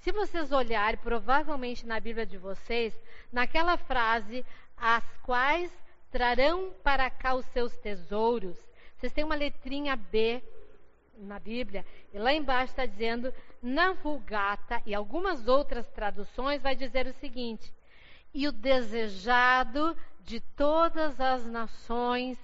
Se 0.00 0.12
vocês 0.12 0.52
olharem, 0.52 1.00
provavelmente 1.00 1.86
na 1.86 1.98
Bíblia 1.98 2.26
de 2.26 2.36
vocês, 2.36 2.92
naquela 3.32 3.78
frase, 3.78 4.44
as 4.76 5.04
quais 5.22 5.72
trarão 6.10 6.74
para 6.82 7.08
cá 7.08 7.34
os 7.34 7.46
seus 7.46 7.74
tesouros, 7.78 8.58
vocês 8.98 9.12
têm 9.14 9.24
uma 9.24 9.36
letrinha 9.36 9.96
B 9.96 10.42
na 11.16 11.38
Bíblia, 11.38 11.86
e 12.12 12.18
lá 12.18 12.34
embaixo 12.34 12.72
está 12.72 12.84
dizendo, 12.84 13.32
na 13.62 13.94
Vulgata 13.94 14.82
e 14.84 14.94
algumas 14.94 15.48
outras 15.48 15.88
traduções, 15.92 16.60
vai 16.60 16.76
dizer 16.76 17.06
o 17.06 17.14
seguinte: 17.14 17.72
e 18.36 18.46
o 18.46 18.52
desejado 18.52 19.96
de 20.20 20.40
todas 20.40 21.20
as 21.20 21.44
nações 21.46 22.38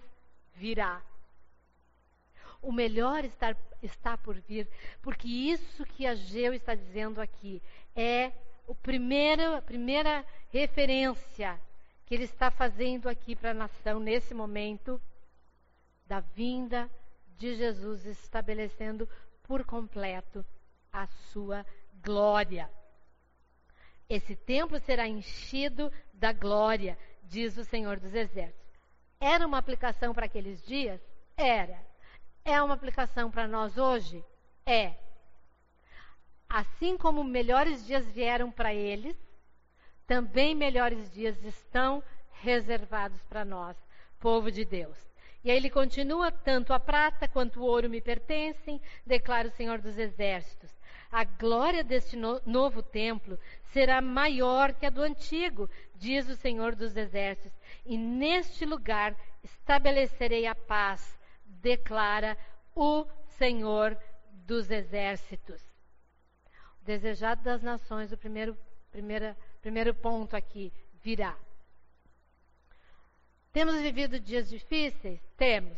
virá 0.54 1.02
o 2.62 2.70
melhor 2.70 3.24
está, 3.24 4.16
por 4.16 4.38
vir, 4.38 4.68
porque 5.02 5.26
isso 5.26 5.84
que 5.84 6.06
Ageu 6.06 6.54
está 6.54 6.76
dizendo 6.76 7.20
aqui 7.20 7.60
é 7.94 8.30
o 8.68 8.74
primeiro, 8.74 9.56
a 9.56 9.60
primeira 9.60 10.24
referência 10.50 11.60
que 12.06 12.14
ele 12.14 12.24
está 12.24 12.50
fazendo 12.50 13.08
aqui 13.08 13.34
para 13.34 13.50
a 13.50 13.54
nação 13.54 13.98
nesse 13.98 14.32
momento 14.32 15.02
da 16.06 16.20
vinda 16.20 16.88
de 17.36 17.56
Jesus, 17.56 18.06
estabelecendo 18.06 19.08
por 19.42 19.64
completo 19.64 20.44
a 20.92 21.08
sua 21.32 21.66
glória. 22.00 22.70
Esse 24.12 24.36
templo 24.36 24.78
será 24.78 25.08
enchido 25.08 25.90
da 26.12 26.34
glória, 26.34 26.98
diz 27.22 27.56
o 27.56 27.64
Senhor 27.64 27.98
dos 27.98 28.12
Exércitos. 28.12 28.78
Era 29.18 29.46
uma 29.46 29.56
aplicação 29.56 30.12
para 30.12 30.26
aqueles 30.26 30.62
dias? 30.66 31.00
Era. 31.34 31.82
É 32.44 32.60
uma 32.60 32.74
aplicação 32.74 33.30
para 33.30 33.48
nós 33.48 33.78
hoje? 33.78 34.22
É. 34.66 34.92
Assim 36.46 36.98
como 36.98 37.24
melhores 37.24 37.86
dias 37.86 38.04
vieram 38.12 38.50
para 38.50 38.74
eles, 38.74 39.16
também 40.06 40.54
melhores 40.54 41.10
dias 41.10 41.42
estão 41.42 42.04
reservados 42.32 43.22
para 43.22 43.46
nós, 43.46 43.78
povo 44.20 44.52
de 44.52 44.62
Deus. 44.66 44.98
E 45.42 45.50
aí 45.50 45.56
ele 45.56 45.70
continua: 45.70 46.30
tanto 46.30 46.74
a 46.74 46.78
prata 46.78 47.26
quanto 47.26 47.60
o 47.60 47.64
ouro 47.64 47.88
me 47.88 48.02
pertencem, 48.02 48.78
declara 49.06 49.48
o 49.48 49.52
Senhor 49.52 49.80
dos 49.80 49.96
Exércitos. 49.96 50.70
A 51.12 51.24
glória 51.24 51.84
deste 51.84 52.16
no 52.16 52.40
novo 52.46 52.82
templo 52.82 53.38
será 53.64 54.00
maior 54.00 54.72
que 54.72 54.86
a 54.86 54.90
do 54.90 55.02
antigo, 55.02 55.68
diz 55.94 56.26
o 56.26 56.34
Senhor 56.34 56.74
dos 56.74 56.96
Exércitos. 56.96 57.60
E 57.84 57.98
neste 57.98 58.64
lugar 58.64 59.14
estabelecerei 59.44 60.46
a 60.46 60.54
paz 60.54 61.18
declara 61.44 62.34
o 62.74 63.06
Senhor 63.36 63.94
dos 64.46 64.70
exércitos. 64.70 65.60
O 66.80 66.84
desejado 66.84 67.42
das 67.42 67.62
nações, 67.62 68.10
o 68.10 68.16
primeiro, 68.16 68.56
primeira, 68.90 69.36
primeiro 69.60 69.94
ponto 69.94 70.34
aqui, 70.34 70.72
virá. 71.02 71.36
Temos 73.52 73.76
vivido 73.82 74.18
dias 74.18 74.48
difíceis? 74.48 75.20
Temos. 75.36 75.76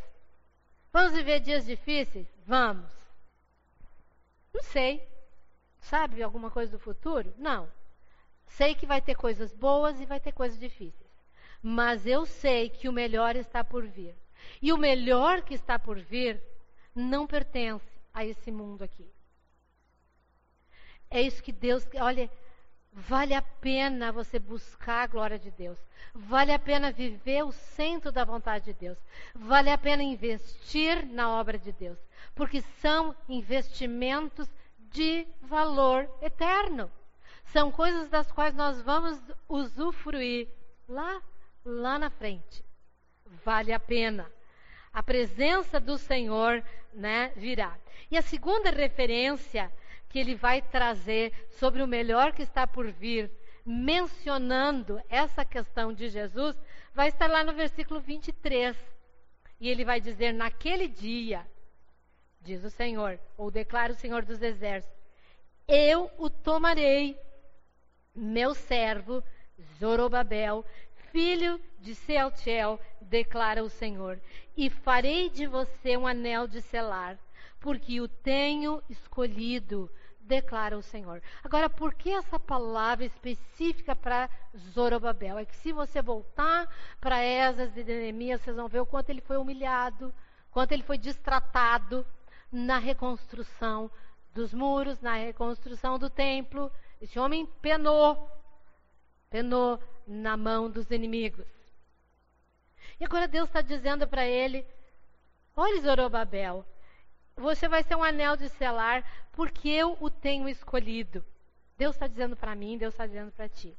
Vamos 0.93 1.13
viver 1.13 1.41
dias 1.41 1.67
difíceis? 1.67 2.29
Vamos. 2.47 2.93
Não 4.55 4.63
sei. 4.63 5.14
Sabe 5.85 6.23
alguma 6.23 6.51
coisa 6.51 6.73
do 6.73 6.79
futuro? 6.79 7.35
Não. 7.37 7.71
Sei 8.47 8.75
que 8.75 8.87
vai 8.87 9.03
ter 9.03 9.15
coisas 9.15 9.53
boas 9.53 10.01
e 10.01 10.07
vai 10.07 10.19
ter 10.19 10.33
coisas 10.33 10.59
difíceis. 10.59 11.11
Mas 11.63 12.07
eu 12.07 12.25
sei 12.25 12.71
que 12.71 12.89
o 12.89 12.93
melhor 12.93 13.37
está 13.37 13.63
por 13.63 13.87
vir. 13.87 14.15
E 14.63 14.73
o 14.73 14.79
melhor 14.79 15.43
que 15.43 15.55
está 15.55 15.79
por 15.79 15.99
vir 15.99 16.43
não 16.95 17.27
pertence 17.27 17.87
a 18.15 18.25
esse 18.25 18.51
mundo 18.51 18.83
aqui. 18.83 19.07
É 21.11 21.21
isso 21.21 21.43
que 21.43 21.53
Deus, 21.53 21.87
olha, 22.01 22.31
vale 22.91 23.35
a 23.35 23.43
pena 23.43 24.11
você 24.11 24.39
buscar 24.39 25.03
a 25.03 25.07
glória 25.07 25.39
de 25.39 25.51
Deus. 25.51 25.79
Vale 26.15 26.53
a 26.53 26.59
pena 26.59 26.93
viver 26.93 27.45
o 27.45 27.53
centro 27.53 28.11
da 28.11 28.25
vontade 28.25 28.67
de 28.67 28.73
Deus. 28.73 28.99
Vale 29.35 29.71
a 29.71 29.77
pena 29.77 30.03
investir 30.03 31.05
na 31.07 31.29
obra 31.29 31.59
de 31.59 31.73
Deus, 31.73 31.99
porque 32.35 32.63
são 32.81 33.15
investimentos 33.29 34.49
de 34.95 35.27
valor 35.43 36.09
eterno. 36.23 36.91
São 37.53 37.71
coisas 37.71 38.09
das 38.09 38.33
quais 38.33 38.55
nós 38.55 38.81
vamos 38.81 39.21
usufruir 39.49 40.49
lá, 40.89 41.21
lá 41.65 41.99
na 41.99 42.09
frente. 42.09 42.65
Vale 43.45 43.73
a 43.73 43.79
pena 43.79 44.33
a 44.95 45.03
presença 45.03 45.81
do 45.81 45.99
Senhor 45.99 46.63
né, 46.95 47.33
virá. 47.35 47.77
E 48.09 48.17
a 48.17 48.23
segunda 48.23 48.71
referência 48.71 49.71
que 50.09 50.21
ele 50.21 50.37
vai 50.37 50.63
trazer 50.63 51.33
sobre 51.51 51.83
o 51.83 51.89
melhor 51.89 52.33
que 52.33 52.43
está 52.43 52.65
por 52.65 52.89
vir, 52.93 53.29
mencionando 53.67 55.03
essa 55.09 55.45
questão 55.45 55.93
de 55.93 56.09
Jesus, 56.09 56.57
vai 56.95 57.09
estar 57.09 57.29
lá 57.29 57.43
no 57.43 57.53
versículo 57.53 58.01
23. 58.01 58.77
E 59.61 59.69
ele 59.69 59.85
vai 59.85 60.01
dizer: 60.01 60.33
Naquele 60.33 60.87
dia 60.87 61.45
diz 62.45 62.63
o 62.63 62.71
Senhor, 62.71 63.19
ou 63.37 63.51
declara 63.51 63.93
o 63.93 63.97
Senhor 63.97 64.25
dos 64.25 64.43
Exércitos, 64.43 64.97
eu 65.67 66.11
o 66.19 66.29
tomarei, 66.29 67.19
meu 68.15 68.55
servo 68.55 69.25
Zorobabel, 69.79 70.65
filho 71.11 71.61
de 71.81 71.95
Sealtiel, 71.95 72.79
declara 73.01 73.65
o 73.65 73.71
Senhor, 73.71 74.21
e 74.57 74.69
farei 74.69 75.31
de 75.31 75.47
você 75.47 75.97
um 75.97 76.07
anel 76.07 76.47
de 76.47 76.61
selar, 76.61 77.19
porque 77.59 78.01
o 78.01 78.09
tenho 78.09 78.83
escolhido, 78.91 79.91
declara 80.21 80.77
o 80.77 80.83
Senhor. 80.83 81.23
Agora, 81.43 81.69
por 81.69 81.95
que 81.95 82.11
essa 82.11 82.39
palavra 82.39 83.05
específica 83.05 83.95
para 83.95 84.29
Zorobabel? 84.73 85.39
É 85.39 85.45
que 85.45 85.57
se 85.57 85.73
você 85.73 86.03
voltar 86.03 86.69
para 87.01 87.23
Esas 87.23 87.77
e 87.77 87.85
Neemias, 87.85 88.41
vocês 88.41 88.57
vão 88.57 88.69
ver 88.69 88.81
o 88.81 88.87
quanto 88.87 89.11
ele 89.11 89.21
foi 89.21 89.37
humilhado, 89.37 90.13
quanto 90.51 90.73
ele 90.73 90.83
foi 90.83 90.99
destratado 90.99 92.07
na 92.51 92.79
reconstrução 92.79 93.91
dos 94.33 94.53
muros, 94.53 95.01
na 95.01 95.15
reconstrução 95.15 95.99
do 95.99 96.11
templo. 96.11 96.71
Esse 97.01 97.19
homem 97.19 97.47
penou, 97.61 98.31
penou 99.31 99.81
na 100.07 100.37
mão 100.37 100.71
dos 100.71 100.91
inimigos. 100.91 101.47
E 103.01 103.05
agora 103.05 103.29
Deus 103.29 103.49
está 103.49 103.61
dizendo 103.61 104.07
para 104.07 104.27
ele: 104.27 104.67
Olha, 105.57 105.81
Zorobabel, 105.81 106.67
você 107.37 107.69
vai 107.69 107.83
ser 107.83 107.97
um 107.97 108.03
anel 108.03 108.37
de 108.37 108.49
selar, 108.49 109.05
porque 109.33 109.69
eu 109.69 109.97
o 110.01 110.11
tenho 110.11 110.49
escolhido. 110.49 111.25
Deus 111.77 111.97
está 111.97 112.07
dizendo 112.07 112.37
para 112.37 112.55
mim, 112.55 112.79
Deus 112.79 112.95
está 112.95 113.07
dizendo 113.07 113.33
para 113.33 113.49
ti. 113.49 113.77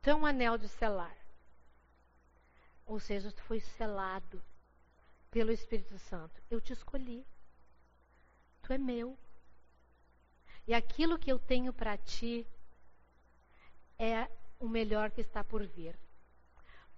Tu 0.00 0.10
é 0.10 0.14
um 0.14 0.26
anel 0.26 0.58
de 0.58 0.68
selar. 0.68 1.16
Ou 2.86 2.98
seja, 2.98 3.30
tu 3.32 3.42
foi 3.44 3.60
selado 3.60 4.42
pelo 5.32 5.50
Espírito 5.50 5.98
Santo. 5.98 6.40
Eu 6.50 6.60
te 6.60 6.72
escolhi. 6.72 7.26
Tu 8.62 8.72
é 8.72 8.78
meu. 8.78 9.18
E 10.68 10.74
aquilo 10.74 11.18
que 11.18 11.32
eu 11.32 11.38
tenho 11.38 11.72
para 11.72 11.96
ti 11.96 12.46
é 13.98 14.28
o 14.60 14.68
melhor 14.68 15.10
que 15.10 15.22
está 15.22 15.42
por 15.42 15.66
vir. 15.66 15.98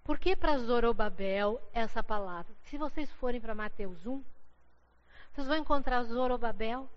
Por 0.02 0.18
que 0.18 0.36
para 0.36 0.58
Zorobabel 0.58 1.62
essa 1.72 2.02
palavra? 2.02 2.54
Se 2.64 2.76
vocês 2.76 3.10
forem 3.12 3.40
para 3.40 3.54
Mateus 3.54 4.04
1, 4.04 4.22
vocês 5.32 5.46
vão 5.46 5.56
encontrar 5.56 6.02
Zorobabel 6.02 6.90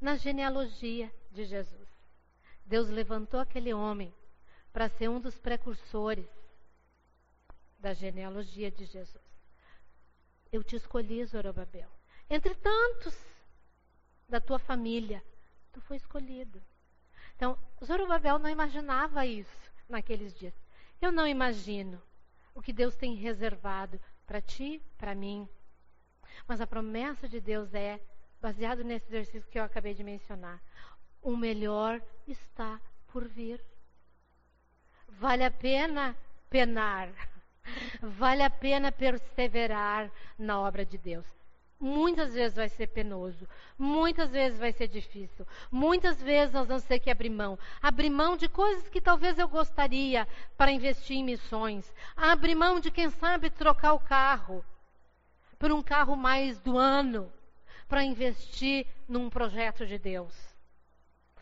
na 0.00 0.16
genealogia 0.16 1.12
de 1.30 1.44
Jesus. 1.44 1.88
Deus 2.64 2.88
levantou 2.88 3.40
aquele 3.40 3.74
homem 3.74 4.14
para 4.72 4.88
ser 4.88 5.08
um 5.08 5.20
dos 5.20 5.36
precursores 5.38 6.28
da 7.78 7.92
genealogia 7.92 8.70
de 8.70 8.84
Jesus. 8.86 9.27
Eu 10.50 10.64
te 10.64 10.76
escolhi, 10.76 11.24
Zorobabel. 11.24 11.88
Entre 12.30 12.54
tantos 12.54 13.16
da 14.28 14.40
tua 14.40 14.58
família, 14.58 15.22
tu 15.72 15.80
foi 15.80 15.96
escolhido. 15.96 16.62
Então, 17.36 17.58
Zorobabel 17.84 18.38
não 18.38 18.50
imaginava 18.50 19.24
isso 19.24 19.70
naqueles 19.88 20.34
dias. 20.34 20.54
Eu 21.00 21.12
não 21.12 21.26
imagino 21.26 22.02
o 22.54 22.60
que 22.60 22.72
Deus 22.72 22.96
tem 22.96 23.14
reservado 23.14 24.00
para 24.26 24.40
ti, 24.40 24.82
para 24.96 25.14
mim. 25.14 25.48
Mas 26.46 26.60
a 26.60 26.66
promessa 26.66 27.28
de 27.28 27.40
Deus 27.40 27.72
é, 27.72 28.00
baseado 28.40 28.82
nesse 28.82 29.06
exercício 29.06 29.48
que 29.50 29.58
eu 29.58 29.64
acabei 29.64 29.94
de 29.94 30.02
mencionar, 30.02 30.62
o 31.22 31.36
melhor 31.36 32.02
está 32.26 32.80
por 33.06 33.26
vir. 33.26 33.64
Vale 35.08 35.44
a 35.44 35.50
pena 35.50 36.16
penar, 36.50 37.10
vale 38.00 38.42
a 38.42 38.50
pena 38.50 38.92
perseverar 38.92 40.10
na 40.38 40.60
obra 40.60 40.84
de 40.84 40.98
Deus. 40.98 41.26
Muitas 41.80 42.34
vezes 42.34 42.56
vai 42.56 42.68
ser 42.68 42.88
penoso, 42.88 43.48
muitas 43.78 44.30
vezes 44.30 44.58
vai 44.58 44.72
ser 44.72 44.88
difícil, 44.88 45.46
muitas 45.70 46.20
vezes 46.20 46.52
nós 46.52 46.66
vamos 46.66 46.82
ter 46.82 46.98
que 46.98 47.08
abrir 47.08 47.30
mão. 47.30 47.56
Abrir 47.80 48.10
mão 48.10 48.36
de 48.36 48.48
coisas 48.48 48.88
que 48.88 49.00
talvez 49.00 49.38
eu 49.38 49.46
gostaria 49.46 50.26
para 50.56 50.72
investir 50.72 51.18
em 51.18 51.24
missões. 51.24 51.94
Abrir 52.16 52.56
mão 52.56 52.80
de, 52.80 52.90
quem 52.90 53.10
sabe, 53.10 53.48
trocar 53.48 53.92
o 53.92 54.00
carro 54.00 54.64
por 55.56 55.70
um 55.70 55.82
carro 55.82 56.16
mais 56.16 56.58
do 56.60 56.76
ano 56.76 57.32
para 57.88 58.04
investir 58.04 58.86
num 59.08 59.30
projeto 59.30 59.86
de 59.86 59.98
Deus. 59.98 60.34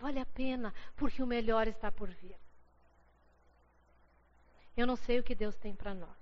Vale 0.00 0.20
a 0.20 0.26
pena, 0.26 0.72
porque 0.96 1.22
o 1.22 1.26
melhor 1.26 1.66
está 1.66 1.90
por 1.90 2.08
vir. 2.08 2.36
Eu 4.76 4.86
não 4.86 4.96
sei 4.96 5.18
o 5.18 5.22
que 5.22 5.34
Deus 5.34 5.56
tem 5.56 5.74
para 5.74 5.94
nós. 5.94 6.16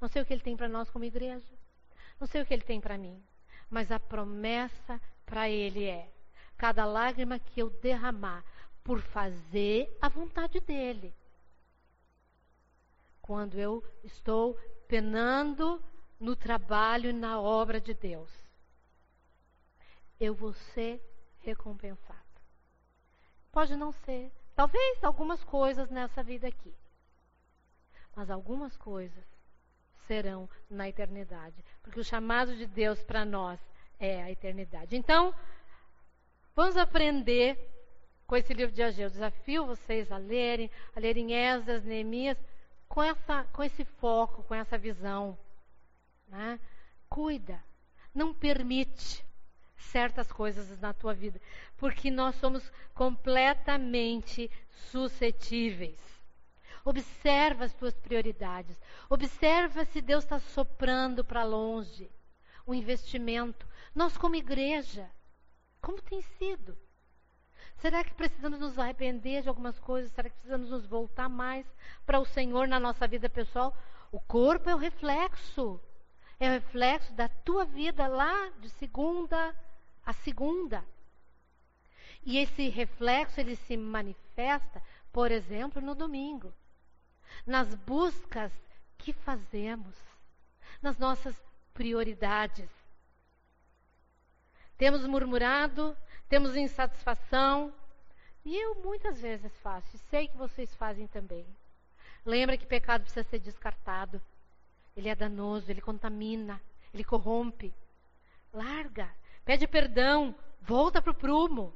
Não 0.00 0.08
sei 0.08 0.22
o 0.22 0.26
que 0.26 0.32
Ele 0.32 0.42
tem 0.42 0.56
para 0.56 0.68
nós 0.68 0.90
como 0.90 1.04
igreja. 1.04 1.56
Não 2.18 2.26
sei 2.26 2.42
o 2.42 2.46
que 2.46 2.54
ele 2.54 2.62
tem 2.62 2.80
para 2.80 2.96
mim, 2.96 3.22
mas 3.68 3.92
a 3.92 4.00
promessa 4.00 5.00
para 5.24 5.48
ele 5.48 5.84
é: 5.84 6.10
cada 6.56 6.84
lágrima 6.84 7.38
que 7.38 7.60
eu 7.60 7.68
derramar 7.68 8.44
por 8.82 9.00
fazer 9.00 9.96
a 10.00 10.08
vontade 10.08 10.60
dele. 10.60 11.14
Quando 13.20 13.58
eu 13.58 13.84
estou 14.04 14.54
penando 14.86 15.82
no 16.18 16.36
trabalho 16.36 17.10
e 17.10 17.12
na 17.12 17.40
obra 17.40 17.80
de 17.80 17.92
Deus, 17.92 18.30
eu 20.18 20.32
vou 20.32 20.52
ser 20.52 21.02
recompensado. 21.40 22.20
Pode 23.50 23.74
não 23.76 23.90
ser, 23.92 24.32
talvez 24.54 25.02
algumas 25.02 25.42
coisas 25.42 25.90
nessa 25.90 26.22
vida 26.22 26.46
aqui, 26.46 26.72
mas 28.16 28.30
algumas 28.30 28.74
coisas 28.78 29.24
serão 30.06 30.48
na 30.70 30.88
eternidade. 30.88 31.62
Porque 31.82 32.00
o 32.00 32.04
chamado 32.04 32.56
de 32.56 32.66
Deus 32.66 33.02
para 33.02 33.24
nós 33.24 33.60
é 34.00 34.22
a 34.22 34.30
eternidade. 34.30 34.96
Então, 34.96 35.34
vamos 36.54 36.78
aprender 36.78 37.58
com 38.26 38.34
esse 38.34 38.54
livro 38.54 38.74
de 38.74 38.82
Ageu. 38.82 39.10
Desafio 39.10 39.66
vocês 39.66 40.10
a 40.10 40.16
lerem, 40.16 40.70
a 40.94 41.00
lerem 41.00 41.34
Esdras, 41.34 41.84
Neemias, 41.84 42.38
com, 42.88 43.02
essa, 43.02 43.44
com 43.52 43.62
esse 43.62 43.84
foco, 43.84 44.42
com 44.44 44.54
essa 44.54 44.78
visão. 44.78 45.38
Né? 46.26 46.58
Cuida, 47.08 47.62
não 48.14 48.32
permite 48.32 49.24
certas 49.76 50.32
coisas 50.32 50.80
na 50.80 50.92
tua 50.92 51.14
vida, 51.14 51.40
porque 51.76 52.10
nós 52.10 52.34
somos 52.36 52.72
completamente 52.94 54.50
suscetíveis. 54.90 56.15
Observa 56.86 57.64
as 57.64 57.74
tuas 57.74 57.94
prioridades. 57.94 58.80
Observa 59.10 59.84
se 59.86 60.00
Deus 60.00 60.22
está 60.22 60.38
soprando 60.38 61.24
para 61.24 61.42
longe 61.42 62.08
o 62.64 62.72
investimento. 62.72 63.66
Nós, 63.92 64.16
como 64.16 64.36
igreja, 64.36 65.10
como 65.80 66.00
tem 66.00 66.22
sido? 66.22 66.78
Será 67.78 68.04
que 68.04 68.14
precisamos 68.14 68.60
nos 68.60 68.78
arrepender 68.78 69.42
de 69.42 69.48
algumas 69.48 69.80
coisas? 69.80 70.12
Será 70.12 70.30
que 70.30 70.36
precisamos 70.36 70.70
nos 70.70 70.86
voltar 70.86 71.28
mais 71.28 71.66
para 72.06 72.20
o 72.20 72.24
Senhor 72.24 72.68
na 72.68 72.78
nossa 72.78 73.08
vida 73.08 73.28
pessoal? 73.28 73.76
O 74.12 74.20
corpo 74.20 74.70
é 74.70 74.74
o 74.76 74.78
reflexo. 74.78 75.80
É 76.38 76.48
o 76.48 76.52
reflexo 76.52 77.12
da 77.14 77.28
tua 77.28 77.64
vida 77.64 78.06
lá 78.06 78.50
de 78.60 78.70
segunda 78.70 79.52
a 80.04 80.12
segunda. 80.12 80.84
E 82.24 82.38
esse 82.38 82.68
reflexo 82.68 83.40
ele 83.40 83.56
se 83.56 83.76
manifesta, 83.76 84.80
por 85.12 85.32
exemplo, 85.32 85.82
no 85.82 85.92
domingo 85.92 86.54
nas 87.46 87.74
buscas 87.74 88.52
que 88.98 89.12
fazemos, 89.12 89.94
nas 90.82 90.98
nossas 90.98 91.34
prioridades. 91.72 92.68
Temos 94.76 95.06
murmurado, 95.06 95.96
temos 96.28 96.56
insatisfação, 96.56 97.72
e 98.44 98.56
eu 98.56 98.76
muitas 98.76 99.20
vezes 99.20 99.56
faço, 99.58 99.96
e 99.96 99.98
sei 100.10 100.28
que 100.28 100.36
vocês 100.36 100.74
fazem 100.74 101.06
também. 101.06 101.46
Lembra 102.24 102.56
que 102.56 102.66
pecado 102.66 103.02
precisa 103.02 103.22
ser 103.28 103.38
descartado. 103.38 104.20
Ele 104.96 105.08
é 105.08 105.14
danoso, 105.14 105.70
ele 105.70 105.80
contamina, 105.80 106.60
ele 106.92 107.04
corrompe. 107.04 107.72
Larga, 108.52 109.08
pede 109.44 109.66
perdão, 109.66 110.34
volta 110.60 111.00
para 111.00 111.12
o 111.12 111.14
prumo. 111.14 111.72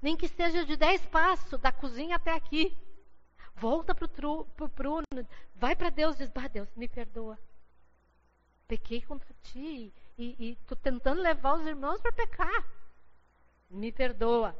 Nem 0.00 0.16
que 0.16 0.28
seja 0.28 0.64
de 0.64 0.76
dez 0.76 1.04
passos, 1.06 1.58
da 1.58 1.72
cozinha 1.72 2.16
até 2.16 2.32
aqui. 2.32 2.76
Volta 3.60 3.94
para 3.94 4.06
o 4.06 4.68
Bruno, 4.74 5.04
vai 5.54 5.74
para 5.74 5.90
Deus 5.90 6.16
e 6.16 6.18
diz: 6.18 6.30
bah, 6.30 6.48
Deus, 6.48 6.68
me 6.76 6.88
perdoa. 6.88 7.38
Pequei 8.66 9.00
contra 9.02 9.34
ti 9.42 9.92
e 10.16 10.52
estou 10.60 10.76
tentando 10.76 11.22
levar 11.22 11.54
os 11.54 11.66
irmãos 11.66 12.00
para 12.00 12.12
pecar. 12.12 12.64
Me 13.70 13.90
perdoa. 13.90 14.56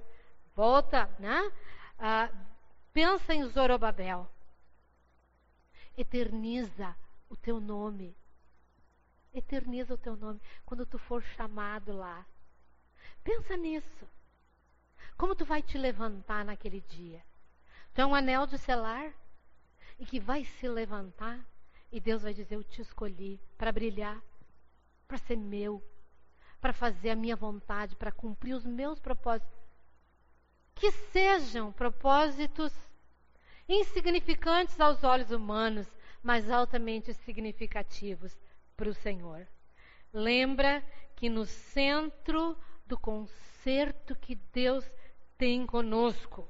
Volta, 0.54 1.06
né? 1.18 1.52
Ah, 1.98 2.30
pensa 2.92 3.34
em 3.34 3.44
Zorobabel. 3.48 4.28
Eterniza 5.96 6.96
o 7.28 7.36
teu 7.36 7.60
nome. 7.60 8.16
Eterniza 9.32 9.94
o 9.94 9.98
teu 9.98 10.16
nome 10.16 10.40
quando 10.64 10.86
tu 10.86 10.98
for 10.98 11.22
chamado 11.22 11.92
lá. 11.92 12.24
Pensa 13.22 13.56
nisso. 13.56 14.08
Como 15.16 15.34
tu 15.34 15.44
vai 15.44 15.62
te 15.62 15.76
levantar 15.76 16.44
naquele 16.44 16.80
dia? 16.80 17.22
É 17.94 18.06
um 18.06 18.14
anel 18.14 18.46
de 18.46 18.56
selar 18.58 19.12
e 19.98 20.06
que 20.06 20.20
vai 20.20 20.44
se 20.44 20.68
levantar 20.68 21.44
e 21.90 22.00
Deus 22.00 22.22
vai 22.22 22.34
dizer: 22.34 22.54
Eu 22.54 22.64
te 22.64 22.80
escolhi 22.80 23.40
para 23.56 23.72
brilhar, 23.72 24.22
para 25.06 25.18
ser 25.18 25.36
meu, 25.36 25.82
para 26.60 26.72
fazer 26.72 27.10
a 27.10 27.16
minha 27.16 27.36
vontade, 27.36 27.96
para 27.96 28.12
cumprir 28.12 28.54
os 28.54 28.64
meus 28.64 29.00
propósitos. 29.00 29.58
Que 30.74 30.92
sejam 30.92 31.72
propósitos 31.72 32.72
insignificantes 33.68 34.78
aos 34.80 35.02
olhos 35.02 35.30
humanos, 35.30 35.86
mas 36.22 36.50
altamente 36.50 37.12
significativos 37.12 38.36
para 38.76 38.88
o 38.88 38.94
Senhor. 38.94 39.46
Lembra 40.12 40.82
que 41.16 41.28
no 41.28 41.44
centro 41.44 42.56
do 42.86 42.98
concerto 42.98 44.14
que 44.14 44.36
Deus 44.52 44.88
tem 45.36 45.66
conosco 45.66 46.48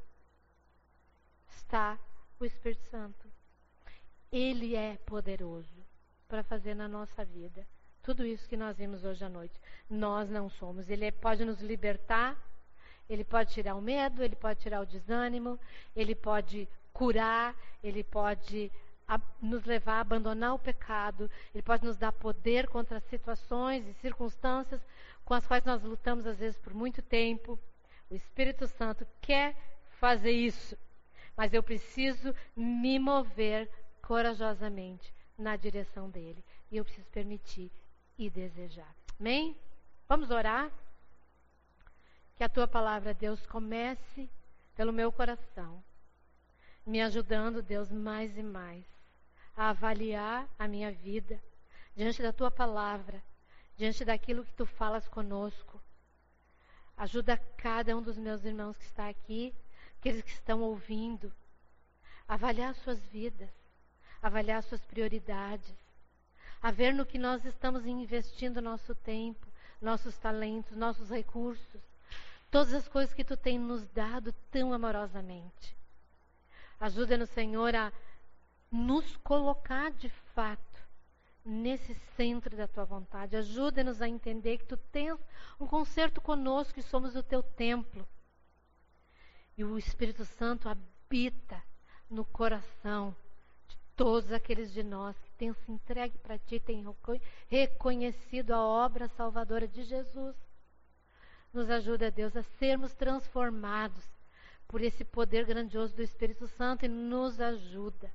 está 1.69 1.99
o 2.41 2.47
Espírito 2.47 2.83
Santo. 2.91 3.31
Ele 4.33 4.75
é 4.75 4.97
poderoso 5.05 5.85
para 6.27 6.43
fazer 6.43 6.75
na 6.75 6.89
nossa 6.89 7.25
vida 7.27 7.67
tudo 8.03 8.25
isso 8.25 8.49
que 8.49 8.57
nós 8.57 8.79
vimos 8.79 9.05
hoje 9.05 9.23
à 9.23 9.29
noite. 9.29 9.61
Nós 9.89 10.31
não 10.31 10.49
somos. 10.49 10.89
Ele 10.89 11.13
pode 11.13 11.45
nos 11.45 11.61
libertar, 11.61 12.35
ele 13.07 13.23
pode 13.23 13.53
tirar 13.53 13.75
o 13.75 13.83
medo, 13.83 14.23
ele 14.23 14.35
pode 14.35 14.61
tirar 14.61 14.81
o 14.81 14.87
desânimo, 14.87 15.61
ele 15.95 16.15
pode 16.15 16.67
curar, 16.91 17.55
ele 17.85 18.03
pode 18.03 18.73
nos 19.41 19.65
levar 19.65 19.97
a 19.97 20.01
abandonar 20.01 20.55
o 20.55 20.59
pecado, 20.59 21.31
ele 21.55 21.63
pode 21.63 21.85
nos 21.85 21.99
dar 21.99 22.13
poder 22.13 22.67
contra 22.69 23.01
situações 23.01 23.87
e 23.87 23.93
circunstâncias 23.95 24.81
com 25.23 25.35
as 25.35 25.47
quais 25.47 25.65
nós 25.65 25.83
lutamos 25.83 26.27
às 26.27 26.39
vezes 26.39 26.59
por 26.59 26.73
muito 26.73 27.03
tempo. 27.03 27.59
O 28.11 28.15
Espírito 28.15 28.67
Santo 28.67 29.07
quer 29.21 29.55
fazer 29.99 30.33
isso, 30.33 30.77
mas 31.39 31.55
eu 31.55 31.63
preciso 31.63 32.35
me 32.57 32.99
mover 32.99 33.71
corajosamente 34.03 35.15
na 35.39 35.55
direção 35.55 36.11
dele. 36.11 36.45
E 36.69 36.77
eu 36.77 36.85
preciso 36.85 37.07
permitir 37.11 37.71
e 38.19 38.29
desejar. 38.29 38.93
Amém? 39.21 39.57
Vamos 40.09 40.33
orar? 40.33 40.69
Que 42.35 42.43
a 42.43 42.49
tua 42.49 42.67
palavra, 42.67 43.15
Deus, 43.15 43.47
comece 43.47 44.29
pelo 44.75 44.93
meu 44.93 45.13
coração, 45.13 45.81
me 46.85 47.01
ajudando, 47.01 47.63
Deus, 47.63 47.93
mais 47.93 48.37
e 48.37 48.43
mais 48.43 48.85
a 49.57 49.71
avaliar 49.71 50.49
a 50.59 50.67
minha 50.67 50.91
vida 50.91 51.41
diante 51.95 52.21
da 52.21 52.33
tua 52.33 52.51
palavra, 52.51 53.23
diante 53.77 54.05
daquilo 54.05 54.45
que 54.45 54.55
tu 54.55 54.67
falas 54.67 55.07
conosco. 55.07 55.81
Ajuda 56.97 57.37
cada 57.57 57.97
um 57.97 58.03
dos 58.03 58.19
meus 58.19 58.45
irmãos 58.45 58.77
que 58.77 58.85
está 58.85 59.09
aqui, 59.09 59.55
aqueles 60.09 60.23
que 60.23 60.31
estão 60.31 60.63
ouvindo, 60.63 61.31
avaliar 62.27 62.75
suas 62.77 62.99
vidas, 63.07 63.51
avaliar 64.23 64.63
suas 64.63 64.81
prioridades, 64.87 65.75
a 66.63 66.71
ver 66.71 66.95
no 66.95 67.05
que 67.05 67.19
nós 67.19 67.45
estamos 67.45 67.85
investindo 67.85 68.63
nosso 68.63 68.95
tempo, 68.95 69.47
nossos 69.81 70.17
talentos, 70.17 70.75
nossos 70.75 71.11
recursos, 71.11 71.83
todas 72.51 72.73
as 72.73 72.89
coisas 72.89 73.15
que 73.15 73.23
tu 73.23 73.37
tem 73.37 73.59
nos 73.59 73.87
dado 73.89 74.33
tão 74.51 74.73
amorosamente. 74.73 75.77
Ajuda-nos, 76.81 77.29
Senhor, 77.31 77.75
a 77.75 77.93
nos 78.73 79.17
colocar 79.19 79.91
de 79.91 80.09
fato 80.35 80.83
nesse 81.45 81.95
centro 82.17 82.57
da 82.57 82.67
tua 82.67 82.85
vontade. 82.85 83.37
Ajuda-nos 83.37 84.01
a 84.01 84.09
entender 84.09 84.57
que 84.57 84.67
tu 84.67 84.77
tens 84.77 85.19
um 85.61 85.67
concerto 85.67 86.19
conosco 86.21 86.81
e 86.81 86.83
somos 86.83 87.15
o 87.15 87.23
teu 87.23 87.43
templo. 87.43 88.09
E 89.59 89.65
o 89.65 89.77
Espírito 89.77 90.25
Santo 90.25 90.69
habita 90.69 91.61
no 92.09 92.25
coração 92.25 93.13
de 93.67 93.77
todos 93.97 94.31
aqueles 94.31 94.73
de 94.73 94.85
nós 94.85 95.19
que 95.19 95.33
têm 95.33 95.53
se 95.53 95.73
entregue 95.73 96.17
para 96.19 96.39
ti, 96.39 96.61
têm 96.61 96.87
reconhecido 97.49 98.53
a 98.53 98.65
obra 98.65 99.09
salvadora 99.09 99.67
de 99.67 99.83
Jesus. 99.83 100.37
Nos 101.53 101.69
ajuda, 101.69 102.09
Deus, 102.09 102.37
a 102.37 102.45
sermos 102.45 102.95
transformados 102.95 104.09
por 104.69 104.81
esse 104.81 105.05
poder 105.05 105.45
grandioso 105.45 105.97
do 105.97 106.03
Espírito 106.03 106.47
Santo 106.47 106.85
e 106.85 106.89
nos 106.89 107.41
ajuda 107.41 108.15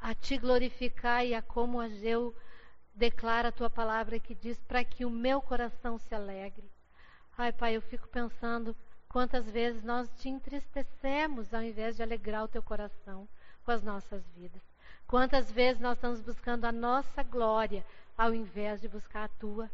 a 0.00 0.14
te 0.14 0.38
glorificar 0.38 1.26
e 1.26 1.34
a 1.34 1.42
como 1.42 1.80
Ageu 1.80 2.36
declara 2.94 3.48
a 3.48 3.52
tua 3.52 3.68
palavra 3.68 4.20
que 4.20 4.32
diz 4.32 4.60
para 4.60 4.84
que 4.84 5.04
o 5.04 5.10
meu 5.10 5.42
coração 5.42 5.98
se 5.98 6.14
alegre. 6.14 6.70
Ai, 7.36 7.52
Pai, 7.52 7.74
eu 7.74 7.82
fico 7.82 8.06
pensando 8.06 8.76
quantas 9.12 9.48
vezes 9.50 9.84
nós 9.84 10.10
te 10.16 10.30
entristecemos 10.30 11.52
ao 11.52 11.62
invés 11.62 11.96
de 11.96 12.02
alegrar 12.02 12.44
o 12.44 12.48
teu 12.48 12.62
coração 12.62 13.28
com 13.62 13.70
as 13.70 13.82
nossas 13.82 14.26
vidas. 14.34 14.62
Quantas 15.06 15.52
vezes 15.52 15.80
nós 15.80 15.98
estamos 15.98 16.20
buscando 16.22 16.64
a 16.64 16.72
nossa 16.72 17.22
glória 17.22 17.84
ao 18.16 18.34
invés 18.34 18.80
de 18.80 18.88
buscar 18.88 19.24
a 19.24 19.28
tua. 19.28 19.70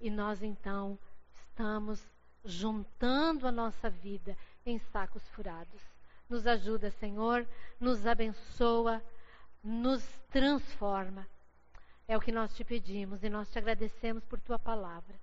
E 0.00 0.08
nós 0.08 0.40
então 0.40 0.96
estamos 1.34 2.00
juntando 2.44 3.46
a 3.46 3.52
nossa 3.52 3.90
vida 3.90 4.36
em 4.64 4.78
sacos 4.78 5.26
furados. 5.30 5.82
Nos 6.28 6.46
ajuda, 6.46 6.90
Senhor, 6.92 7.46
nos 7.80 8.06
abençoa, 8.06 9.02
nos 9.62 10.02
transforma. 10.30 11.26
É 12.06 12.16
o 12.16 12.20
que 12.20 12.30
nós 12.30 12.54
te 12.54 12.64
pedimos 12.64 13.24
e 13.24 13.28
nós 13.28 13.50
te 13.50 13.58
agradecemos 13.58 14.24
por 14.24 14.40
tua 14.40 14.58
palavra. 14.58 15.14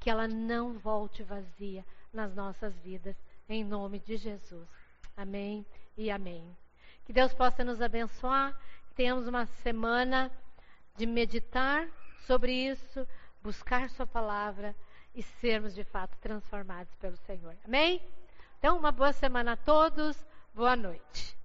Que 0.00 0.10
ela 0.10 0.26
não 0.26 0.78
volte 0.78 1.22
vazia 1.22 1.84
nas 2.12 2.34
nossas 2.34 2.78
vidas, 2.78 3.16
em 3.48 3.64
nome 3.64 3.98
de 3.98 4.16
Jesus. 4.16 4.68
Amém 5.16 5.64
e 5.96 6.10
amém. 6.10 6.56
Que 7.04 7.12
Deus 7.12 7.32
possa 7.32 7.64
nos 7.64 7.80
abençoar, 7.80 8.58
que 8.88 8.94
tenhamos 8.94 9.26
uma 9.26 9.46
semana 9.46 10.30
de 10.96 11.06
meditar 11.06 11.88
sobre 12.26 12.52
isso, 12.52 13.06
buscar 13.42 13.88
Sua 13.90 14.06
palavra 14.06 14.74
e 15.14 15.22
sermos 15.22 15.74
de 15.74 15.84
fato 15.84 16.16
transformados 16.18 16.94
pelo 16.96 17.16
Senhor. 17.16 17.56
Amém? 17.64 18.02
Então, 18.58 18.76
uma 18.76 18.92
boa 18.92 19.12
semana 19.12 19.52
a 19.52 19.56
todos. 19.56 20.16
Boa 20.54 20.76
noite. 20.76 21.37